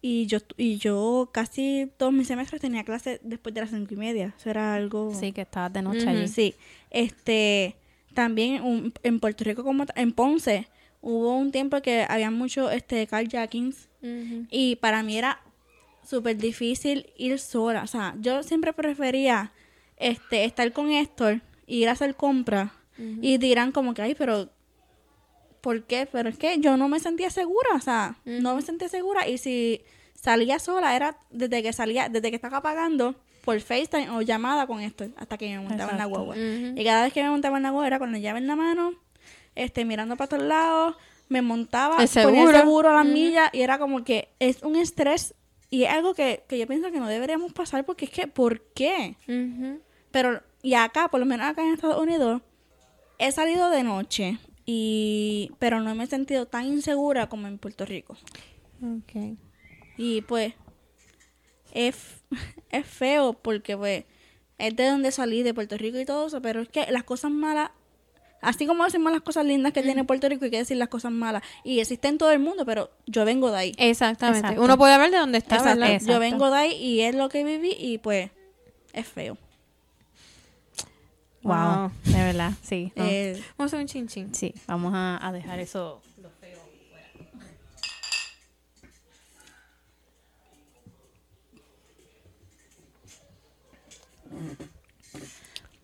Y 0.02 0.28
yo, 0.28 0.38
y 0.58 0.78
yo 0.78 1.30
casi 1.34 1.92
todos 1.98 2.14
mis 2.14 2.28
semestres 2.28 2.62
tenía 2.62 2.84
clase 2.84 3.20
después 3.24 3.54
de 3.56 3.62
las 3.62 3.72
cinco 3.72 3.94
y 3.94 3.98
media. 3.98 4.34
Eso 4.38 4.50
era 4.50 4.76
algo... 4.76 5.14
Sí, 5.14 5.32
que 5.32 5.42
estabas 5.42 5.74
de 5.74 5.82
noche 5.82 6.02
Ujú. 6.02 6.10
allí. 6.10 6.28
Sí, 6.28 6.56
este, 6.92 7.76
también 8.14 8.62
un- 8.64 8.94
en 9.04 9.20
Puerto 9.20 9.44
Rico 9.44 9.64
como 9.64 9.86
en 9.96 10.12
Ponce 10.14 10.68
hubo 11.02 11.36
un 11.38 11.52
tiempo 11.52 11.82
que 11.82 12.06
había 12.08 12.32
mucho 12.32 12.70
este 12.72 13.06
carjackings 13.08 13.88
y 14.50 14.78
para 14.78 15.04
mí 15.04 15.18
era 15.18 15.42
súper 16.04 16.38
difícil 16.38 17.08
ir 17.18 17.38
sola, 17.40 17.84
o 17.84 17.88
sea, 17.88 18.16
yo 18.22 18.42
siempre 18.44 18.72
prefería 18.72 19.52
este 19.98 20.46
estar 20.46 20.72
con 20.72 20.92
Héctor 20.92 21.42
ir 21.68 21.88
a 21.90 21.92
hacer 21.92 22.16
compras 22.16 22.72
y 23.22 23.38
dirán 23.38 23.72
como 23.72 23.94
que 23.94 24.02
ay, 24.02 24.16
pero 24.16 24.50
¿por 25.62 25.84
qué? 25.84 26.08
Pero 26.12 26.30
es 26.30 26.38
que 26.38 26.58
yo 26.60 26.78
no 26.78 26.88
me 26.90 27.00
sentía 27.00 27.30
segura, 27.30 27.70
o 27.76 27.80
sea, 27.80 28.16
no 28.26 28.56
me 28.56 28.62
sentía 28.64 28.90
segura 28.90 29.28
y 29.28 29.38
si 29.38 29.82
salía 30.16 30.58
sola 30.60 30.96
era 30.96 31.18
desde 31.30 31.62
que 31.62 31.74
salía, 31.74 32.10
desde 32.10 32.30
que 32.32 32.36
estaba 32.36 32.62
pagando 32.62 33.16
por 33.46 33.60
FaceTime 33.62 34.10
o 34.10 34.22
llamada 34.22 34.66
con 34.68 34.82
Héctor 34.82 35.12
hasta 35.18 35.38
que 35.38 35.48
me 35.50 35.60
montaba 35.60 35.92
en 35.92 35.98
la 36.00 36.06
guagua. 36.06 36.36
Y 36.76 36.84
cada 36.84 37.04
vez 37.04 37.14
que 37.14 37.22
me 37.24 37.30
montaba 37.30 37.58
en 37.58 37.64
la 37.64 37.70
guagua 37.70 37.88
era 37.88 38.00
con 38.00 38.12
la 38.12 38.18
llave 38.20 38.40
en 38.40 38.48
la 38.48 38.56
mano, 38.56 38.94
este, 39.56 39.86
mirando 39.86 40.16
para 40.18 40.28
todos 40.30 40.44
lados, 40.44 40.96
me 41.30 41.42
montaba, 41.42 42.02
El 42.02 42.10
ponía 42.10 42.42
el 42.42 42.48
seguro. 42.48 42.58
seguro 42.60 42.90
a 42.90 42.94
las 42.94 43.06
millas 43.06 43.50
y 43.54 43.62
era 43.62 43.78
como 43.78 44.04
que 44.04 44.30
es 44.40 44.64
un 44.64 44.76
estrés 44.76 45.34
y 45.70 45.84
es 45.84 45.90
algo 45.92 46.14
que, 46.14 46.44
que 46.48 46.58
yo 46.58 46.66
pienso 46.66 46.92
que 46.92 47.00
no 47.00 47.08
deberíamos 47.08 47.52
pasar 47.54 47.86
porque 47.86 48.06
es 48.06 48.12
que, 48.12 48.28
¿por 48.28 48.62
qué? 48.74 49.16
Pero, 50.18 50.42
y 50.64 50.74
acá, 50.74 51.10
por 51.10 51.20
lo 51.20 51.28
menos 51.28 51.46
acá 51.46 51.62
en 51.62 51.76
Estados 51.76 52.02
Unidos, 52.02 52.42
he 53.20 53.32
salido 53.32 53.70
de 53.70 53.84
noche 53.84 54.40
y, 54.66 55.52
pero 55.60 55.80
no 55.80 55.94
me 55.94 56.06
he 56.06 56.08
sentido 56.08 56.48
tan 56.48 56.66
insegura 56.66 57.30
como 57.30 57.46
en 57.46 57.60
Puerto 57.60 57.86
Rico. 57.86 58.18
Ok. 58.82 59.38
Y 59.96 60.22
pues, 60.22 60.56
es, 61.72 62.24
es 62.72 62.88
feo 62.88 63.34
porque 63.34 63.78
pues, 63.78 64.06
es 64.58 64.76
de 64.76 64.88
donde 64.88 65.12
salí, 65.12 65.44
de 65.44 65.54
Puerto 65.54 65.78
Rico 65.78 66.00
y 66.00 66.06
todo 66.06 66.26
eso, 66.26 66.42
pero 66.42 66.64
es 66.64 66.70
que 66.70 66.92
las 66.92 67.04
cosas 67.04 67.30
malas 67.30 67.70
Así 68.42 68.66
como 68.66 68.86
decimos 68.86 69.12
las 69.12 69.22
cosas 69.22 69.46
lindas 69.46 69.74
que 69.74 69.84
tiene 69.84 70.04
Puerto 70.04 70.30
Rico, 70.30 70.46
hay 70.46 70.52
que 70.52 70.58
decir 70.58 70.78
las 70.78 70.90
cosas 70.90 71.12
malas. 71.12 71.44
Y 71.64 71.80
existe 71.80 72.08
en 72.08 72.18
todo 72.18 72.32
el 72.32 72.40
mundo, 72.40 72.66
pero 72.66 72.90
yo 73.06 73.26
vengo 73.26 73.52
de 73.52 73.58
ahí. 73.58 73.72
Exactamente. 73.78 74.40
Exacto. 74.40 74.64
Uno 74.64 74.78
puede 74.78 74.94
hablar 74.94 75.12
de 75.12 75.18
dónde 75.18 75.40
está, 75.40 75.56
Exacto. 75.56 75.80
¿verdad? 75.80 75.96
Exacto. 75.96 76.14
Yo 76.14 76.20
vengo 76.20 76.50
de 76.52 76.58
ahí 76.58 76.74
y 76.74 77.02
es 77.02 77.16
lo 77.16 77.30
que 77.30 77.44
viví 77.44 77.76
y 77.80 77.98
pues 77.98 78.30
es 78.94 79.08
feo. 79.08 79.38
Wow. 81.44 81.54
Wow. 81.54 81.92
De 82.04 82.24
verdad, 82.24 82.52
sí. 82.62 82.92
¿no? 82.96 83.04
Eh, 83.06 83.42
Vamos 83.58 83.74
a 83.74 83.78
hacer 83.78 83.80
un 83.80 83.88
chin 83.88 84.08
chin. 84.08 84.34
Sí, 84.34 84.54
vamos 84.68 84.94
a, 84.94 85.26
a 85.26 85.32
dejar 85.32 85.60
eso. 85.60 86.02
lo 86.22 86.30
feo 86.30 86.60
fuera. 86.90 87.08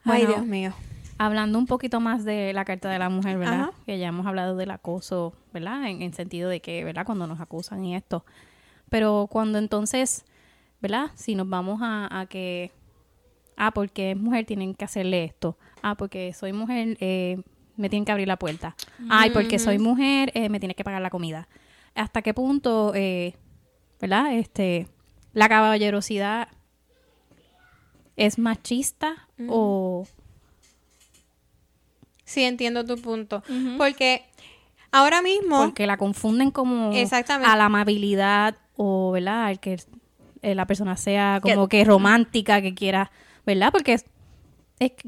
Ay, 0.05 0.25
Dios 0.25 0.45
mío. 0.45 0.73
Hablando 1.17 1.57
un 1.59 1.67
poquito 1.67 1.99
más 1.99 2.25
de 2.25 2.51
la 2.53 2.65
carta 2.65 2.89
de 2.89 2.99
la 2.99 3.09
mujer, 3.09 3.37
¿verdad? 3.37 3.61
Ajá. 3.61 3.71
Que 3.85 3.97
ya 3.99 4.07
hemos 4.07 4.25
hablado 4.25 4.55
del 4.57 4.71
acoso, 4.71 5.33
¿verdad? 5.53 5.87
En, 5.87 6.01
en 6.01 6.13
sentido 6.13 6.49
de 6.49 6.59
que, 6.59 6.83
¿verdad? 6.83 7.05
Cuando 7.05 7.27
nos 7.27 7.39
acusan 7.39 7.85
y 7.85 7.95
esto. 7.95 8.25
Pero 8.89 9.27
cuando 9.31 9.59
entonces, 9.59 10.25
¿verdad? 10.81 11.11
Si 11.15 11.35
nos 11.35 11.47
vamos 11.47 11.79
a, 11.81 12.19
a 12.19 12.25
que, 12.25 12.71
ah, 13.57 13.71
porque 13.71 14.11
es 14.11 14.17
mujer, 14.17 14.45
tienen 14.45 14.73
que 14.75 14.85
hacerle 14.85 15.23
esto. 15.23 15.57
Ah, 15.81 15.95
porque 15.95 16.33
soy 16.33 16.53
mujer, 16.53 16.97
eh, 16.99 17.37
me 17.77 17.89
tienen 17.89 18.05
que 18.05 18.11
abrir 18.11 18.27
la 18.27 18.37
puerta. 18.37 18.75
Ay, 19.09 19.29
porque 19.31 19.59
soy 19.59 19.79
mujer, 19.79 20.31
eh, 20.35 20.49
me 20.49 20.59
tiene 20.59 20.75
que 20.75 20.83
pagar 20.83 21.01
la 21.01 21.09
comida. 21.09 21.47
¿Hasta 21.95 22.21
qué 22.21 22.33
punto, 22.33 22.93
eh, 22.95 23.35
¿verdad? 24.01 24.33
Este, 24.35 24.87
la 25.33 25.47
caballerosidad 25.49 26.47
es 28.15 28.37
machista 28.37 29.27
o 29.49 30.05
Sí, 32.25 32.43
entiendo 32.43 32.85
tu 32.85 32.97
punto. 32.99 33.43
Porque 33.77 34.23
ahora 34.91 35.21
mismo... 35.21 35.57
porque 35.57 35.85
la 35.85 35.97
confunden 35.97 36.51
como 36.51 36.91
Exactamente. 36.93 37.51
a 37.51 37.55
la 37.55 37.65
amabilidad 37.65 38.55
o, 38.75 39.11
¿verdad? 39.11 39.51
El 39.51 39.59
que 39.59 39.79
eh, 40.41 40.55
la 40.55 40.65
persona 40.65 40.97
sea 40.97 41.39
como 41.41 41.67
Que- 41.67 41.77
que 41.79 41.85
romántica, 41.85 42.61
que 42.61 42.73
quiera, 42.73 43.11
¿verdad? 43.45 43.71
Porque 43.71 43.93
es, 43.93 44.05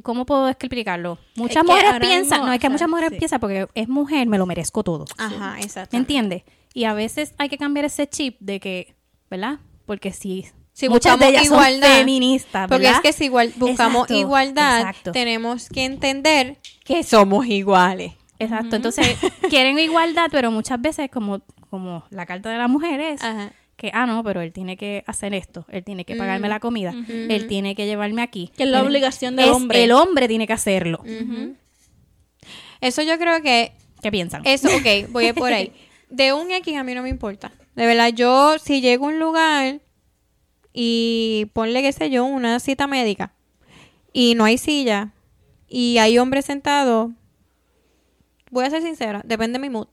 ¿cómo 0.03 0.25
puedo 0.25 0.47
explicarlo? 0.49 1.17
Muchas 1.35 1.63
mujeres 1.63 1.93
piensan, 1.99 2.39
mismo, 2.39 2.45
no, 2.47 2.53
es 2.53 2.59
que 2.59 2.67
o 2.67 2.69
sea, 2.69 2.69
muchas 2.69 2.89
mujeres 2.89 3.09
sí. 3.11 3.19
piensan 3.19 3.39
porque 3.39 3.67
es 3.73 3.87
mujer, 3.87 4.27
me 4.27 4.37
lo 4.37 4.45
merezco 4.45 4.83
todo. 4.83 5.05
Ajá, 5.17 5.57
exacto. 5.59 5.95
¿Me 5.95 5.99
entiendes? 5.99 6.43
Y 6.73 6.85
a 6.85 6.93
veces 6.93 7.33
hay 7.37 7.49
que 7.49 7.57
cambiar 7.57 7.85
ese 7.85 8.07
chip 8.07 8.37
de 8.39 8.59
que, 8.59 8.95
¿verdad? 9.29 9.59
Porque 9.85 10.11
si, 10.11 10.45
Si 10.73 10.89
muchas 10.89 11.17
de 11.19 11.25
buscamos 11.25 11.29
ellas 11.29 11.47
son 11.47 11.55
igualdad, 11.55 11.97
feministas, 11.97 12.67
Porque 12.67 12.89
es 12.89 12.99
que 12.99 13.13
si 13.13 13.25
igual 13.25 13.53
buscamos 13.55 14.03
Exacto, 14.03 14.13
igualdad, 14.15 14.79
exacto. 14.81 15.11
tenemos 15.11 15.69
que 15.69 15.85
entender 15.85 16.57
que 16.83 17.03
somos 17.03 17.45
iguales. 17.45 18.13
Exacto, 18.39 18.75
entonces 18.75 19.17
quieren 19.49 19.79
igualdad, 19.79 20.27
pero 20.29 20.51
muchas 20.51 20.81
veces 20.81 21.09
como, 21.09 21.41
como 21.69 22.03
la 22.09 22.25
carta 22.25 22.49
de 22.49 22.57
la 22.57 22.67
mujer 22.67 22.99
es 22.99 23.23
Ajá. 23.23 23.53
Que, 23.75 23.91
ah, 23.93 24.05
no, 24.05 24.23
pero 24.23 24.41
él 24.41 24.51
tiene 24.53 24.77
que 24.77 25.03
hacer 25.05 25.33
esto, 25.33 25.65
él 25.69 25.83
tiene 25.83 26.05
que 26.05 26.15
pagarme 26.15 26.47
la 26.47 26.59
comida, 26.59 26.93
él 27.07 27.47
tiene 27.47 27.75
que 27.75 27.85
llevarme 27.85 28.21
aquí. 28.21 28.51
Que 28.55 28.63
es 28.63 28.69
la 28.69 28.79
Él- 28.79 28.85
obligación 28.85 29.35
del 29.35 29.45
es- 29.49 29.51
hombre. 29.51 29.83
El 29.83 29.91
hombre 29.91 30.27
tiene 30.27 30.47
que 30.47 30.53
hacerlo. 30.53 31.03
Eso 32.81 33.01
yo 33.01 33.17
creo 33.17 33.41
que 33.41 33.73
¿Qué 34.01 34.11
piensan? 34.11 34.43
Eso, 34.45 34.67
ok, 34.67 35.09
voy 35.09 35.25
a 35.25 35.29
ir 35.29 35.33
por 35.35 35.51
ahí. 35.51 35.71
De 36.09 36.31
un 36.33 36.51
X 36.51 36.77
a 36.77 36.83
mí 36.83 36.93
no 36.93 37.01
me 37.01 37.09
importa. 37.09 37.51
De 37.75 37.85
verdad, 37.87 38.09
yo 38.13 38.59
si 38.59 38.79
llego 38.81 39.05
a 39.05 39.09
un 39.09 39.19
lugar 39.19 39.81
y 40.73 41.47
ponle, 41.53 41.81
qué 41.81 41.91
sé 41.91 42.09
yo, 42.11 42.23
una 42.25 42.59
cita 42.59 42.85
médica 42.85 43.33
y 44.13 44.35
no 44.35 44.45
hay 44.45 44.57
silla 44.59 45.11
y 45.67 45.97
hay 45.97 46.19
hombres 46.19 46.45
sentados, 46.45 47.11
voy 48.51 48.65
a 48.65 48.69
ser 48.69 48.81
sincera, 48.83 49.21
depende 49.25 49.57
de 49.57 49.63
mi 49.67 49.69
mood. 49.71 49.87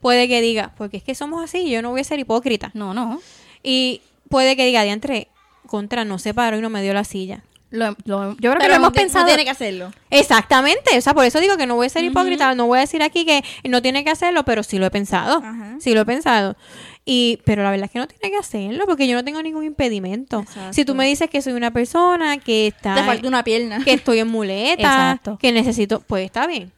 Puede 0.00 0.28
que 0.28 0.40
diga, 0.40 0.72
porque 0.76 0.96
es 0.98 1.02
que 1.02 1.14
somos 1.14 1.42
así, 1.42 1.70
yo 1.70 1.82
no 1.82 1.90
voy 1.90 2.00
a 2.00 2.04
ser 2.04 2.18
hipócrita. 2.18 2.70
No, 2.74 2.94
no. 2.94 3.20
Y 3.62 4.02
puede 4.28 4.56
que 4.56 4.66
diga, 4.66 4.82
diantre, 4.82 5.28
contra, 5.66 6.04
no 6.04 6.18
se 6.18 6.34
paró 6.34 6.58
y 6.58 6.60
no 6.60 6.70
me 6.70 6.82
dio 6.82 6.92
la 6.94 7.04
silla. 7.04 7.42
Lo- 7.70 7.96
lo- 8.04 8.36
yo 8.36 8.50
creo 8.52 8.58
que 8.60 8.68
lo 8.68 8.74
hemos 8.74 8.92
ti- 8.92 8.98
no 9.00 9.02
pensado. 9.02 9.26
tiene 9.26 9.42
que 9.44 9.50
hacerlo. 9.50 9.90
Exactamente, 10.10 10.96
o 10.96 11.00
sea, 11.00 11.12
por 11.12 11.24
eso 11.24 11.40
digo 11.40 11.56
que 11.56 11.66
no 11.66 11.74
voy 11.74 11.86
a 11.86 11.90
ser 11.90 12.04
hipócrita, 12.04 12.54
no 12.54 12.66
voy 12.68 12.78
a 12.78 12.80
decir 12.82 13.02
aquí 13.02 13.24
que 13.24 13.42
no 13.68 13.82
tiene 13.82 14.04
que 14.04 14.10
hacerlo, 14.10 14.44
pero 14.44 14.62
sí 14.62 14.78
lo 14.78 14.86
he 14.86 14.90
pensado, 14.90 15.38
Ajá. 15.38 15.76
sí 15.80 15.92
lo 15.92 16.02
he 16.02 16.04
pensado. 16.06 16.56
Y, 17.04 17.40
pero 17.44 17.62
la 17.64 17.70
verdad 17.70 17.86
es 17.86 17.90
que 17.90 17.98
no 17.98 18.06
tiene 18.06 18.30
que 18.30 18.38
hacerlo 18.38 18.84
porque 18.86 19.08
yo 19.08 19.14
no 19.16 19.24
tengo 19.24 19.42
ningún 19.42 19.64
impedimento. 19.64 20.40
Exacto. 20.40 20.72
Si 20.72 20.84
tú 20.84 20.94
me 20.94 21.04
dices 21.06 21.28
que 21.28 21.42
soy 21.42 21.52
una 21.54 21.72
persona 21.72 22.38
que 22.38 22.68
está, 22.68 22.94
Te 22.94 23.02
falta 23.02 23.26
una 23.26 23.42
pierna. 23.42 23.82
que 23.84 23.92
estoy 23.92 24.20
en 24.20 24.28
muleta, 24.28 24.80
Exacto. 24.82 25.36
que 25.38 25.50
necesito, 25.52 26.00
pues 26.00 26.24
está 26.24 26.46
bien. 26.46 26.72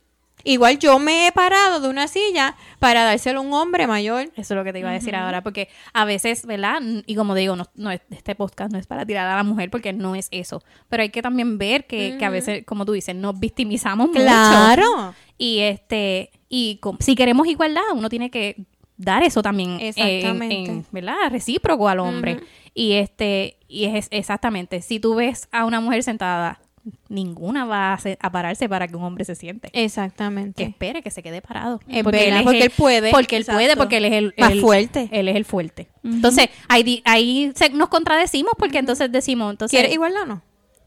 Igual 0.47 0.79
yo 0.79 0.99
me 0.99 1.27
he 1.27 1.33
parado 1.33 1.81
de 1.81 1.89
una 1.89 2.09
silla 2.09 2.57
para 2.79 3.05
dárselo 3.05 3.41
a 3.41 3.43
un 3.43 3.53
hombre 3.53 3.87
mayor. 3.87 4.25
Eso 4.37 4.55
es 4.55 4.57
lo 4.57 4.65
que 4.65 4.73
te 4.73 4.79
iba 4.79 4.91
a 4.91 4.93
decir 4.93 5.15
ahora, 5.17 5.43
porque 5.43 5.69
a 5.93 6.05
veces, 6.05 6.47
¿verdad? 6.47 6.81
Y 7.07 7.15
como 7.17 7.35
digo, 7.35 7.57
no, 7.57 7.67
no 7.75 7.91
es- 7.91 8.01
este 8.11 8.35
podcast 8.35 8.73
no 8.73 8.79
es 8.79 8.87
para 8.87 9.05
tirar 9.05 9.27
a 9.29 9.37
la 9.37 9.43
mujer 9.43 9.71
porque 9.71 9.93
no 9.93 10.15
es 10.15 10.29
eso. 10.31 10.63
Pero 10.89 11.03
hay 11.03 11.11
que 11.11 11.21
también 11.23 11.59
ver 11.59 11.87
que, 11.87 12.17
que 12.19 12.25
a 12.25 12.31
veces, 12.31 12.65
como 12.65 12.85
tú 12.87 12.93
dices, 12.93 13.15
nos 13.15 13.39
victimizamos 13.39 14.09
mucho. 14.09 14.21
Claro. 14.21 15.15
Y 15.39 15.59
este, 15.59 16.31
y 16.49 16.81
si 17.01 17.15
queremos 17.15 17.47
igualdad, 17.47 17.83
uno 17.95 18.09
tiene 18.09 18.31
que 18.31 18.65
dar 18.97 19.23
eso 19.23 19.43
también 19.43 19.73
eh, 19.81 19.93
en- 19.97 20.07
Exactamente. 20.09 20.55
en, 20.71 20.87
¿verdad? 20.93 21.17
Recíproco 21.31 21.89
al 21.89 21.99
hombre. 22.01 22.41
Y 22.73 22.93
este, 22.93 23.59
y 23.69 23.85
es 23.87 24.09
exactamente, 24.11 24.81
si 24.83 25.01
tú 25.01 25.15
ves 25.17 25.49
a 25.51 25.65
una 25.65 25.81
mujer 25.81 26.03
sentada, 26.03 26.61
ninguna 27.09 27.65
va 27.65 27.93
a, 27.95 27.99
se- 27.99 28.19
a 28.21 28.31
pararse 28.31 28.69
para 28.69 28.87
que 28.89 28.97
un 28.97 29.03
hombre 29.05 29.25
se 29.25 29.35
siente. 29.35 29.71
que 29.71 29.85
Exactamente. 29.85 30.63
espere 30.63 31.03
que 31.03 31.11
se 31.11 31.23
quede 31.23 31.43
parado. 31.43 31.81
Es 31.89 32.05
verdad, 32.05 32.23
es 32.39 32.43
porque 32.43 32.59
el- 32.59 32.63
él 32.65 32.71
puede. 32.77 33.11
Porque 33.11 33.37
él 33.37 33.43
Exacto. 33.43 33.59
puede, 33.59 33.77
porque 33.77 33.97
él 33.99 34.05
es 34.07 34.13
el, 34.13 34.35
Más 34.39 34.53
el- 34.53 34.61
fuerte. 34.61 35.09
Él 35.13 35.29
es 35.29 35.37
el 35.37 35.45
fuerte. 35.45 35.89
Entonces, 36.05 36.49
ahí, 36.69 37.03
ahí 37.05 37.53
se- 37.55 37.71
nos 37.71 37.89
contradecimos 37.89 38.53
porque 38.59 38.79
entonces 38.79 39.11
decimos, 39.11 39.51
entonces, 39.51 39.77
¿Quieres 39.77 39.93
igualdad 39.93 40.23
o 40.23 40.27
no? 40.27 40.43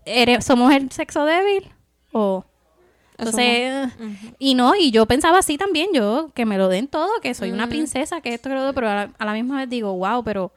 ¿eres- 0.05 0.45
¿somos 0.45 0.73
el 0.73 0.89
sexo 0.91 1.25
débil? 1.25 1.69
O 2.11 2.45
entonces, 3.17 3.89
y 4.39 4.55
no, 4.55 4.75
y 4.75 4.91
yo 4.91 5.05
pensaba 5.05 5.39
así 5.39 5.57
también, 5.57 5.89
yo, 5.93 6.31
que 6.33 6.45
me 6.45 6.57
lo 6.57 6.69
den 6.69 6.87
todo, 6.87 7.09
que 7.21 7.33
soy 7.33 7.51
una 7.51 7.67
princesa, 7.67 8.21
que 8.21 8.33
esto, 8.33 8.47
que 8.47 8.55
lo 8.55 8.61
otro, 8.61 8.73
pero 8.73 8.89
a 8.89 8.95
la, 8.95 9.11
a 9.17 9.25
la 9.25 9.33
misma 9.33 9.57
vez 9.57 9.69
digo, 9.69 9.93
wow, 9.97 10.23
pero 10.23 10.53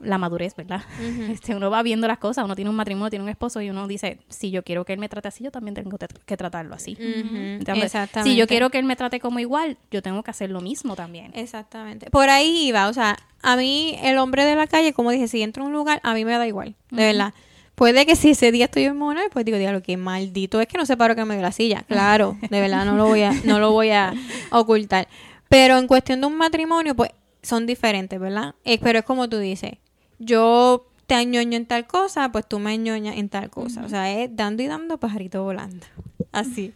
la 0.00 0.18
madurez, 0.18 0.54
¿verdad? 0.56 0.82
este, 1.30 1.54
uno 1.54 1.70
va 1.70 1.82
viendo 1.82 2.06
las 2.06 2.18
cosas, 2.18 2.44
uno 2.44 2.54
tiene 2.54 2.70
un 2.70 2.76
matrimonio, 2.76 3.10
tiene 3.10 3.22
un 3.24 3.28
esposo 3.28 3.60
y 3.60 3.70
uno 3.70 3.86
dice, 3.86 4.18
si 4.28 4.50
yo 4.50 4.62
quiero 4.62 4.84
que 4.84 4.92
él 4.92 4.98
me 4.98 5.08
trate 5.08 5.28
así, 5.28 5.44
yo 5.44 5.50
también 5.50 5.74
tengo 5.74 5.96
que- 5.98 6.36
tratarlo 6.36 6.74
así. 6.74 6.96
Entonces, 7.00 7.84
Exactamente. 7.84 8.30
Si 8.30 8.36
yo 8.36 8.46
quiero 8.46 8.70
que 8.70 8.78
él 8.78 8.84
me 8.84 8.96
trate 8.96 9.18
como 9.20 9.38
igual, 9.40 9.76
yo 9.90 10.02
tengo 10.02 10.22
que 10.22 10.30
hacer 10.30 10.50
lo 10.50 10.60
mismo 10.60 10.94
también. 10.96 11.32
Exactamente. 11.34 12.10
Por 12.10 12.30
ahí 12.30 12.68
iba, 12.68 12.88
o 12.88 12.92
sea, 12.92 13.16
a 13.42 13.56
mí 13.56 13.98
el 14.02 14.18
hombre 14.18 14.44
de 14.44 14.54
la 14.56 14.66
calle, 14.66 14.92
como 14.92 15.10
dije, 15.10 15.28
si 15.28 15.42
entro 15.42 15.64
a 15.64 15.66
un 15.66 15.72
lugar, 15.72 16.00
a 16.04 16.14
mí 16.14 16.24
me 16.24 16.32
da 16.32 16.46
igual, 16.46 16.76
de 16.90 17.04
verdad. 17.04 17.34
Puede 17.74 18.06
que 18.06 18.16
si 18.16 18.30
ese 18.30 18.50
día 18.50 18.64
estoy 18.64 18.84
en 18.84 18.96
Mona, 18.96 19.22
pues 19.32 19.44
digo, 19.44 19.56
diablo, 19.56 19.82
qué 19.84 19.96
maldito 19.96 20.60
es 20.60 20.66
que 20.66 20.78
no 20.78 20.84
se 20.84 20.96
paró 20.96 21.14
que 21.14 21.24
me 21.24 21.34
dio 21.34 21.42
la 21.42 21.52
silla. 21.52 21.84
Claro, 21.86 22.36
de 22.50 22.60
verdad, 22.60 22.84
no 22.84 22.96
lo 22.96 23.06
voy 23.06 23.22
a, 23.22 23.32
no 23.44 23.60
lo 23.60 23.70
voy 23.70 23.90
a 23.90 24.14
ocultar. 24.50 25.06
Pero 25.48 25.78
en 25.78 25.86
cuestión 25.86 26.20
de 26.20 26.26
un 26.26 26.36
matrimonio, 26.36 26.96
pues 26.96 27.10
son 27.42 27.66
diferentes, 27.66 28.18
¿verdad? 28.18 28.56
Eh, 28.64 28.78
pero 28.82 28.98
es 28.98 29.04
como 29.04 29.28
tú 29.28 29.38
dices, 29.38 29.74
yo 30.18 30.86
te 31.06 31.14
añoño 31.14 31.56
en 31.56 31.66
tal 31.66 31.86
cosa, 31.86 32.30
pues 32.30 32.46
tú 32.46 32.58
me 32.58 32.72
añoñas 32.72 33.16
en 33.16 33.28
tal 33.28 33.48
cosa. 33.50 33.82
O 33.84 33.88
sea, 33.88 34.12
es 34.12 34.34
dando 34.34 34.62
y 34.62 34.66
dando, 34.66 34.98
pajarito 34.98 35.42
volando. 35.42 35.86
Así. 36.32 36.74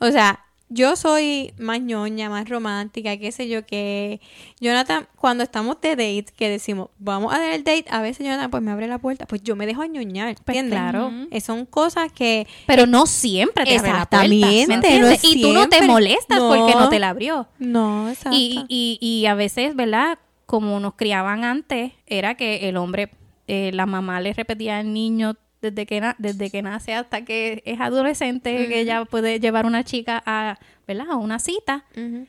O 0.00 0.10
sea, 0.10 0.44
yo 0.70 0.96
soy 0.96 1.52
más 1.58 1.80
ñoña, 1.80 2.28
más 2.28 2.48
romántica, 2.48 3.16
qué 3.16 3.32
sé 3.32 3.48
yo, 3.48 3.64
que 3.64 4.20
Jonathan, 4.60 5.08
cuando 5.16 5.42
estamos 5.42 5.80
de 5.80 5.90
date, 5.90 6.26
que 6.36 6.50
decimos, 6.50 6.90
vamos 6.98 7.32
a 7.32 7.38
dar 7.38 7.52
el 7.52 7.64
date, 7.64 7.86
a 7.88 8.02
veces 8.02 8.26
Jonathan 8.26 8.50
pues 8.50 8.62
me 8.62 8.70
abre 8.70 8.86
la 8.86 8.98
puerta, 8.98 9.26
pues 9.26 9.42
yo 9.42 9.56
me 9.56 9.64
dejo 9.64 9.82
añoñar, 9.82 10.34
Pues 10.44 10.62
claro. 10.64 11.10
Eh, 11.30 11.40
son 11.40 11.64
cosas 11.64 12.12
que... 12.12 12.46
Pero 12.66 12.86
no 12.86 13.06
siempre 13.06 13.64
te 13.64 13.78
abre 13.78 13.92
la 13.92 14.06
puerta, 14.06 14.28
¿me 14.28 14.60
Exactamente, 14.60 14.98
no 15.00 15.12
y 15.22 15.42
tú 15.42 15.52
no 15.52 15.68
te 15.68 15.82
molestas 15.82 16.38
porque 16.38 16.74
No. 16.74 16.80
no 16.80 16.88
te 16.88 16.98
la 16.98 17.10
abrió. 17.10 17.48
No, 17.58 18.10
exacto. 18.10 18.36
Y, 18.36 18.66
y, 18.68 18.98
y 19.00 19.26
a 19.26 19.34
veces, 19.34 19.74
¿verdad? 19.74 20.18
Como 20.48 20.80
nos 20.80 20.94
criaban 20.94 21.44
antes, 21.44 21.92
era 22.06 22.34
que 22.34 22.70
el 22.70 22.78
hombre, 22.78 23.10
eh, 23.48 23.70
la 23.74 23.84
mamá 23.84 24.18
le 24.22 24.32
repetía 24.32 24.78
al 24.78 24.94
niño 24.94 25.36
desde 25.60 25.84
que, 25.84 26.00
na- 26.00 26.16
desde 26.18 26.48
que 26.50 26.62
nace 26.62 26.94
hasta 26.94 27.22
que 27.26 27.62
es 27.66 27.78
adolescente, 27.80 28.66
que 28.68 28.80
ella 28.80 29.04
puede 29.04 29.40
llevar 29.40 29.66
una 29.66 29.84
chica 29.84 30.22
a, 30.24 30.56
¿verdad? 30.86 31.06
a 31.10 31.16
una 31.16 31.38
cita, 31.38 31.84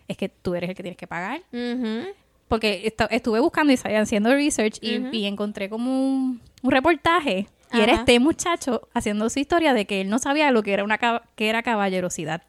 es 0.09 0.17
que 0.17 0.27
tú 0.27 0.53
eres 0.53 0.69
el 0.69 0.75
que 0.75 0.83
tienes 0.83 0.97
que 0.97 1.07
pagar. 1.07 1.41
Porque 2.49 2.93
estuve 3.11 3.39
buscando 3.39 3.71
y 3.71 3.77
haciendo 3.95 4.33
research 4.33 4.79
y, 4.81 4.95
y 5.13 5.25
encontré 5.25 5.69
como 5.69 5.89
un, 5.89 6.41
un 6.61 6.71
reportaje. 6.71 7.47
Y 7.71 7.79
era 7.81 7.93
este 7.99 8.19
muchacho 8.19 8.89
haciendo 8.95 9.29
su 9.29 9.39
historia 9.39 9.73
de 9.73 9.85
que 9.85 10.01
él 10.01 10.09
no 10.09 10.17
sabía 10.19 10.51
lo 10.51 10.61
que 10.63 10.73
era 10.73 10.83
una 10.83 10.97
que 10.97 11.47
era 11.49 11.61
caballerosidad. 11.63 12.41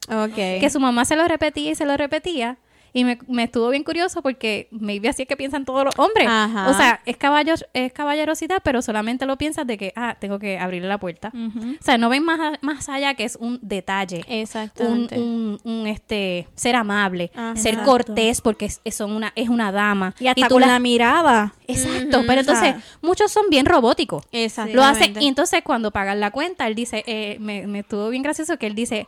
Que 0.60 0.70
su 0.70 0.80
mamá 0.80 1.04
se 1.04 1.14
lo 1.14 1.28
repetía 1.28 1.70
y 1.70 1.74
se 1.76 1.84
lo 1.84 1.96
repetía 1.96 2.56
Y 2.92 3.04
me, 3.04 3.18
me 3.28 3.44
estuvo 3.44 3.68
bien 3.70 3.84
curioso 3.84 4.20
porque 4.22 4.68
maybe 4.70 5.08
así 5.08 5.22
es 5.22 5.28
que 5.28 5.36
piensan 5.36 5.64
todos 5.64 5.84
los 5.84 5.98
hombres. 5.98 6.26
Ajá. 6.28 6.68
O 6.70 6.74
sea, 6.74 7.00
es, 7.06 7.16
caballo, 7.16 7.54
es 7.72 7.92
caballerosidad, 7.92 8.62
pero 8.64 8.82
solamente 8.82 9.26
lo 9.26 9.36
piensas 9.38 9.66
de 9.66 9.78
que, 9.78 9.92
ah, 9.96 10.16
tengo 10.20 10.38
que 10.38 10.58
abrirle 10.58 10.88
la 10.88 10.98
puerta. 10.98 11.32
O 11.34 11.82
sea, 11.84 11.98
no 11.98 12.08
ven 12.08 12.24
más, 12.24 12.58
más 12.62 12.88
allá 12.88 13.14
que 13.14 13.24
es 13.24 13.36
un 13.40 13.58
detalle. 13.62 14.24
Exactamente. 14.28 15.18
un, 15.18 15.60
un, 15.64 15.86
este, 15.86 16.48
ser 16.54 16.76
amable, 16.76 17.30
Ajá. 17.34 17.56
ser 17.56 17.74
Exacto. 17.74 17.90
cortés 17.90 18.40
porque 18.40 18.66
es, 18.66 18.80
es- 18.84 18.94
son 18.96 19.12
una, 19.12 19.32
es 19.36 19.48
una 19.48 19.70
dama. 19.72 20.14
Y 20.18 20.26
hasta 20.26 20.48
tú 20.48 20.54
con 20.56 20.60
la- 20.62 20.66
la 20.66 20.78
mirada. 20.78 21.54
Exacto, 21.68 22.22
pero 22.26 22.40
o 22.40 22.44
sea- 22.44 22.54
entonces 22.68 22.74
muchos 23.02 23.30
son 23.30 23.44
bien 23.50 23.66
robóticos. 23.66 24.24
Exactamente. 24.32 24.76
Lo 24.76 24.84
hace 24.84 25.12
y 25.20 25.28
entonces 25.28 25.62
cuando 25.62 25.90
pagan 25.92 26.20
la 26.20 26.30
cuenta, 26.30 26.66
él 26.66 26.74
dice, 26.74 27.04
eh, 27.06 27.36
me, 27.40 27.66
me 27.66 27.80
estuvo 27.80 28.08
bien 28.10 28.22
gracioso 28.22 28.56
que 28.58 28.66
él 28.66 28.74
dice, 28.74 29.06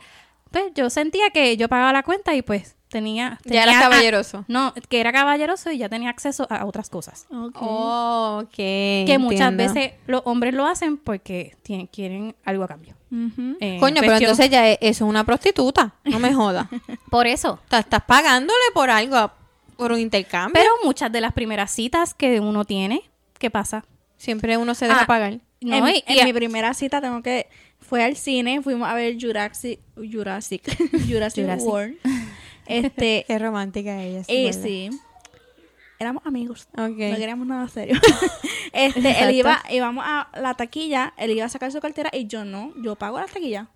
pues 0.50 0.64
yo 0.74 0.90
sentía 0.90 1.30
que 1.30 1.56
yo 1.56 1.68
pagaba 1.68 1.92
la 1.92 2.02
cuenta 2.02 2.34
y 2.34 2.42
pues 2.42 2.76
tenía... 2.92 3.30
Ya 3.44 3.50
tenía 3.50 3.62
eras 3.64 3.76
a- 3.76 3.80
caballeroso. 3.80 4.44
no, 4.46 4.72
que 4.88 5.00
era 5.00 5.10
caballeroso 5.12 5.72
y 5.72 5.78
ya 5.78 5.88
tenía 5.88 6.10
acceso 6.10 6.46
a 6.48 6.64
otras 6.66 6.88
cosas. 6.90 7.26
Oh, 7.30 8.42
ok. 8.44 8.54
Que 8.54 9.16
muchas 9.18 9.56
veces 9.56 9.92
los 10.06 10.22
hombres 10.26 10.54
lo 10.54 10.66
hacen 10.66 10.96
porque 10.98 11.56
tienen, 11.62 11.88
quieren 11.88 12.36
algo 12.44 12.62
a 12.64 12.68
cambio. 12.68 12.94
Eh, 13.60 13.76
Coño, 13.80 13.96
pero 14.00 14.16
entonces 14.16 14.48
ya 14.48 14.68
e- 14.70 14.78
eso 14.80 15.04
es 15.04 15.08
una 15.10 15.24
prostituta. 15.24 15.94
No 16.04 16.18
me 16.18 16.32
jodas. 16.32 16.66
Por 17.10 17.26
eso. 17.26 17.54
O 17.54 17.68
sea, 17.68 17.80
estás 17.80 18.02
pagándole 18.04 18.60
por 18.72 18.88
algo, 18.88 19.30
por 19.76 19.92
un 19.92 19.98
intercambio. 19.98 20.54
Pero 20.54 20.70
muchas 20.84 21.10
de 21.12 21.20
las 21.20 21.32
primeras 21.34 21.70
citas 21.70 22.14
que 22.14 22.40
uno 22.40 22.64
tiene, 22.64 23.02
¿qué 23.38 23.50
pasa? 23.50 23.84
siempre 24.16 24.56
uno 24.56 24.74
se 24.76 24.86
deja 24.86 25.02
Ah, 25.02 25.06
pagar. 25.06 25.40
No, 25.60 25.76
en, 25.88 25.96
y- 25.96 26.04
en 26.06 26.18
y- 26.20 26.24
mi 26.24 26.32
primera 26.32 26.72
cita 26.74 27.00
tengo 27.00 27.22
que 27.22 27.48
fue 27.80 28.04
al 28.04 28.14
cine, 28.16 28.62
fuimos 28.62 28.88
a 28.88 28.94
ver 28.94 29.16
Jurassic 29.20 29.80
Jurassic 29.96 30.62
Jurassic, 31.08 31.42
Jurassic. 31.44 31.68
World. 31.68 31.96
Este, 32.78 33.24
Qué 33.28 33.38
romántica 33.38 34.02
ella. 34.02 34.22
eh, 34.28 34.44
¿verdad? 34.46 34.62
sí. 34.62 34.90
Éramos 35.98 36.26
amigos. 36.26 36.66
Ok. 36.72 36.78
No 36.78 37.16
queríamos 37.16 37.46
nada 37.46 37.68
serio. 37.68 37.94
este, 38.72 38.98
Exacto. 38.98 39.24
él 39.28 39.34
iba, 39.36 39.62
íbamos 39.70 40.04
a 40.06 40.28
la 40.34 40.54
taquilla, 40.54 41.14
él 41.16 41.30
iba 41.30 41.44
a 41.46 41.48
sacar 41.48 41.70
su 41.70 41.80
cartera 41.80 42.10
y 42.12 42.26
yo 42.26 42.44
no, 42.44 42.72
yo 42.82 42.96
pago 42.96 43.20
la 43.20 43.26
taquilla. 43.26 43.68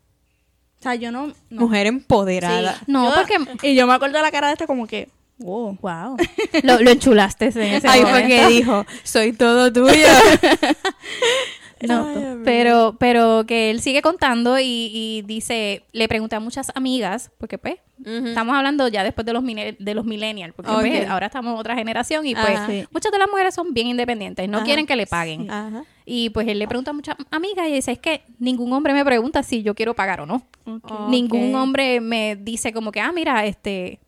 O 0.79 0.83
sea, 0.83 0.95
yo 0.97 1.13
no. 1.13 1.29
no. 1.51 1.61
Mujer 1.63 1.87
empoderada. 1.87 2.75
Sí. 2.81 2.85
No, 2.89 3.09
Yo- 3.09 3.15
porque- 3.15 3.37
Y 3.71 3.75
yo 3.77 3.87
me 3.87 3.95
acuerdo 3.95 4.17
de 4.17 4.23
la 4.23 4.31
cara 4.33 4.49
de 4.49 4.55
este 4.55 4.67
como 4.67 4.87
que. 4.89 5.09
Wow. 5.39 5.79
Wow. 5.81 6.17
lo, 6.65 6.81
lo 6.81 6.91
enchulaste 6.91 7.47
en 7.55 7.75
ese 7.75 7.87
Ahí 7.89 8.03
fue 8.03 8.27
que 8.27 8.47
dijo, 8.49 8.85
soy 9.05 9.33
todo 9.35 9.73
tuyo. 9.73 9.93
No, 11.81 12.07
Ay, 12.07 12.41
pero, 12.45 12.97
pero 12.99 13.45
que 13.47 13.71
él 13.71 13.81
sigue 13.81 14.01
contando 14.01 14.59
y, 14.59 14.91
y 14.93 15.23
dice, 15.27 15.85
le 15.93 16.09
pregunté 16.09 16.37
a 16.37 16.41
muchas 16.41 16.73
amigas, 16.75 17.31
porque 17.39 17.59
pues, 17.59 17.77
estamos 18.03 18.57
hablando 18.57 18.89
ya 18.89 19.05
después 19.05 19.27
de 19.27 19.35
los 19.35 19.45
de 19.45 19.95
los 19.95 20.05
millennials, 20.05 20.55
porque 20.55 20.73
pues, 20.73 21.09
ahora 21.09 21.27
estamos 21.27 21.53
en 21.53 21.59
otra 21.59 21.75
generación 21.75 22.27
y 22.27 22.35
pues. 22.35 22.59
Sí. 22.67 22.85
muchas 22.91 23.13
de 23.13 23.19
las 23.19 23.29
mujeres 23.29 23.55
son 23.55 23.75
bien 23.75 23.89
independientes, 23.89 24.49
no 24.49 24.59
Ajá. 24.59 24.65
quieren 24.65 24.87
que 24.87 24.97
le 24.97 25.07
paguen. 25.07 25.51
Ajá. 25.51 25.85
Y 26.07 26.31
pues 26.31 26.49
él 26.49 26.59
le 26.59 26.69
pregunta 26.69 26.93
a 26.93 26.95
muchas 26.95 27.17
amigas 27.31 27.69
y 27.69 27.73
dice, 27.73 27.93
es 27.93 27.99
que 27.99 28.23
ningún 28.39 28.73
hombre 28.73 28.95
me 28.95 29.05
pregunta 29.05 29.43
si 29.43 29.63
yo 29.63 29.75
quiero 29.75 29.95
pagar 29.95 30.21
o 30.21 30.27
no. 30.27 30.47
Ningún 31.09 31.55
hombre 31.55 32.01
me 32.01 32.37
dice 32.37 32.73
como 32.73 32.91
que, 32.93 33.01
ah, 33.01 33.13
mira, 33.13 33.45
este, 33.45 34.01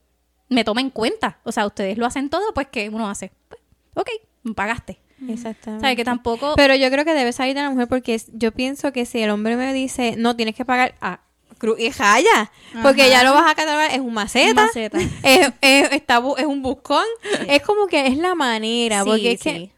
me 0.48 0.64
toma 0.64 0.80
en 0.80 0.90
cuenta. 0.90 1.38
O 1.44 1.52
sea, 1.52 1.66
ustedes 1.66 1.98
lo 1.98 2.06
hacen 2.06 2.30
todo, 2.30 2.54
pues, 2.54 2.68
¿qué 2.70 2.88
uno 2.88 3.10
hace? 3.10 3.32
Pues, 3.48 3.60
ok, 3.94 4.08
pagaste. 4.54 5.00
Exactamente. 5.28 5.82
¿Sabes? 5.84 5.96
Que 5.96 6.04
tampoco... 6.04 6.54
Pero 6.56 6.74
yo 6.76 6.90
creo 6.90 7.04
que 7.04 7.14
debe 7.14 7.32
salir 7.32 7.54
de 7.54 7.62
la 7.62 7.70
mujer 7.70 7.88
porque 7.88 8.20
yo 8.34 8.52
pienso 8.52 8.92
que 8.92 9.06
si 9.06 9.20
el 9.20 9.30
hombre 9.30 9.56
me 9.56 9.72
dice, 9.72 10.14
no, 10.16 10.36
tienes 10.36 10.54
que 10.54 10.64
pagar 10.64 10.94
a 11.00 11.20
cruz 11.58 11.80
y 11.80 11.90
jaya, 11.90 12.52
porque 12.82 13.10
ya 13.10 13.24
lo 13.24 13.32
vas 13.34 13.50
a 13.50 13.54
catalogar, 13.56 13.90
es 13.90 13.98
un 13.98 14.14
maceta, 14.14 14.66
Maceta. 14.66 14.98
Es, 15.24 15.50
es- 15.60 15.90
está 15.92 16.22
es 16.36 16.46
un 16.46 16.62
buscón, 16.62 17.04
es 17.48 17.62
como 17.62 17.88
que 17.88 18.06
es 18.06 18.16
la 18.16 18.36
manera, 18.36 19.02
Sí, 19.02 19.08
porque 19.08 19.32
es 19.32 19.40
sí. 19.40 19.50
que 19.50 19.70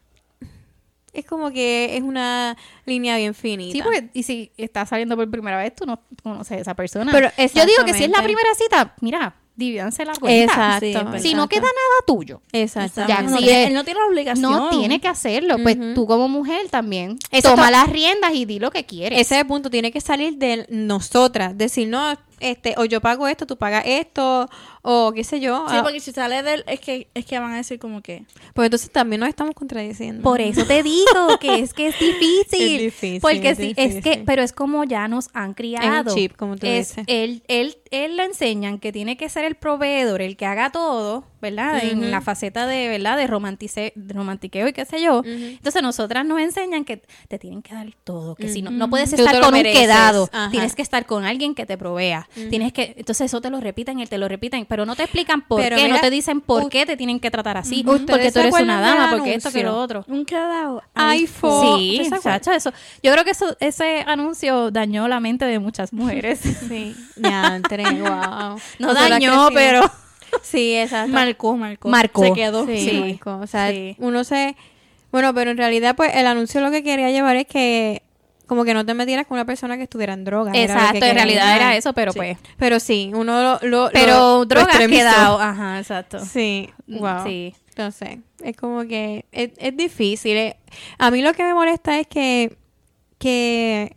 es 1.13 1.25
como 1.25 1.51
que 1.51 1.97
es 1.97 2.03
una 2.03 2.55
línea 2.85 3.17
bien 3.17 3.33
finita. 3.33 3.73
Sí, 3.73 3.81
porque 3.81 4.09
y 4.13 4.23
si 4.23 4.51
estás 4.57 4.89
saliendo 4.89 5.15
por 5.17 5.29
primera 5.29 5.57
vez, 5.57 5.75
tú 5.75 5.85
no 5.85 6.01
conoces 6.23 6.57
a 6.57 6.61
esa 6.61 6.73
persona. 6.75 7.11
Pero 7.11 7.29
yo 7.37 7.65
digo 7.65 7.83
que 7.85 7.93
si 7.93 8.03
es 8.05 8.09
la 8.11 8.23
primera 8.23 8.47
cita, 8.55 8.93
mira, 9.01 9.35
divídanse 9.55 10.05
la 10.05 10.13
cuenta. 10.13 10.43
Exacto. 10.85 11.17
Sí. 11.17 11.29
Si 11.29 11.33
no 11.33 11.47
queda 11.47 11.61
nada 11.61 12.05
tuyo, 12.07 12.41
Exacto. 12.51 13.01
Ya, 13.07 13.21
no 13.21 13.37
él 13.37 13.73
no 13.73 13.83
tiene 13.83 13.99
la 13.99 14.05
obligación. 14.07 14.51
no 14.51 14.69
tiene 14.69 14.99
que 14.99 15.07
hacerlo. 15.07 15.57
Pues 15.61 15.77
tú 15.93 16.05
como 16.07 16.27
mujer 16.27 16.69
también 16.69 17.17
Eso 17.31 17.49
toma 17.51 17.65
to- 17.65 17.71
las 17.71 17.89
riendas 17.89 18.33
y 18.33 18.45
di 18.45 18.59
lo 18.59 18.71
que 18.71 18.85
quieres. 18.85 19.19
Ese 19.19 19.35
es 19.35 19.41
el 19.41 19.47
punto, 19.47 19.69
tiene 19.69 19.91
que 19.91 20.01
salir 20.01 20.37
de 20.37 20.65
nosotras, 20.69 21.57
decir, 21.57 21.87
no, 21.87 22.15
este, 22.41 22.73
o 22.77 22.85
yo 22.85 23.01
pago 23.01 23.27
esto, 23.27 23.45
tú 23.45 23.57
pagas 23.57 23.83
esto, 23.85 24.49
o 24.81 25.11
qué 25.13 25.23
sé 25.23 25.39
yo. 25.39 25.65
Sí, 25.69 25.75
ah, 25.77 25.83
porque 25.83 25.99
si 25.99 26.11
sale 26.11 26.41
de 26.43 26.55
él, 26.55 26.63
es 26.67 26.79
que, 26.79 27.07
es 27.13 27.25
que 27.25 27.39
van 27.39 27.53
a 27.53 27.57
decir 27.57 27.79
como 27.79 28.01
que. 28.01 28.25
Pues 28.53 28.65
entonces 28.65 28.91
también 28.91 29.19
nos 29.19 29.29
estamos 29.29 29.53
contradiciendo. 29.53 30.23
Por 30.23 30.41
eso 30.41 30.65
te 30.65 30.81
digo 30.83 31.37
que 31.39 31.59
es 31.59 31.73
que 31.73 31.87
es 31.87 31.99
difícil. 31.99 32.75
Es 32.75 32.81
difícil, 32.81 33.21
Porque 33.21 33.49
es 33.49 33.57
sí, 33.57 33.73
es 33.77 34.03
que, 34.03 34.23
pero 34.25 34.41
es 34.41 34.53
como 34.53 34.83
ya 34.83 35.07
nos 35.07 35.29
han 35.33 35.53
criado. 35.53 36.13
chip, 36.13 36.35
como 36.35 36.57
tú 36.57 36.65
es, 36.67 36.89
dices. 36.89 37.03
Él, 37.07 37.43
él, 37.47 37.77
él 37.91 38.17
le 38.17 38.25
enseñan 38.25 38.79
que 38.79 38.91
tiene 38.91 39.17
que 39.17 39.29
ser 39.29 39.45
el 39.45 39.55
proveedor, 39.55 40.21
el 40.21 40.35
que 40.35 40.45
haga 40.45 40.71
todo, 40.71 41.25
¿verdad? 41.41 41.83
En 41.83 42.11
la 42.11 42.21
faceta 42.21 42.65
de, 42.65 42.87
¿verdad? 42.87 43.17
De, 43.17 43.27
romantice, 43.27 43.93
de 43.95 44.13
romantiqueo 44.13 44.67
y 44.67 44.73
qué 44.73 44.85
sé 44.85 45.01
yo. 45.01 45.21
Entonces 45.25 45.81
nosotras 45.81 46.25
nos 46.25 46.39
enseñan 46.39 46.85
que 46.85 47.01
te 47.27 47.39
tienen 47.39 47.61
que 47.61 47.73
dar 47.73 47.87
todo, 48.03 48.35
que 48.35 48.49
si 48.49 48.61
no, 48.61 48.71
no 48.71 48.89
puedes 48.89 49.11
estar 49.13 49.39
con 49.41 49.53
un 49.53 49.63
quedado, 49.63 50.29
Ajá. 50.31 50.49
tienes 50.51 50.75
que 50.75 50.81
estar 50.81 51.05
con 51.05 51.25
alguien 51.25 51.55
que 51.55 51.65
te 51.65 51.77
provea. 51.77 52.29
Tienes 52.49 52.71
que, 52.73 52.93
entonces 52.97 53.25
eso 53.25 53.41
te 53.41 53.49
lo 53.49 53.59
repiten 53.59 53.99
y 53.99 54.05
te 54.05 54.17
lo 54.17 54.27
repiten, 54.27 54.65
pero 54.65 54.85
no 54.85 54.95
te 54.95 55.03
explican 55.03 55.41
por 55.41 55.61
Pero 55.61 55.75
qué, 55.75 55.83
no 55.83 55.89
mira, 55.89 56.01
te 56.01 56.09
dicen 56.09 56.41
por 56.41 56.69
qué 56.69 56.85
te 56.85 56.95
tienen 56.97 57.19
que 57.19 57.29
tratar 57.29 57.57
así, 57.57 57.83
¿Ustedes 57.85 58.01
porque 58.09 58.31
tú 58.31 58.39
eres 58.39 58.53
una 58.53 58.79
dama, 58.79 59.11
porque 59.11 59.33
esto 59.35 59.51
que 59.51 59.63
lo 59.63 59.77
otro. 59.77 60.05
Un 60.07 60.25
quedado. 60.25 60.81
iPhone. 60.93 61.79
Sí, 61.79 62.01
eso. 62.55 62.71
Yo 63.03 63.11
creo 63.11 63.23
que 63.25 63.31
eso, 63.31 63.55
ese 63.59 64.03
anuncio 64.07 64.71
dañó 64.71 65.07
la 65.07 65.19
mente 65.19 65.45
de 65.45 65.59
muchas 65.59 65.93
mujeres. 65.93 66.39
Sí, 66.39 66.95
diantre, 67.15 67.83
wow. 67.99 68.57
No 68.79 68.93
dañó, 68.93 69.49
pero 69.53 69.81
Sí, 70.41 70.75
exacto. 70.75 71.11
Marcó, 71.11 71.57
marcó. 71.57 71.89
Marcó. 71.89 72.23
Se 72.23 72.33
quedó. 72.33 72.65
Sí, 72.65 72.89
Sí. 72.89 72.99
marcó. 72.99 73.43
O 73.43 73.47
sea, 73.47 73.69
Sí. 73.69 73.95
uno 73.99 74.23
se... 74.23 74.55
Bueno, 75.11 75.33
pero 75.33 75.51
en 75.51 75.57
realidad, 75.57 75.95
pues, 75.95 76.15
el 76.15 76.25
anuncio 76.25 76.61
lo 76.61 76.71
que 76.71 76.83
quería 76.83 77.11
llevar 77.11 77.35
es 77.35 77.47
que... 77.47 78.01
Como 78.51 78.65
que 78.65 78.73
no 78.73 78.85
te 78.85 78.93
metieras 78.93 79.27
con 79.27 79.35
una 79.37 79.45
persona 79.45 79.77
que 79.77 79.83
estuviera 79.83 80.11
en 80.11 80.25
droga. 80.25 80.51
era 80.51 80.73
lo 80.73 80.79
que 80.79 80.85
exacto, 80.87 81.05
en 81.05 81.15
realidad 81.15 81.55
era 81.55 81.77
eso, 81.77 81.93
pero 81.93 82.11
Sí. 82.11 82.17
pues. 82.19 82.37
Pero 82.57 82.81
sí, 82.81 83.09
uno 83.15 83.41
lo... 83.41 83.59
lo 83.69 83.89
Pero 83.93 84.07
lo- 84.17 84.37
lo 84.39 84.45
drogas 84.45 84.67
extremizó. 84.67 84.99
quedado. 84.99 85.39
Ajá, 85.39 85.79
exacto. 85.79 86.19
Sí, 86.25 86.69
wow. 86.87 87.23
Sí. 87.25 87.55
Entonces, 87.69 88.17
es 88.43 88.57
como 88.57 88.83
que 88.85 89.23
es, 89.31 89.51
es 89.57 89.77
difícil. 89.77 90.35
eh. 90.35 90.57
A 90.97 91.11
mí 91.11 91.21
lo 91.21 91.31
que 91.33 91.43
me 91.43 91.53
molesta 91.53 91.97
es 91.97 92.07
que, 92.07 92.57
que 93.19 93.95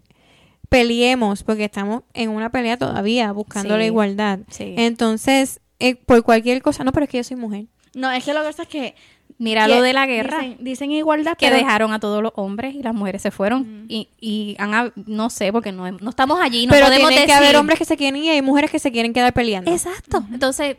peleemos, 0.69 1.43
porque 1.43 1.65
estamos 1.65 2.03
en 2.15 2.31
una 2.31 2.51
pelea 2.51 2.77
todavía, 2.77 3.33
buscando 3.33 3.75
Sí. 3.75 3.79
la 3.81 3.87
igualdad. 3.87 4.39
Sí. 4.51 4.75
Entonces, 4.79 5.61
eh, 5.81 5.97
por 5.97 6.23
cualquier 6.23 6.63
cosa, 6.63 6.85
no, 6.85 6.93
pero 6.93 7.05
es 7.05 7.11
que 7.11 7.17
yo 7.19 7.25
soy 7.25 7.37
mujer. 7.37 7.65
No, 7.95 8.09
es 8.13 8.25
que 8.25 8.33
lo 8.35 8.41
que 8.43 8.47
pasa 8.47 8.63
es 8.63 8.69
que. 8.69 8.95
Mira 9.39 9.67
lo 9.67 9.83
de 9.83 9.93
la 9.93 10.07
guerra. 10.07 10.39
Dicen, 10.39 10.57
dicen 10.61 10.91
igualdad, 10.93 11.37
que 11.37 11.47
pero- 11.47 11.57
dejaron 11.57 11.93
a 11.93 11.99
todos 11.99 12.23
los 12.23 12.33
hombres 12.37 12.75
y 12.75 12.83
las 12.83 12.95
mujeres 12.95 13.21
se 13.21 13.31
fueron. 13.33 13.87
Y, 13.89 14.09
y 14.21 14.55
han 14.59 14.93
no 15.07 15.29
sé 15.29 15.53
porque 15.53 15.73
no, 15.73 15.91
no 15.91 16.11
estamos 16.11 16.39
allí 16.41 16.67
no 16.67 16.73
pero 16.73 16.87
podemos 16.87 17.09
tienen 17.09 17.27
que 17.27 17.33
decir. 17.33 17.45
haber 17.45 17.57
hombres 17.57 17.79
que 17.79 17.85
se 17.85 17.97
quieren 17.97 18.17
ir 18.17 18.25
y 18.25 18.29
hay 18.31 18.43
mujeres 18.43 18.71
que 18.71 18.79
se 18.79 18.93
quieren 18.93 19.13
quedar 19.13 19.33
peleando. 19.33 19.71
exacto. 19.73 20.25
Entonces 20.33 20.77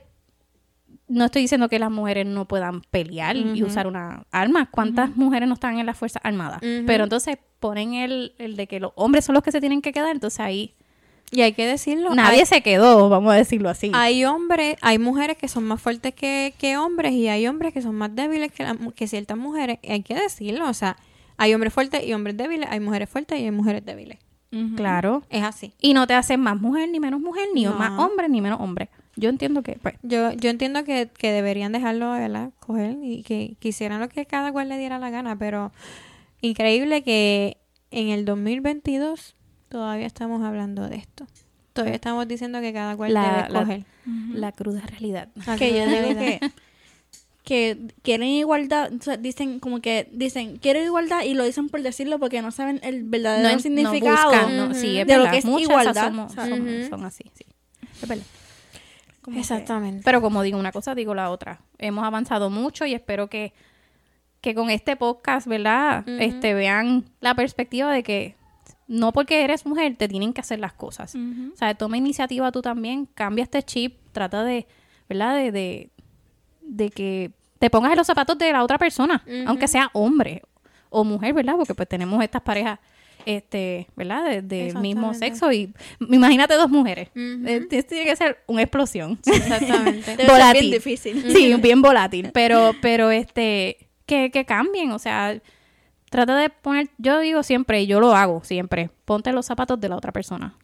no 1.08 1.26
estoy 1.26 1.43
diciendo 1.43 1.70
que 1.70 1.78
las 1.80 1.91
mujeres 1.91 2.26
no 2.26 2.46
puedan 2.48 2.82
pelear 2.82 3.36
y 3.38 3.62
usar 3.62 3.86
una 3.88 4.26
arma. 4.32 4.70
Cuántas 4.72 5.16
mujeres 5.16 5.48
no 5.48 5.54
están 5.54 5.78
en 5.78 5.86
las 5.86 5.98
fuerzas 5.98 6.22
armadas 6.26 6.62
pero 6.88 7.04
entonces 7.04 7.38
ponen 7.60 7.93
el, 7.93 8.34
el 8.38 8.56
de 8.56 8.68
que 8.68 8.80
los 8.80 8.91
hombres 8.96 9.26
son 9.26 9.34
los 9.36 9.43
que 9.43 9.52
se 9.52 9.60
tienen 9.60 9.82
que 9.82 9.91
quedar. 9.91 10.12
Entonces 10.12 10.39
ahí 10.39 10.74
Y 11.32 11.42
hay 11.42 11.54
que 11.54 11.66
decirlo. 11.66 12.14
nadie 12.16 12.42
hay, 12.42 12.46
se 12.46 12.62
quedó 12.62 13.10
vamos 13.10 13.34
a 13.34 13.36
decirlo 13.36 13.70
así 13.70 13.92
hay 13.94 14.24
hombres, 14.26 14.78
hay 14.82 15.00
mujeres 15.00 15.38
que 15.38 15.48
son 15.48 15.64
más 15.66 15.82
fuertes 15.82 16.14
que, 16.14 16.54
que 16.58 16.78
hombres 16.78 17.12
y 17.14 17.28
hay 17.28 17.48
hombres 17.48 17.74
que 17.74 17.82
son 17.82 17.96
más 17.96 18.16
débiles 18.16 18.52
que, 18.52 18.64
la- 18.64 18.78
que 18.96 19.08
ciertas 19.08 19.38
mujeres. 19.38 19.80
Hay 19.88 20.04
que 20.04 20.14
decirlo. 20.16 20.70
O 20.70 20.74
sea, 20.74 20.98
hay 21.38 21.54
hombres 21.54 21.74
fuertes 21.74 22.06
y 22.06 22.14
hombres 22.14 22.38
débiles, 22.38 22.70
hay 22.72 22.80
mujeres 22.80 23.10
fuertes 23.10 23.40
y 23.40 23.44
hay 23.44 23.52
mujeres 23.52 23.84
débiles. 23.86 24.20
Claro 24.78 25.22
Es 25.30 25.44
así. 25.44 25.74
y 25.82 25.94
no 25.94 26.08
te 26.08 26.14
hacen 26.14 26.40
más 26.40 26.62
mujer 26.62 26.88
ni 26.90 27.02
menos 27.02 27.20
mujer 27.20 27.48
ni 27.54 27.66
No. 27.66 27.74
más 27.74 28.00
hombre 28.00 28.30
ni 28.30 28.40
menos 28.40 28.62
hombre 28.62 28.88
yo 29.18 29.28
entiendo 29.30 29.64
que 29.64 29.74
pues 29.82 29.96
Yo, 30.02 30.32
yo 30.32 30.50
entiendo 30.50 30.86
que, 30.86 31.10
que 31.18 31.32
deberían 31.34 31.74
dejarlo, 31.74 32.12
¿verdad? 32.12 32.52
Coger 32.62 32.96
y 33.04 33.24
que 33.24 33.56
quisieran 33.60 34.00
lo 34.00 34.08
que 34.08 34.26
cada 34.26 34.54
cual 34.54 34.70
le 34.70 34.78
diera 34.78 34.98
la 35.00 35.10
gana, 35.10 35.38
pero 35.38 35.74
increíble 36.42 37.02
que 37.04 37.58
en 37.92 38.10
el 38.10 38.24
2022 38.26 39.36
todavía 39.70 40.05
estamos 40.07 40.43
hablando 40.43 40.88
de 40.89 40.97
esto. 40.97 41.26
Todavía 41.74 41.95
estamos 41.95 42.28
diciendo 42.28 42.61
que 42.61 42.72
cada 42.74 42.95
cual 42.95 43.13
La- 43.13 43.22
debe 43.22 43.49
la- 43.49 43.59
coger. 43.59 43.86
la 44.34 44.51
cruda 44.53 44.82
realidad 44.88 45.28
La 45.45 45.57
que 45.57 45.74
yo 45.76 45.86
digo 45.86 46.20
que 46.20 46.39
que 47.43 47.78
quieren 48.01 48.28
igualdad, 48.30 48.91
o 48.99 49.03
sea, 49.03 49.18
dicen 49.18 49.59
como 49.59 49.80
que 49.80 50.09
dicen 50.11 50.57
quiero 50.57 50.82
igualdad 50.82 51.22
y 51.24 51.36
lo 51.36 51.43
dicen 51.43 51.70
por 51.70 51.82
decirlo 51.84 52.18
porque 52.18 52.41
no 52.41 52.49
saben 52.51 52.80
el 52.82 53.03
verdadero 53.03 53.53
no, 53.53 53.59
significado 53.59 54.32
no 54.32 54.38
buscan, 54.39 54.57
no, 54.70 54.74
sí, 54.74 54.97
es 54.97 55.05
de 55.05 55.13
lo 55.13 55.20
verdad. 55.20 55.32
que 55.32 55.38
es 55.39 55.45
Muchas 55.45 55.70
igualdad, 55.70 56.07
somos- 56.07 56.34
son, 56.89 57.03
así, 57.05 57.24
sí. 57.36 57.45
Que- 59.24 59.39
Exactamente. 59.39 60.01
Pero 60.03 60.22
como 60.22 60.41
digo 60.43 60.57
una 60.59 60.72
cosa, 60.72 60.93
digo 60.95 61.13
la 61.16 61.30
otra. 61.32 61.59
Hemos 61.80 62.03
avanzado 62.05 62.49
mucho 62.49 62.86
y 62.86 62.93
espero 62.93 63.28
que, 63.28 63.53
que 64.41 64.53
con 64.55 64.70
este 64.70 64.95
podcast, 64.95 65.47
¿verdad? 65.47 66.07
Este 66.07 66.53
vean 66.53 67.05
la 67.22 67.34
perspectiva 67.36 67.91
de 67.91 68.03
que 68.03 68.36
no 68.88 69.12
porque 69.14 69.44
eres 69.44 69.66
mujer 69.66 69.96
te 69.98 70.08
tienen 70.08 70.34
que 70.34 70.42
hacer 70.42 70.60
las 70.60 70.74
cosas. 70.74 71.16
O 71.16 71.58
sea, 71.58 71.74
toma 71.76 71.98
iniciativa 71.98 72.52
tú 72.52 72.62
también, 72.62 73.08
cambia 73.14 73.44
este 73.44 73.64
chip, 73.64 73.98
trata 74.12 74.44
de, 74.44 74.68
¿verdad? 75.10 75.36
De, 75.36 75.52
de, 75.52 75.90
de 76.62 76.90
que 76.90 77.32
te 77.60 77.70
pongas 77.70 77.92
en 77.92 77.98
los 77.98 78.08
zapatos 78.08 78.38
de 78.38 78.52
la 78.52 78.64
otra 78.64 78.78
persona, 78.78 79.24
aunque 79.48 79.68
sea 79.68 79.90
hombre 79.94 80.42
o 80.90 81.04
mujer, 81.04 81.34
¿verdad? 81.34 81.56
Porque 81.58 81.74
pues 81.74 81.90
tenemos 81.90 82.24
estas 82.24 82.42
parejas, 82.42 82.80
este, 83.26 83.88
¿verdad? 83.96 84.30
De, 84.30 84.42
del 84.42 84.78
mismo 84.78 85.14
sexo 85.14 85.52
y 85.52 85.74
imagínate 86.00 86.54
dos 86.56 86.70
mujeres. 86.70 87.10
Eh, 87.16 87.68
Esto 87.72 87.90
tiene 87.90 88.06
que 88.06 88.16
ser 88.16 88.38
una 88.46 88.62
explosión. 88.62 89.20
Exactamente. 89.26 90.16
Volátil. 90.28 90.62
bien 90.62 90.74
difícil. 90.74 91.32
Sí, 91.32 91.54
bien 91.62 91.82
volátil, 91.82 92.30
pero, 92.34 92.74
pero 92.82 93.10
este, 93.10 93.90
que, 94.06 94.30
que 94.32 94.46
cambien, 94.46 94.92
o 94.92 95.00
sea, 95.00 95.42
trata 96.16 96.38
de 96.38 96.49
poner, 96.49 96.89
yo 96.97 97.20
digo 97.20 97.43
siempre, 97.43 97.82
y 97.82 97.88
yo 97.88 97.99
lo 97.99 98.16
hago 98.16 98.43
siempre, 98.43 98.89
ponte 99.03 99.32
los 99.34 99.45
zapatos 99.45 99.80
de 99.80 99.89
la 99.89 99.97
otra 99.97 100.11
persona. 100.11 100.55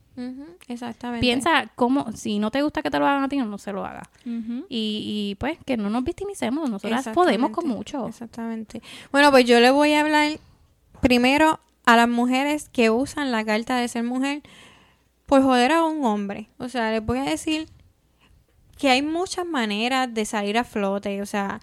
Exactamente. 0.67 1.21
Piensa 1.21 1.67
cómo, 1.75 2.11
si 2.13 2.39
no 2.39 2.51
te 2.51 2.61
gusta 2.61 2.81
que 2.81 2.89
te 2.89 2.99
lo 2.99 3.07
hagan 3.07 3.23
a 3.23 3.29
ti, 3.29 3.37
no 3.37 3.57
se 3.57 3.73
lo 3.73 3.85
haga. 3.85 4.03
Y, 4.25 4.65
y 4.69 5.35
pues 5.35 5.57
que 5.65 5.77
no 5.77 5.89
nos 5.89 6.03
victimicemos, 6.03 6.69
nosotras 6.69 7.09
podemos 7.13 7.51
con 7.51 7.67
mucho. 7.67 8.07
Exactamente. 8.07 8.81
Bueno, 9.11 9.31
pues 9.31 9.45
yo 9.45 9.59
le 9.59 9.71
voy 9.71 9.93
a 9.93 10.01
hablar 10.01 10.39
primero 11.01 11.59
a 11.85 11.95
las 11.95 12.07
mujeres 12.07 12.69
que 12.69 12.89
usan 12.89 13.31
la 13.31 13.43
carta 13.43 13.77
de 13.77 13.87
ser 13.87 14.03
mujer 14.03 14.41
por 15.25 15.41
joder 15.41 15.71
a 15.71 15.83
un 15.83 16.05
hombre. 16.05 16.49
O 16.57 16.69
sea, 16.69 16.91
les 16.91 17.03
voy 17.03 17.19
a 17.19 17.23
decir 17.23 17.67
que 18.77 18.89
hay 18.89 19.01
muchas 19.01 19.45
maneras 19.45 20.13
de 20.13 20.25
salir 20.25 20.57
a 20.57 20.63
flote. 20.63 21.21
O 21.21 21.25
sea, 21.25 21.61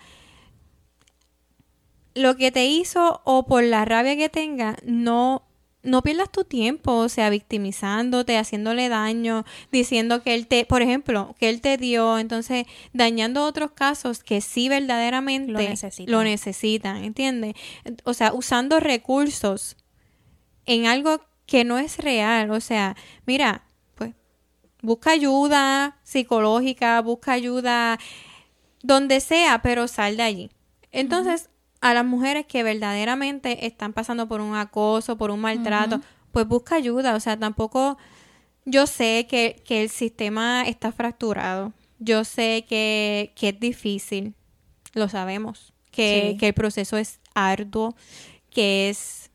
lo 2.15 2.37
que 2.37 2.51
te 2.51 2.67
hizo 2.67 3.21
o 3.25 3.47
por 3.47 3.63
la 3.63 3.85
rabia 3.85 4.17
que 4.17 4.29
tenga, 4.29 4.77
no, 4.85 5.43
no 5.83 6.03
pierdas 6.03 6.31
tu 6.31 6.45
tiempo, 6.45 6.93
o 6.93 7.09
sea, 7.09 7.31
victimizándote, 7.31 8.37
haciéndole 8.37 8.89
daño, 8.89 9.45
diciendo 9.71 10.23
que 10.23 10.35
él 10.35 10.47
te, 10.47 10.65
por 10.65 10.83
ejemplo, 10.83 11.35
que 11.39 11.49
él 11.49 11.61
te 11.61 11.77
dio, 11.77 12.19
entonces 12.19 12.67
dañando 12.93 13.45
otros 13.45 13.73
casos 13.73 14.23
que 14.23 14.41
sí 14.41 14.69
verdaderamente 14.69 15.53
Lo 15.53 15.59
necesitan. 15.61 16.13
lo 16.13 16.25
necesitan, 16.25 17.05
¿entiendes? 17.05 17.55
O 18.05 18.15
sea, 18.15 18.33
usando 18.33 18.81
recursos 18.81 19.77
en 20.67 20.87
algo 20.87 21.21
que 21.47 21.65
no 21.65 21.79
es 21.79 21.99
real, 21.99 22.51
o 22.51 22.61
sea, 22.61 22.97
mira, 23.25 23.65
pues 23.95 24.15
busca 24.83 25.13
ayuda 25.13 25.99
psicológica, 26.03 27.01
busca 27.01 27.33
ayuda 27.33 27.99
donde 28.83 29.21
sea, 29.21 29.63
pero 29.63 29.89
sal 29.89 30.17
de 30.17 30.23
allí. 30.25 30.51
Entonces, 30.91 31.49
a 31.81 31.95
las 31.95 32.05
mujeres 32.05 32.47
que 32.47 32.63
verdaderamente 32.63 33.67
están 33.67 33.93
pasando 33.93 34.27
por 34.29 34.41
un 34.41 34.57
acoso, 34.57 35.17
por 35.17 35.31
un 35.31 35.41
maltrato, 35.41 36.01
pues 36.33 36.47
busca 36.47 36.75
ayuda. 36.77 37.15
O 37.15 37.21
sea, 37.21 37.39
tampoco 37.39 37.97
yo 38.65 38.87
sé 38.87 39.27
que, 39.29 39.63
que 39.65 39.83
el 39.83 39.89
sistema 39.89 40.63
está 40.67 40.91
fracturado. 40.93 41.73
Yo 41.99 42.25
sé 42.25 42.65
que, 42.69 43.33
que 43.37 43.51
es 43.51 43.61
difícil. 43.61 44.35
Lo 44.95 45.09
sabemos. 45.09 45.73
Que, 45.91 46.31
Sí. 46.33 46.37
que 46.39 46.49
el 46.49 46.55
proceso 46.55 46.97
es 46.97 47.19
arduo, 47.35 47.95
que 48.51 48.89
es 48.89 49.31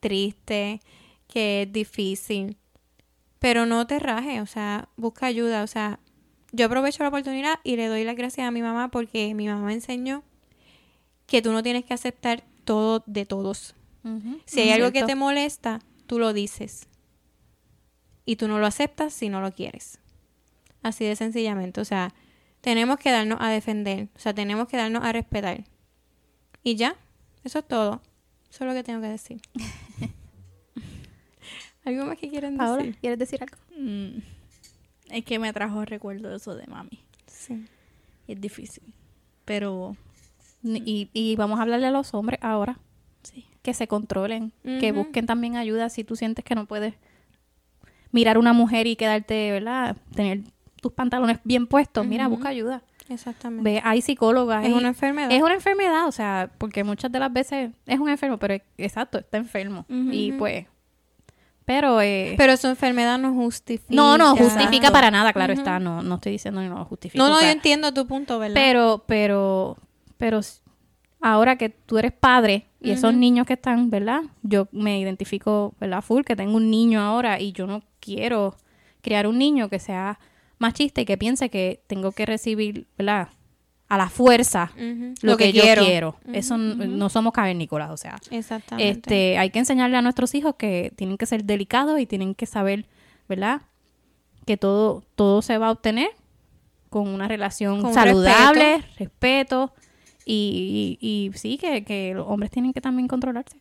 triste, 0.00 0.80
que 1.28 1.62
es 1.62 1.72
difícil. 1.72 2.56
Pero 3.38 3.66
no 3.66 3.86
te 3.86 3.98
rajes, 3.98 4.40
o 4.40 4.46
sea, 4.46 4.88
busca 4.96 5.26
ayuda. 5.26 5.62
O 5.62 5.66
sea, 5.66 5.98
yo 6.52 6.66
aprovecho 6.66 7.02
la 7.02 7.08
oportunidad 7.08 7.60
y 7.64 7.76
le 7.76 7.86
doy 7.88 8.04
las 8.04 8.16
gracias 8.16 8.46
a 8.46 8.50
mi 8.50 8.62
mamá 8.62 8.90
porque 8.90 9.34
mi 9.34 9.46
mamá 9.48 9.66
me 9.66 9.72
enseñó 9.74 10.22
que 11.26 11.42
tú 11.42 11.52
no 11.52 11.62
tienes 11.62 11.84
que 11.84 11.94
aceptar 11.94 12.44
todo 12.64 13.02
de 13.06 13.26
todos. 13.26 13.74
Si 14.44 14.60
hay 14.60 14.70
algo 14.70 14.92
que 14.92 15.04
te 15.04 15.14
molesta, 15.14 15.80
tú 16.06 16.18
lo 16.18 16.32
dices. 16.32 16.88
Y 18.26 18.36
tú 18.36 18.48
no 18.48 18.58
lo 18.58 18.66
aceptas 18.66 19.14
si 19.14 19.28
no 19.28 19.40
lo 19.40 19.52
quieres. 19.52 19.98
Así 20.82 21.04
de 21.04 21.16
sencillamente. 21.16 21.80
O 21.80 21.84
sea, 21.84 22.12
tenemos 22.60 22.98
que 22.98 23.10
darnos 23.10 23.38
a 23.40 23.48
defender. 23.48 24.08
O 24.14 24.18
sea, 24.18 24.34
tenemos 24.34 24.68
que 24.68 24.76
darnos 24.76 25.04
a 25.04 25.12
respetar. 25.12 25.64
Y 26.62 26.76
ya, 26.76 26.96
eso 27.44 27.60
es 27.60 27.68
todo. 27.68 28.02
Eso 28.50 28.64
es 28.64 28.68
lo 28.68 28.74
que 28.74 28.82
tengo 28.82 29.00
que 29.00 29.08
decir. 29.08 29.40
¿Algo 31.84 32.06
más 32.06 32.18
que 32.18 32.30
quieren 32.30 32.56
Paola, 32.56 32.78
decir? 32.78 32.96
¿quieres 33.00 33.18
decir 33.18 33.42
algo? 33.42 33.56
Mm. 33.76 34.18
Es 35.10 35.24
que 35.24 35.38
me 35.38 35.52
trajo 35.52 35.84
recuerdo 35.84 36.34
eso 36.34 36.54
de 36.54 36.66
mami. 36.66 37.04
Sí. 37.26 37.66
Y 38.26 38.32
es 38.32 38.40
difícil. 38.40 38.94
Pero 39.44 39.96
Y, 40.64 41.10
y 41.12 41.36
vamos 41.36 41.58
a 41.58 41.62
hablarle 41.62 41.86
a 41.86 41.90
los 41.90 42.14
hombres 42.14 42.40
ahora, 42.42 42.78
sí. 43.22 43.46
que 43.62 43.74
se 43.74 43.86
controlen, 43.86 44.52
que 44.62 44.92
busquen 44.92 45.26
también 45.26 45.56
ayuda 45.56 45.88
si 45.90 46.04
tú 46.04 46.16
sientes 46.16 46.44
que 46.44 46.54
no 46.54 46.64
puedes 46.66 46.94
mirar 48.12 48.36
a 48.36 48.38
una 48.38 48.52
mujer 48.52 48.86
y 48.86 48.96
quedarte, 48.96 49.50
¿verdad? 49.52 49.96
Tener 50.14 50.40
tus 50.80 50.92
pantalones 50.92 51.38
bien 51.44 51.66
puestos. 51.66 52.06
Mira, 52.06 52.28
busca 52.28 52.48
ayuda. 52.48 52.82
Exactamente. 53.10 53.62
Ve, 53.70 53.80
hay 53.84 54.00
psicólogas. 54.00 54.62
es 54.64 54.68
hay- 54.70 54.72
una 54.78 54.88
enfermedad. 54.88 55.30
Es 55.30 55.42
una 55.42 55.54
enfermedad, 55.54 56.06
o 56.06 56.12
sea, 56.12 56.50
porque 56.56 56.82
muchas 56.84 57.12
de 57.12 57.18
las 57.18 57.30
veces 57.32 57.70
es 57.86 57.98
un 58.00 58.08
enfermo, 58.08 58.38
pero 58.38 58.54
es- 58.54 58.62
exacto, 58.78 59.18
está 59.18 59.36
enfermo. 59.36 59.84
Y 59.88 60.32
pues, 60.32 60.66
pero... 61.66 62.00
Eh, 62.00 62.34
Pero 62.38 62.56
su 62.56 62.66
enfermedad 62.68 63.18
no 63.18 63.32
justifica. 63.34 63.94
no, 63.94 64.16
no, 64.16 64.30
justifica 64.36 64.76
Exacto. 64.76 64.92
para 64.92 65.10
nada, 65.10 65.32
claro 65.34 65.52
está. 65.52 65.78
No, 65.78 66.02
no 66.02 66.14
estoy 66.16 66.32
diciendo 66.32 66.60
que 66.62 66.68
no 66.68 66.78
lo 66.78 66.84
justifica. 66.86 67.22
No, 67.22 67.28
no, 67.28 67.36
o 67.36 67.38
sea, 67.38 67.48
yo 67.48 67.52
entiendo 67.52 67.92
tu 67.92 68.06
punto, 68.06 68.38
¿verdad? 68.38 68.54
pero, 68.54 69.04
pero, 69.06 69.76
pero 70.24 70.40
ahora 71.20 71.56
que 71.56 71.68
tú 71.68 71.98
eres 71.98 72.12
padre 72.12 72.64
y 72.80 72.92
esos 72.92 73.12
niños 73.12 73.46
que 73.46 73.52
están, 73.52 73.90
¿verdad? 73.90 74.22
Yo 74.42 74.68
me 74.72 74.98
identifico, 74.98 75.74
¿verdad? 75.78 76.00
Full, 76.00 76.22
que 76.22 76.34
tengo 76.34 76.56
un 76.56 76.70
niño 76.70 76.98
ahora 77.02 77.38
y 77.38 77.52
yo 77.52 77.66
no 77.66 77.82
quiero 78.00 78.56
criar 79.02 79.26
un 79.26 79.36
niño 79.36 79.68
que 79.68 79.78
sea 79.78 80.18
machista 80.56 81.02
y 81.02 81.04
que 81.04 81.18
piense 81.18 81.50
que 81.50 81.82
tengo 81.86 82.12
que 82.12 82.24
recibir, 82.24 82.86
¿verdad? 82.96 83.28
A 83.90 83.98
la 83.98 84.08
fuerza 84.08 84.72
lo, 85.20 85.36
que, 85.36 85.52
yo 85.52 85.62
quiero. 85.62 86.16
Eso 86.32 86.56
no 86.56 87.10
somos 87.10 87.34
cavernícolas, 87.34 87.90
o 87.90 87.98
sea, 87.98 88.16
Exactamente. 88.30 88.88
este, 88.88 89.36
hay 89.36 89.50
que 89.50 89.58
enseñarle 89.58 89.98
a 89.98 90.02
nuestros 90.02 90.34
hijos 90.34 90.54
que 90.54 90.90
tienen 90.96 91.18
que 91.18 91.26
ser 91.26 91.44
delicados 91.44 92.00
y 92.00 92.06
tienen 92.06 92.34
que 92.34 92.46
saber, 92.46 92.86
¿verdad? 93.28 93.60
Que 94.46 94.56
todo, 94.56 95.04
todo 95.16 95.42
se 95.42 95.58
va 95.58 95.66
a 95.66 95.72
obtener 95.72 96.08
con 96.88 97.08
una 97.08 97.28
relación 97.28 97.82
Con 97.82 97.92
saludable, 97.92 98.80
respeto, 98.96 99.74
y, 100.24 100.96
y, 101.00 101.06
y 101.28 101.32
sí, 101.38 101.58
que, 101.58 101.84
que 101.84 102.14
los 102.14 102.26
hombres 102.28 102.50
tienen 102.50 102.72
que 102.72 102.80
también 102.80 103.08
controlarse. 103.08 103.58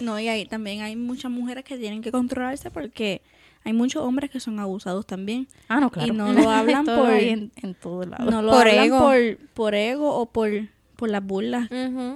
No, 0.00 0.18
y 0.18 0.28
ahí 0.28 0.46
también 0.46 0.82
hay 0.82 0.96
muchas 0.96 1.30
mujeres 1.30 1.64
que 1.64 1.76
tienen 1.78 2.02
que 2.02 2.10
controlarse 2.10 2.70
porque 2.70 3.22
hay 3.64 3.72
muchos 3.72 4.02
hombres 4.02 4.30
que 4.30 4.40
son 4.40 4.58
abusados 4.58 5.06
también. 5.06 5.46
Ah, 5.68 5.78
no, 5.80 5.90
claro. 5.90 6.12
Y 6.12 6.16
no 6.16 6.32
lo 6.32 6.50
hablan 6.50 6.84
por- 6.84 7.10
en, 7.12 7.52
en 7.62 7.74
todos 7.74 8.06
lados. 8.08 8.30
No 8.30 8.42
lo 8.42 8.50
Por 8.52 8.68
hablan 8.68 8.84
ego. 8.86 8.98
Por, 8.98 9.36
por 9.54 9.74
ego 9.74 10.14
o 10.16 10.26
por, 10.26 10.50
por 10.96 11.08
las 11.10 11.24
burlas 11.24 11.68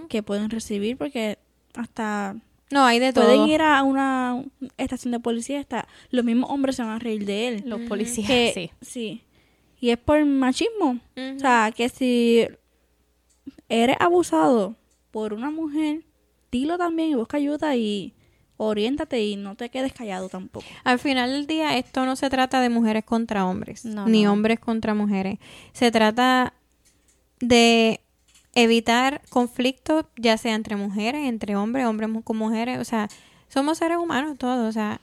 que 0.09 0.23
pueden 0.23 0.51
recibir 0.51 0.97
porque 0.97 1.39
hasta 1.75 2.35
No, 2.71 2.85
hay 2.85 2.99
de 2.99 3.13
todo. 3.13 3.25
pueden 3.25 3.49
ir 3.49 3.63
a 3.63 3.83
una 3.85 4.43
estación 4.79 5.13
de 5.13 5.21
policía 5.21 5.61
hasta 5.61 5.87
los 6.11 6.25
mismos 6.25 6.51
hombres 6.51 6.77
se 6.77 6.83
van 6.83 6.93
a 6.93 6.99
reír 6.99 7.25
de 7.25 7.49
él. 7.49 7.63
Los 7.67 7.81
policías, 7.83 8.27
Que- 8.27 8.51
sí. 8.55 8.71
sí. 8.81 9.23
Y 9.81 9.91
es 9.91 9.99
por 9.99 10.25
machismo. 10.25 10.99
O 11.17 11.39
sea, 11.39 11.71
que 11.77 11.89
si 11.91 12.49
eres 13.69 13.97
abusado 14.01 14.77
por 15.11 15.33
una 15.33 15.51
mujer, 15.51 16.05
dilo 16.53 16.79
también 16.79 17.11
y 17.11 17.15
busca 17.15 17.37
ayuda 17.37 17.75
y 17.77 18.15
oriéntate 18.59 19.23
y 19.25 19.37
no 19.37 19.55
te 19.55 19.69
quedes 19.71 19.93
callado 19.93 20.29
tampoco. 20.29 20.67
Al 20.85 20.99
final 20.99 21.31
del 21.33 21.47
día, 21.47 21.77
esto 21.77 22.07
no 22.07 22.17
se 22.17 22.31
trata 22.31 22.61
de 22.61 22.69
mujeres 22.71 23.05
contra 23.05 23.45
hombres, 23.47 23.85
No, 23.85 24.07
ni 24.07 24.23
no. 24.25 24.33
hombres 24.33 24.59
contra 24.61 24.95
mujeres. 24.95 25.39
Se 25.73 25.91
trata 25.91 26.55
de 27.41 28.01
evitar 28.55 29.21
conflictos, 29.29 30.07
ya 30.17 30.39
sea 30.39 30.55
entre 30.55 30.77
mujeres, 30.77 31.27
entre 31.29 31.57
hombres, 31.57 31.85
hombres 31.87 32.09
con 32.25 32.37
mujeres. 32.39 32.79
O 32.79 32.85
sea, 32.85 33.09
somos 33.49 33.79
seres 33.79 33.99
humanos 33.99 34.39
todos. 34.39 34.67
O 34.67 34.73
sea, 34.73 35.01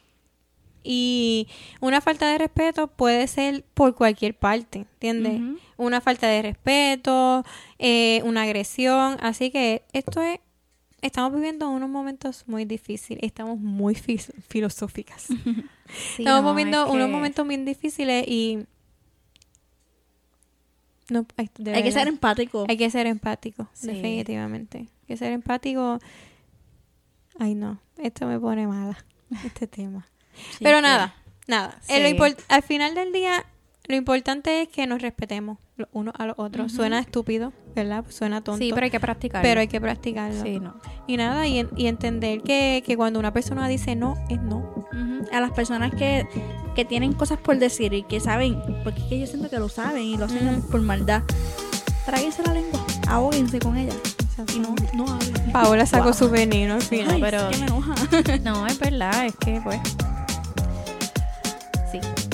y 0.83 1.47
una 1.81 2.01
falta 2.01 2.27
de 2.31 2.37
respeto 2.37 2.87
puede 2.87 3.27
ser 3.27 3.63
por 3.73 3.95
cualquier 3.95 4.35
parte, 4.37 4.79
¿entiendes? 4.93 5.41
Una 5.77 6.01
falta 6.01 6.27
de 6.27 6.41
respeto, 6.41 7.43
eh, 7.79 8.21
una 8.25 8.43
agresión. 8.43 9.17
Así 9.21 9.49
que 9.51 9.83
esto 9.93 10.21
es. 10.21 10.39
Estamos 11.01 11.33
viviendo 11.33 11.69
unos 11.69 11.89
momentos 11.89 12.45
muy 12.47 12.63
difíciles. 12.63 13.21
Estamos 13.23 13.59
muy 13.59 13.95
filosóficas. 13.95 15.27
Sí, 16.15 16.23
Estamos 16.23 16.43
no, 16.43 16.55
viviendo 16.55 16.85
es 16.85 16.91
unos 16.91 17.09
momentos 17.09 17.45
bien 17.47 17.65
difíciles 17.65 18.25
y 18.27 18.65
no 21.09 21.25
Hay 21.37 21.83
que 21.83 21.91
ser 21.91 22.07
empático. 22.07 22.65
hay 22.67 22.77
que 22.77 22.89
ser 22.89 23.05
empático, 23.05 23.67
Sí. 23.73 23.87
definitivamente. 23.87 24.77
Hay 24.79 25.07
que 25.07 25.17
ser 25.17 25.33
empático. 25.33 25.99
Ay 27.37 27.53
no, 27.55 27.79
esto 27.97 28.25
me 28.27 28.39
pone 28.39 28.65
mala 28.65 28.97
este 29.45 29.67
tema. 29.67 30.07
Sí, 30.33 30.63
Pero 30.63 30.77
que- 30.77 30.81
nada, 30.83 31.15
nada. 31.47 31.77
Eh, 31.87 32.15
Sí. 32.17 32.35
al 32.49 32.63
final 32.63 32.95
del 32.95 33.11
día 33.11 33.45
Lo 33.85 33.97
importante 33.97 34.61
es 34.61 34.69
que 34.69 34.87
nos 34.87 35.01
respetemos 35.01 35.57
los 35.75 35.89
unos 35.91 36.13
a 36.17 36.25
los 36.25 36.35
otros. 36.39 36.71
Suena 36.71 36.99
estúpido, 36.99 37.51
¿verdad? 37.75 38.05
Suena 38.07 38.39
tonto. 38.41 38.59
Sí, 38.63 38.71
pero 38.73 38.85
hay 38.85 38.89
que 38.91 38.99
practicar. 39.01 39.41
pero 39.41 39.59
hay 39.59 39.67
que 39.67 39.81
practicarlo. 39.81 40.41
Sí, 40.41 40.57
no. 40.61 40.75
Y 41.05 41.17
nada, 41.17 41.45
y, 41.47 41.67
y 41.75 41.87
entender 41.87 42.41
que, 42.43 42.81
que 42.85 42.95
cuando 42.95 43.19
una 43.19 43.33
persona 43.33 43.67
dice 43.67 43.97
no, 43.97 44.15
es 44.29 44.39
no. 44.41 44.87
A 45.33 45.41
las 45.41 45.51
personas 45.51 45.93
que, 45.93 46.25
que 46.75 46.85
tienen 46.85 47.11
cosas 47.11 47.39
por 47.39 47.57
decir 47.57 47.93
y 47.93 48.03
que 48.03 48.21
saben, 48.21 48.57
porque 48.85 49.01
es 49.01 49.05
que 49.07 49.19
yo 49.19 49.27
siento 49.27 49.49
que 49.49 49.59
lo 49.59 49.67
saben 49.67 50.03
y 50.03 50.15
lo 50.15 50.25
hacen 50.27 50.61
por 50.71 50.79
maldad. 50.81 51.23
Tráguense 52.05 52.41
la 52.43 52.53
lengua, 52.53 52.85
ahóguense 53.09 53.59
con 53.59 53.75
ella 53.75 53.93
y 54.55 54.59
no, 54.59 54.73
no 54.93 55.11
hablen. 55.13 55.51
Paola 55.51 55.85
sacó 55.85 56.05
Wow. 56.05 56.13
su 56.13 56.29
veneno 56.29 56.75
al 56.75 56.81
final. 56.81 57.15
Ay, 57.15 57.21
pero- 57.21 57.49
es 57.49 57.57
que 57.57 57.65
me 57.65 57.67
enoja. 57.67 57.95
No, 58.43 58.65
es 58.65 58.79
verdad, 58.79 59.25
es 59.25 59.35
que 59.35 59.59
pues. 59.61 59.81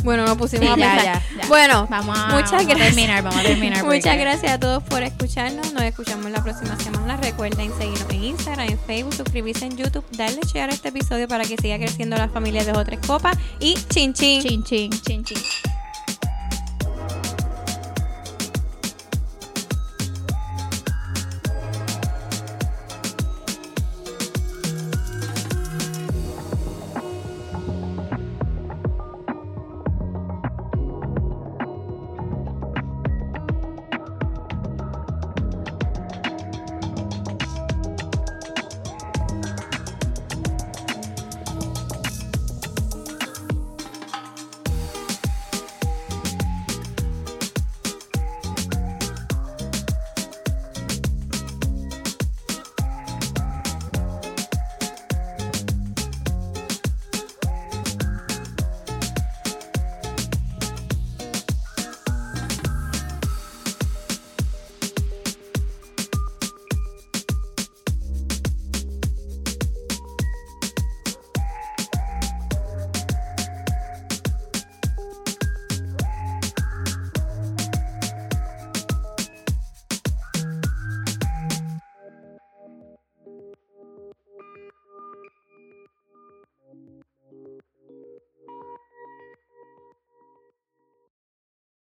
Bueno, 0.03 0.25
nos 0.25 0.37
pusimos 0.37 0.65
Sí, 0.65 0.71
a 0.71 0.75
ya, 0.77 0.95
pensar. 0.95 1.05
ya, 1.05 1.41
ya. 1.41 1.47
Bueno, 1.47 1.87
Vamos 1.89 2.17
a, 2.17 2.27
muchas 2.29 2.51
vamos 2.51 2.65
a 2.65 2.67
gracias. 2.67 2.87
terminar, 2.95 3.23
vamos 3.23 3.39
a 3.39 3.43
terminar. 3.43 3.83
Muchas 3.85 4.17
gracias 4.17 4.51
a 4.53 4.59
todos 4.59 4.83
por 4.83 5.03
escucharnos. 5.03 5.73
Nos 5.73 5.83
escuchamos 5.83 6.29
la 6.31 6.43
próxima 6.43 6.77
semana. 6.79 7.17
Recuerden 7.17 7.71
seguirnos 7.77 8.09
en 8.09 8.23
Instagram, 8.23 8.69
en 8.69 8.79
Facebook, 8.79 9.13
suscribirse 9.15 9.65
en 9.65 9.77
YouTube, 9.77 10.05
darle 10.11 10.39
share 10.47 10.69
a 10.69 10.73
este 10.73 10.89
episodio 10.89 11.27
para 11.27 11.43
que 11.45 11.57
siga 11.57 11.77
creciendo 11.77 12.15
la 12.17 12.29
familia 12.29 12.63
de 12.63 12.73
tres 12.85 12.99
copas. 13.05 13.37
Y 13.59 13.75
chin 13.89 14.13
chin. 14.13 14.41
Chin, 14.41 14.63
chin. 14.63 14.91
Chin, 14.91 15.23
chin. 15.23 15.37